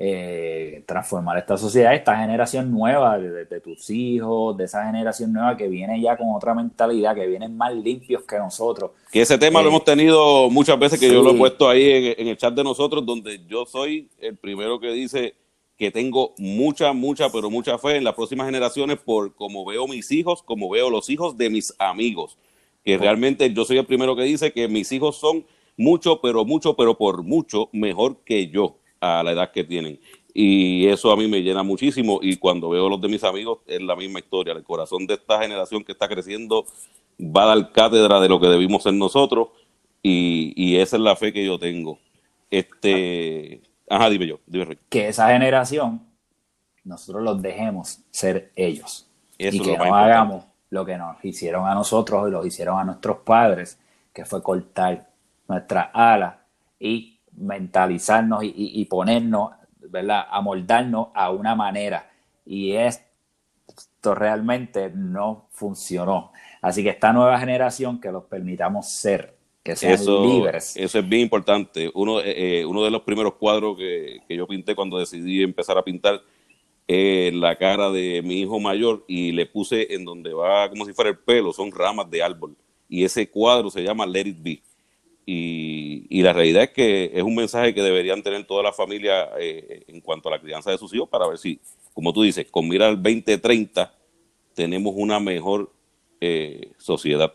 eh, 0.00 0.84
transformar 0.86 1.38
esta 1.38 1.56
sociedad, 1.56 1.92
esta 1.92 2.16
generación 2.16 2.70
nueva 2.70 3.18
de, 3.18 3.60
tus 3.60 3.90
hijos, 3.90 4.56
de 4.56 4.64
esa 4.64 4.86
generación 4.86 5.32
nueva 5.32 5.56
que 5.56 5.66
viene 5.66 6.00
ya 6.00 6.16
con 6.16 6.28
otra 6.32 6.54
mentalidad, 6.54 7.16
que 7.16 7.26
vienen 7.26 7.56
más 7.56 7.74
limpios 7.74 8.22
que 8.22 8.38
nosotros. 8.38 8.92
Que 9.10 9.22
ese 9.22 9.36
tema 9.38 9.60
lo 9.60 9.66
eh, 9.66 9.70
hemos 9.70 9.84
tenido 9.84 10.48
muchas 10.50 10.78
veces, 10.78 11.00
que 11.00 11.12
yo 11.12 11.20
lo 11.20 11.32
he 11.32 11.34
puesto 11.36 11.68
ahí 11.68 12.14
en, 12.16 12.28
el 12.28 12.36
chat 12.36 12.54
de 12.54 12.62
nosotros, 12.62 13.04
donde 13.04 13.44
yo 13.48 13.66
soy 13.66 14.08
el 14.20 14.36
primero 14.36 14.78
que 14.78 14.92
dice 14.92 15.34
que 15.76 15.90
tengo 15.90 16.32
mucha, 16.38 16.92
mucha, 16.92 17.28
pero 17.30 17.50
mucha 17.50 17.76
fe 17.76 17.96
en 17.96 18.04
las 18.04 18.14
próximas 18.14 18.46
generaciones 18.46 18.98
por 18.98 19.34
como 19.34 19.64
veo 19.64 19.88
mis 19.88 20.12
hijos, 20.12 20.44
como 20.44 20.70
veo 20.70 20.90
los 20.90 21.10
hijos 21.10 21.36
de 21.36 21.50
mis 21.50 21.74
amigos. 21.80 22.38
Que 22.84 22.98
realmente 22.98 23.52
yo 23.52 23.64
soy 23.64 23.78
el 23.78 23.86
primero 23.86 24.14
que 24.14 24.22
dice 24.22 24.52
que 24.52 24.68
mis 24.68 24.92
hijos 24.92 25.16
son 25.16 25.44
mucho, 25.76 26.20
pero 26.20 26.44
mucho, 26.44 26.76
pero 26.76 26.96
por 26.96 27.24
mucho 27.24 27.68
mejor 27.72 28.18
que 28.24 28.46
yo 28.46 28.76
a 29.00 29.22
la 29.22 29.32
edad 29.32 29.50
que 29.50 29.64
tienen. 29.64 30.00
Y 30.32 30.86
eso 30.86 31.10
a 31.10 31.16
mí 31.16 31.26
me 31.26 31.42
llena 31.42 31.62
muchísimo 31.62 32.20
y 32.22 32.36
cuando 32.36 32.70
veo 32.70 32.88
los 32.88 33.00
de 33.00 33.08
mis 33.08 33.24
amigos 33.24 33.60
es 33.66 33.82
la 33.82 33.96
misma 33.96 34.20
historia. 34.20 34.52
El 34.52 34.62
corazón 34.62 35.06
de 35.06 35.14
esta 35.14 35.40
generación 35.40 35.82
que 35.82 35.92
está 35.92 36.08
creciendo 36.08 36.64
va 37.20 37.44
a 37.44 37.56
dar 37.56 37.72
cátedra 37.72 38.20
de 38.20 38.28
lo 38.28 38.40
que 38.40 38.46
debimos 38.46 38.82
ser 38.82 38.94
nosotros 38.94 39.48
y, 40.02 40.76
esa 40.76 40.96
es 40.96 41.02
la 41.02 41.16
fe 41.16 41.32
que 41.32 41.44
yo 41.44 41.58
tengo. 41.58 41.98
Este, 42.50 43.62
ajá, 43.88 44.08
dime 44.08 44.26
yo, 44.26 44.38
dime 44.46 44.78
Que 44.88 45.08
esa 45.08 45.28
generación 45.28 46.06
nosotros 46.84 47.22
los 47.22 47.42
dejemos 47.42 48.00
ser 48.10 48.52
ellos 48.54 49.06
y 49.36 49.60
que 49.60 49.76
no 49.76 49.94
hagamos 49.94 50.44
lo 50.70 50.84
que 50.84 50.96
nos 50.96 51.22
hicieron 51.24 51.66
a 51.66 51.74
nosotros 51.74 52.28
y 52.28 52.30
lo 52.30 52.44
hicieron 52.46 52.78
a 52.78 52.84
nuestros 52.84 53.18
padres, 53.18 53.78
que 54.12 54.24
fue 54.24 54.42
cortar 54.42 55.10
nuestra 55.48 55.90
ala 55.92 56.44
y 56.78 57.17
mentalizarnos 57.38 58.42
y, 58.42 58.84
ponernos, 58.86 59.52
¿verdad? 59.80 60.26
Amoldarnos 60.30 61.08
a 61.14 61.30
una 61.30 61.54
manera. 61.54 62.10
Y 62.44 62.72
esto 62.72 64.14
realmente 64.14 64.90
no 64.94 65.48
funcionó. 65.50 66.32
Así 66.60 66.82
que 66.82 66.90
esta 66.90 67.12
nueva 67.12 67.38
generación 67.38 68.00
que 68.00 68.10
los 68.10 68.24
permitamos 68.24 68.88
ser, 68.88 69.36
que 69.62 69.76
sean 69.76 69.98
libres. 70.04 70.76
Eso 70.76 70.98
es 70.98 71.08
bien 71.08 71.22
importante. 71.22 71.90
Uno, 71.94 72.20
eh, 72.20 72.60
eh, 72.60 72.64
uno 72.64 72.82
de 72.82 72.90
los 72.90 73.02
primeros 73.02 73.34
cuadros 73.34 73.76
que, 73.76 74.20
yo 74.28 74.46
pinté 74.46 74.74
cuando 74.74 74.98
decidí 74.98 75.42
empezar 75.42 75.78
a 75.78 75.84
pintar 75.84 76.20
eh, 76.86 77.30
la 77.34 77.56
cara 77.56 77.90
de 77.90 78.22
mi 78.22 78.40
hijo 78.40 78.58
mayor 78.58 79.04
y 79.06 79.32
le 79.32 79.46
puse 79.46 79.94
en 79.94 80.04
donde 80.04 80.32
va 80.32 80.70
como 80.70 80.86
si 80.86 80.92
fuera 80.92 81.10
el 81.10 81.18
pelo, 81.18 81.52
son 81.52 81.70
ramas 81.70 82.10
de 82.10 82.22
árbol. 82.22 82.56
Y 82.88 83.04
ese 83.04 83.28
cuadro 83.28 83.70
se 83.70 83.82
llama 83.82 84.06
Let 84.06 84.28
It 84.28 84.42
Be. 84.42 84.62
Y, 85.30 86.22
la 86.22 86.32
realidad 86.32 86.62
es 86.62 86.70
que 86.70 87.10
es 87.12 87.22
un 87.22 87.34
mensaje 87.34 87.74
que 87.74 87.82
deberían 87.82 88.22
tener 88.22 88.46
toda 88.46 88.62
la 88.62 88.72
familia 88.72 89.28
eh, 89.38 89.84
en 89.86 90.00
cuanto 90.00 90.28
a 90.28 90.32
la 90.32 90.40
crianza 90.40 90.70
de 90.70 90.78
sus 90.78 90.94
hijos 90.94 91.06
para 91.06 91.28
ver 91.28 91.36
si, 91.36 91.60
como 91.92 92.14
tú 92.14 92.22
dices, 92.22 92.46
con 92.50 92.66
mira 92.66 92.88
al 92.88 92.96
2030 92.96 93.92
tenemos 94.54 94.94
una 94.96 95.20
mejor 95.20 95.70
eh, 96.18 96.72
sociedad. 96.78 97.30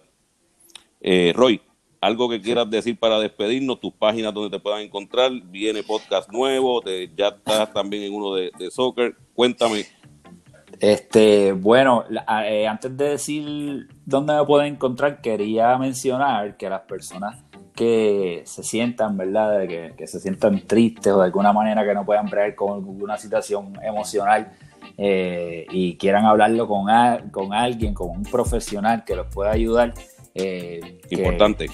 Eh, 1.01 1.33
Roy, 1.35 1.61
algo 2.01 2.27
que 2.29 2.41
quieras 2.41 2.67
decir 2.67 2.97
para 2.97 3.19
despedirnos, 3.19 3.79
tus 3.79 3.93
páginas 3.93 4.33
donde 4.33 4.57
te 4.57 4.61
puedan 4.61 4.81
encontrar, 4.81 5.31
viene 5.31 5.83
podcast 5.83 6.31
nuevo, 6.31 6.81
ya 7.15 7.27
estás 7.27 7.71
también 7.73 8.03
en 8.03 8.13
uno 8.15 8.33
de, 8.33 8.51
de 8.57 8.71
soccer, 8.71 9.15
cuéntame. 9.35 9.85
Este, 10.79 11.51
bueno, 11.51 12.05
antes 12.27 12.97
de 12.97 13.09
decir 13.09 13.87
dónde 14.03 14.33
me 14.33 14.43
pueden 14.45 14.73
encontrar, 14.73 15.21
quería 15.21 15.77
mencionar 15.77 16.57
que 16.57 16.67
las 16.67 16.81
personas 16.81 17.37
que 17.75 18.43
se 18.45 18.63
sientan, 18.63 19.17
¿verdad? 19.17 19.67
Que, 19.67 19.93
que, 19.97 20.07
se 20.07 20.19
sientan 20.19 20.61
tristes 20.67 21.11
o 21.11 21.19
de 21.19 21.25
alguna 21.25 21.53
manera 21.53 21.83
que 21.83 21.93
no 21.93 22.05
puedan 22.05 22.27
bregar 22.27 22.55
con 22.55 22.73
alguna 22.73 23.17
situación 23.17 23.73
emocional 23.83 24.51
eh, 24.97 25.65
y 25.71 25.97
quieran 25.97 26.25
hablarlo 26.25 26.67
con, 26.67 26.85
con 27.31 27.53
alguien, 27.53 27.93
con 27.93 28.09
un 28.09 28.23
profesional 28.23 29.03
que 29.03 29.15
los 29.15 29.27
pueda 29.27 29.51
ayudar. 29.51 29.93
Eh, 30.35 30.99
Importante. 31.09 31.67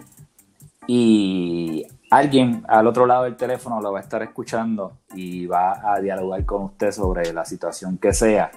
Y 0.88 1.86
alguien 2.10 2.64
al 2.68 2.88
otro 2.88 3.06
lado 3.06 3.22
del 3.24 3.36
teléfono 3.36 3.80
lo 3.80 3.92
va 3.92 3.98
a 4.00 4.02
estar 4.02 4.22
escuchando 4.22 4.98
y 5.14 5.46
va 5.46 5.94
a 5.94 6.00
dialogar 6.00 6.44
con 6.44 6.64
usted 6.64 6.90
sobre 6.90 7.32
la 7.32 7.44
situación 7.44 7.98
que 7.98 8.12
sea 8.12 8.50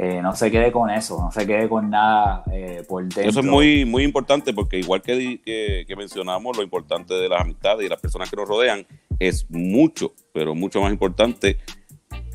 eh, 0.00 0.22
no 0.22 0.32
se 0.36 0.48
quede 0.48 0.70
con 0.70 0.90
eso, 0.90 1.20
no 1.20 1.32
se 1.32 1.44
quede 1.44 1.68
con 1.68 1.90
nada 1.90 2.44
eh, 2.52 2.84
por 2.88 3.02
dentro. 3.02 3.20
Eso 3.20 3.40
es 3.40 3.46
muy, 3.46 3.84
muy 3.84 4.04
importante 4.04 4.54
porque 4.54 4.78
igual 4.78 5.02
que, 5.02 5.40
que, 5.44 5.96
mencionamos, 5.96 6.56
lo 6.56 6.62
importante 6.62 7.14
de 7.14 7.28
las 7.28 7.40
amistades 7.40 7.84
y 7.84 7.88
las 7.88 8.00
personas 8.00 8.30
que 8.30 8.36
nos 8.36 8.48
rodean 8.48 8.86
es 9.18 9.50
mucho, 9.50 10.12
pero 10.32 10.54
mucho 10.54 10.80
más 10.80 10.92
importante 10.92 11.58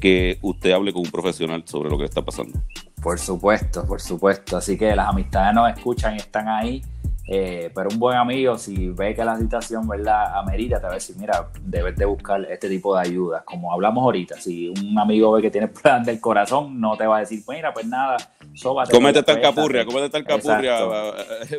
que 0.01 0.39
usted 0.41 0.74
hable 0.74 0.91
con 0.91 1.03
un 1.03 1.11
profesional 1.11 1.64
sobre 1.66 1.89
lo 1.89 1.97
que 1.97 2.03
está 2.03 2.22
pasando. 2.22 2.59
Por 3.01 3.18
supuesto, 3.18 3.88
por 3.88 4.01
supuesto. 4.01 4.57
Así 4.57 4.78
que 4.78 4.93
las 4.93 5.07
amistades 5.07 5.55
nos 5.55 5.72
escuchan 5.72 6.16
y 6.16 6.18
están 6.18 6.49
ahí 6.49 6.82
eh, 7.26 7.71
pero 7.74 7.89
un 7.89 7.99
buen 7.99 8.17
amigo, 8.17 8.57
si 8.57 8.89
ve 8.89 9.15
que 9.15 9.24
la 9.24 9.38
situación 9.38 9.88
¿verdad? 9.88 10.38
amerita, 10.38 10.78
te 10.78 10.88
va 10.88 10.91
a 10.91 10.95
decir, 10.95 11.15
mira, 11.17 11.47
debes 11.61 11.95
de 11.95 12.05
buscar 12.05 12.45
este 12.49 12.67
tipo 12.67 12.95
de 12.95 13.01
ayudas. 13.01 13.43
Como 13.43 13.71
hablamos 13.71 14.03
ahorita, 14.03 14.36
si 14.41 14.67
un 14.69 14.97
amigo 14.99 15.32
ve 15.32 15.41
que 15.41 15.49
tiene 15.49 15.67
plan 15.69 16.03
del 16.03 16.19
corazón, 16.19 16.80
no 16.82 16.97
te 16.97 17.07
va 17.07 17.17
a 17.17 17.19
decir, 17.21 17.41
mira, 17.47 17.74
pues 17.74 17.86
nada, 17.86 18.17
sóbate. 18.53 18.91
Cómete 18.91 19.24
tal 19.24 19.39
capurria, 19.39 19.86
cómete 19.86 20.09
tal 20.09 20.26
capurria. 20.26 20.80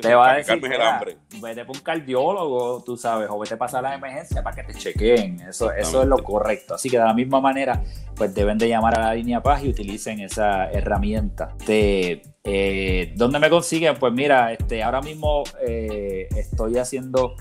Te 0.02 0.14
va 0.14 0.32
a 0.32 0.36
decir, 0.36 0.60
el 0.62 0.82
hambre. 0.82 1.16
vete 1.40 1.64
por 1.64 1.76
un 1.76 1.82
cardiólogo, 1.82 2.82
tú 2.84 2.96
sabes, 2.98 3.28
o 3.30 3.38
vete 3.38 3.54
a 3.54 3.58
pasar 3.58 3.82
la 3.82 3.94
emergencia 3.94 4.42
para 4.42 4.56
que 4.56 4.72
te 4.72 4.78
chequeen. 4.78 5.40
Eso, 5.48 5.72
eso 5.72 6.02
es 6.02 6.08
lo 6.08 6.18
correcto. 6.18 6.74
Así 6.74 6.90
que 6.90 6.98
de 6.98 7.04
la 7.04 7.14
misma 7.14 7.40
manera, 7.40 7.82
pues 8.14 8.34
deben 8.34 8.58
de 8.58 8.68
llamar 8.68 8.98
a 8.98 9.06
la 9.06 9.14
línea 9.14 9.42
Paz 9.42 9.64
y 9.64 9.70
utilicen 9.70 10.20
esa 10.20 10.70
herramienta. 10.70 11.54
De, 11.66 12.33
eh, 12.44 13.12
¿Dónde 13.16 13.38
me 13.38 13.48
consiguen? 13.48 13.96
Pues 13.98 14.12
mira, 14.12 14.52
este, 14.52 14.82
ahora 14.82 15.00
mismo 15.00 15.44
eh, 15.66 16.28
estoy 16.36 16.76
haciendo, 16.76 17.36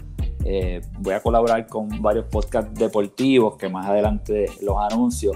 eh, 0.46 0.82
voy 1.00 1.14
a 1.14 1.22
colaborar 1.22 1.68
con 1.68 2.02
varios 2.02 2.26
podcasts 2.26 2.74
deportivos 2.74 3.58
que 3.58 3.68
más 3.68 3.86
adelante 3.86 4.46
los 4.62 4.78
anuncio. 4.92 5.34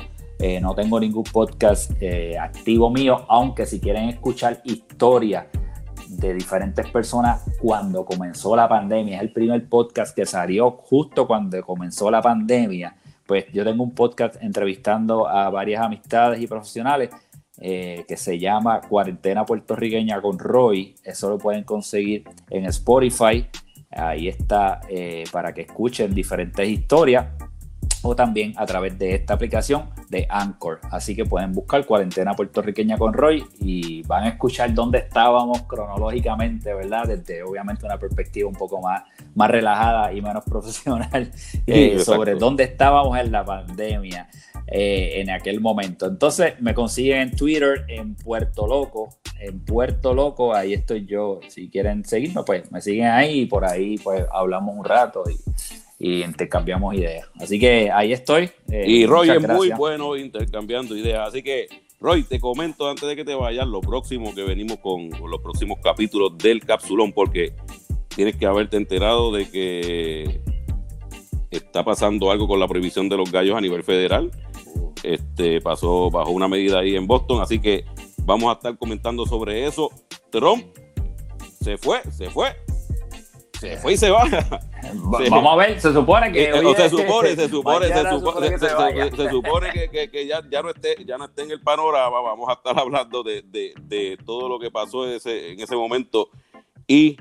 no 0.61 0.75
tengo 0.75 0.99
ningún 0.99 1.23
podcast 1.23 1.91
activo 2.39 2.89
mío, 2.91 3.25
aunque 3.27 3.65
si 3.65 3.79
quieren 3.79 4.09
escuchar 4.09 4.61
historias 4.63 5.47
de 6.09 6.33
diferentes 6.33 6.89
personas 6.91 7.41
cuando 7.59 8.05
comenzó 8.05 8.55
la 8.55 8.69
pandemia, 8.69 9.17
es 9.17 9.23
el 9.23 9.33
primer 9.33 9.67
podcast 9.67 10.15
que 10.15 10.25
salió 10.25 10.71
justo 10.71 11.27
cuando 11.27 11.61
comenzó 11.63 12.09
la 12.11 12.21
pandemia 12.21 12.95
pues 13.27 13.45
yo 13.51 13.63
tengo 13.65 13.83
un 13.83 13.91
podcast 13.91 14.41
entrevistando 14.41 15.27
a 15.27 15.49
varias 15.49 15.83
amistades 15.83 16.41
y 16.41 16.47
profesionales 16.47 17.09
eh, 17.59 18.05
que 18.07 18.17
se 18.17 18.37
llama 18.37 18.81
Cuarentena 18.81 19.45
Puertorriqueña 19.45 20.21
con 20.21 20.37
Roy. 20.37 20.95
Eso 21.03 21.29
lo 21.29 21.37
pueden 21.37 21.63
conseguir 21.63 22.23
en 22.49 22.65
Spotify. 22.65 23.47
Ahí 23.89 24.27
está 24.27 24.81
eh, 24.89 25.23
para 25.31 25.53
que 25.53 25.61
escuchen 25.61 26.13
diferentes 26.13 26.67
historias 26.67 27.27
o 28.03 28.15
también 28.15 28.53
a 28.57 28.65
través 28.65 28.97
de 28.97 29.15
esta 29.15 29.33
aplicación 29.33 29.89
de 30.09 30.27
Anchor. 30.29 30.79
Así 30.91 31.15
que 31.15 31.25
pueden 31.25 31.51
buscar 31.51 31.85
Cuarentena 31.85 32.33
Puertorriqueña 32.33 32.97
con 32.97 33.13
Roy 33.13 33.43
y 33.59 34.03
van 34.03 34.25
a 34.25 34.29
escuchar 34.29 34.73
dónde 34.73 34.99
estábamos 34.99 35.63
cronológicamente, 35.63 36.73
¿verdad? 36.73 37.05
Desde 37.07 37.43
obviamente 37.43 37.85
una 37.85 37.97
perspectiva 37.97 38.47
un 38.47 38.55
poco 38.55 38.81
más, 38.81 39.03
más 39.35 39.49
relajada 39.49 40.13
y 40.13 40.21
menos 40.21 40.43
profesional 40.49 41.31
eh, 41.65 41.99
sobre 41.99 42.35
dónde 42.35 42.65
estábamos 42.65 43.17
en 43.17 43.31
la 43.31 43.43
pandemia 43.43 44.29
eh, 44.67 45.21
en 45.21 45.29
aquel 45.29 45.59
momento. 45.59 46.05
Entonces 46.07 46.53
me 46.59 46.73
consiguen 46.73 47.19
en 47.19 47.35
Twitter 47.35 47.85
en 47.87 48.15
Puerto 48.15 48.67
Loco, 48.67 49.09
en 49.39 49.63
Puerto 49.63 50.13
Loco, 50.13 50.53
ahí 50.53 50.73
estoy 50.73 51.05
yo. 51.05 51.39
Si 51.47 51.69
quieren 51.69 52.05
seguirme, 52.05 52.43
pues 52.43 52.71
me 52.71 52.81
siguen 52.81 53.07
ahí 53.07 53.41
y 53.41 53.45
por 53.45 53.65
ahí 53.65 53.97
pues 53.97 54.25
hablamos 54.31 54.75
un 54.75 54.85
rato 54.85 55.23
y 55.29 55.37
y 55.99 56.23
intercambiamos 56.23 56.95
ideas. 56.95 57.27
Así 57.39 57.59
que 57.59 57.91
ahí 57.91 58.13
estoy. 58.13 58.49
Eh, 58.71 58.85
y 58.87 59.05
Roy 59.05 59.29
es 59.29 59.47
muy 59.47 59.71
bueno 59.71 60.15
intercambiando 60.15 60.95
ideas. 60.95 61.29
Así 61.29 61.41
que, 61.41 61.67
Roy, 61.99 62.23
te 62.23 62.39
comento 62.39 62.89
antes 62.89 63.07
de 63.07 63.15
que 63.15 63.25
te 63.25 63.33
vayas 63.33 63.67
lo 63.67 63.81
próximo 63.81 64.33
que 64.35 64.43
venimos 64.43 64.77
con, 64.77 65.09
los 65.09 65.41
próximos 65.41 65.79
capítulos 65.83 66.37
del 66.37 66.63
Capsulón, 66.63 67.13
porque 67.13 67.53
tienes 68.15 68.35
que 68.35 68.45
haberte 68.45 68.77
enterado 68.77 69.31
de 69.31 69.49
que 69.49 70.41
está 71.49 71.83
pasando 71.83 72.29
algo 72.29 72.47
con 72.47 72.59
la 72.59 72.67
prohibición 72.67 73.09
de 73.09 73.17
los 73.17 73.31
gallos 73.31 73.57
a 73.57 73.61
nivel 73.61 73.83
federal. 73.83 74.31
Este 75.03 75.61
pasó 75.61 76.09
bajo 76.09 76.31
una 76.31 76.47
medida 76.47 76.79
ahí 76.79 76.95
en 76.95 77.07
Boston, 77.07 77.41
así 77.41 77.59
que 77.59 77.85
vamos 78.23 78.49
a 78.49 78.53
estar 78.53 78.77
comentando 78.77 79.25
sobre 79.25 79.65
eso. 79.65 79.91
Trump 80.29 80.65
se 81.61 81.77
fue, 81.77 82.01
se 82.11 82.29
fue, 82.29 82.55
se 83.59 83.77
fue 83.77 83.93
y 83.93 83.97
se 83.97 84.09
va. 84.09 84.23
Vamos 85.29 85.53
a 85.53 85.55
ver, 85.55 85.81
se 85.81 85.91
supone 85.91 86.31
que. 86.31 86.43
Eh, 86.43 86.75
se 86.77 86.89
supone, 86.89 87.35
se 87.35 87.49
supone, 87.49 87.87
se 87.87 88.09
supone, 88.09 88.59
se, 89.09 89.29
supone 89.29 89.89
que, 89.91 90.09
que, 90.09 90.27
ya, 90.27 90.41
ya, 90.49 90.61
no 90.61 90.69
esté, 90.69 91.03
ya 91.05 91.17
no 91.17 91.25
esté 91.25 91.43
en 91.43 91.51
el 91.51 91.61
panorama. 91.61 92.21
Vamos 92.21 92.47
a 92.47 92.53
estar 92.53 92.79
hablando 92.79 93.23
de, 93.23 93.41
de, 93.41 93.73
de 93.81 94.17
todo 94.25 94.47
lo 94.47 94.59
que 94.59 94.71
pasó 94.71 95.07
ese, 95.07 95.51
en 95.51 95.59
ese 95.59 95.75
momento 95.75 96.29
y 96.87 97.17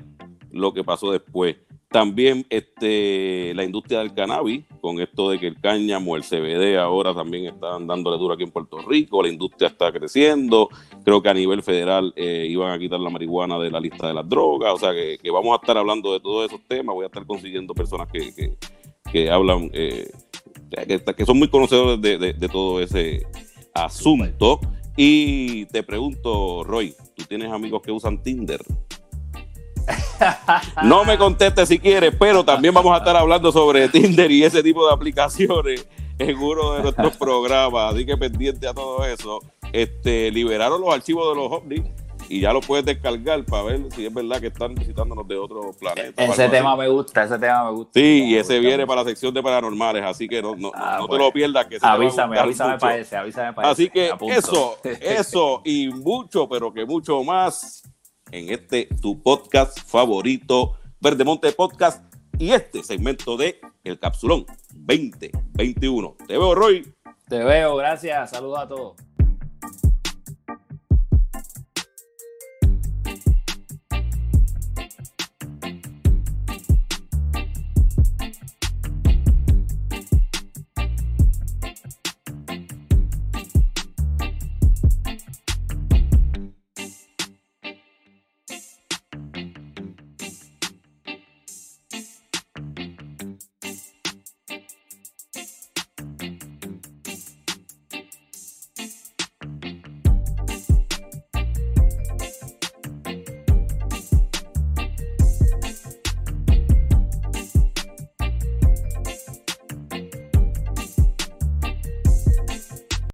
lo 0.51 0.73
que 0.73 0.83
pasó 0.83 1.11
después. 1.11 1.57
También 1.89 2.45
este, 2.49 3.53
la 3.55 3.63
industria 3.63 3.99
del 3.99 4.13
cannabis, 4.13 4.65
con 4.81 4.99
esto 4.99 5.29
de 5.29 5.39
que 5.39 5.47
el 5.47 5.59
cáñamo, 5.61 6.17
el 6.17 6.23
CBD 6.23 6.77
ahora 6.77 7.13
también 7.13 7.45
están 7.45 7.87
dándole 7.87 8.17
duro 8.17 8.33
aquí 8.33 8.43
en 8.43 8.51
Puerto 8.51 8.79
Rico, 8.79 9.23
la 9.23 9.29
industria 9.29 9.69
está 9.69 9.89
creciendo, 9.93 10.67
creo 11.05 11.21
que 11.21 11.29
a 11.29 11.33
nivel 11.33 11.63
federal 11.63 12.11
eh, 12.17 12.45
iban 12.49 12.73
a 12.73 12.79
quitar 12.79 12.99
la 12.99 13.09
marihuana 13.09 13.57
de 13.57 13.71
la 13.71 13.79
lista 13.79 14.07
de 14.07 14.13
las 14.13 14.27
drogas, 14.27 14.73
o 14.73 14.77
sea 14.77 14.91
que, 14.91 15.17
vamos 15.31 15.53
a 15.53 15.61
estar 15.61 15.77
hablando 15.77 16.11
de 16.11 16.19
todos 16.19 16.51
esos 16.51 16.61
temas, 16.67 16.93
voy 16.93 17.03
a 17.03 17.07
estar 17.07 17.25
consiguiendo 17.25 17.73
personas 17.73 18.09
que, 18.11 18.57
que, 19.09 19.31
hablan, 19.31 19.69
eh, 19.73 20.11
que, 21.15 21.25
son 21.25 21.39
muy 21.39 21.47
conocedores 21.47 22.01
de, 22.01 22.33
de 22.33 22.49
todo 22.49 22.81
ese 22.81 23.25
asunto. 23.73 24.59
Y 24.99 25.65
te 25.67 25.83
pregunto, 25.83 26.63
Roy, 26.63 26.95
¿tú 27.15 27.23
tienes 27.25 27.51
amigos 27.51 27.83
que 27.83 27.91
usan 27.91 28.21
Tinder? 28.23 28.61
No 30.83 31.05
me 31.05 31.17
conteste 31.17 31.65
si 31.65 31.79
quieres, 31.79 32.13
pero 32.17 32.43
también 32.43 32.73
vamos 32.73 32.93
a 32.93 32.97
estar 32.97 33.15
hablando 33.15 33.51
sobre 33.51 33.87
Tinder 33.89 34.29
y 34.31 34.43
ese 34.43 34.63
tipo 34.63 34.85
de 34.85 34.93
aplicaciones 34.93 35.87
en 36.19 36.37
uno 36.37 36.73
de 36.73 36.83
nuestros 36.83 37.15
programas. 37.17 37.93
Así 37.93 38.05
que 38.05 38.17
pendiente 38.17 38.67
a 38.67 38.73
todo 38.73 39.05
eso. 39.05 39.39
Este, 39.73 40.31
liberaron 40.31 40.79
los 40.81 40.93
archivos 40.93 41.29
de 41.29 41.41
los 41.41 41.51
ovnis 41.51 41.83
y 42.29 42.41
ya 42.41 42.53
lo 42.53 42.61
puedes 42.61 42.85
descargar 42.85 43.43
para 43.45 43.63
ver 43.63 43.81
si 43.93 44.05
es 44.05 44.13
verdad 44.13 44.39
que 44.39 44.47
están 44.47 44.75
visitándonos 44.75 45.27
de 45.27 45.37
otro 45.37 45.73
planeta. 45.79 46.23
Ese 46.23 46.49
tema 46.49 46.75
me 46.75 46.87
gusta, 46.87 47.23
ese 47.23 47.39
tema 47.39 47.65
me 47.65 47.71
gusta. 47.71 47.99
Sí, 47.99 48.25
y 48.25 48.35
ese 48.35 48.59
viene 48.59 48.85
para 48.85 49.03
la 49.03 49.09
sección 49.09 49.33
de 49.33 49.41
paranormales, 49.41 50.03
así 50.03 50.27
que 50.27 50.41
no, 50.41 50.55
no, 50.55 50.71
ah, 50.73 51.05
te 51.09 51.17
lo 51.17 51.31
pierdas. 51.31 51.65
Que 51.67 51.77
avísame, 51.81 52.37
avísame 52.37 52.77
para 52.77 52.97
ese, 52.97 53.15
avísame 53.15 53.53
para 53.53 53.69
Así 53.69 53.89
que 53.89 54.11
eso, 54.29 54.77
eso 54.83 55.61
y 55.63 55.89
mucho, 55.89 56.47
pero 56.49 56.73
que 56.73 56.85
mucho 56.85 57.23
más 57.23 57.83
en 58.31 58.51
este 58.51 58.87
tu 59.01 59.21
podcast 59.21 59.79
favorito, 59.79 60.77
Verdemonte 60.99 61.51
Podcast, 61.51 62.03
y 62.37 62.51
este 62.51 62.83
segmento 62.83 63.37
de 63.37 63.59
El 63.83 63.99
Capsulón 63.99 64.45
2021. 64.73 66.15
Te 66.27 66.37
veo, 66.37 66.55
Roy. 66.55 66.93
Te 67.27 67.43
veo, 67.43 67.75
gracias. 67.75 68.29
Saludos 68.29 68.59
a 68.59 68.67
todos. 68.67 69.06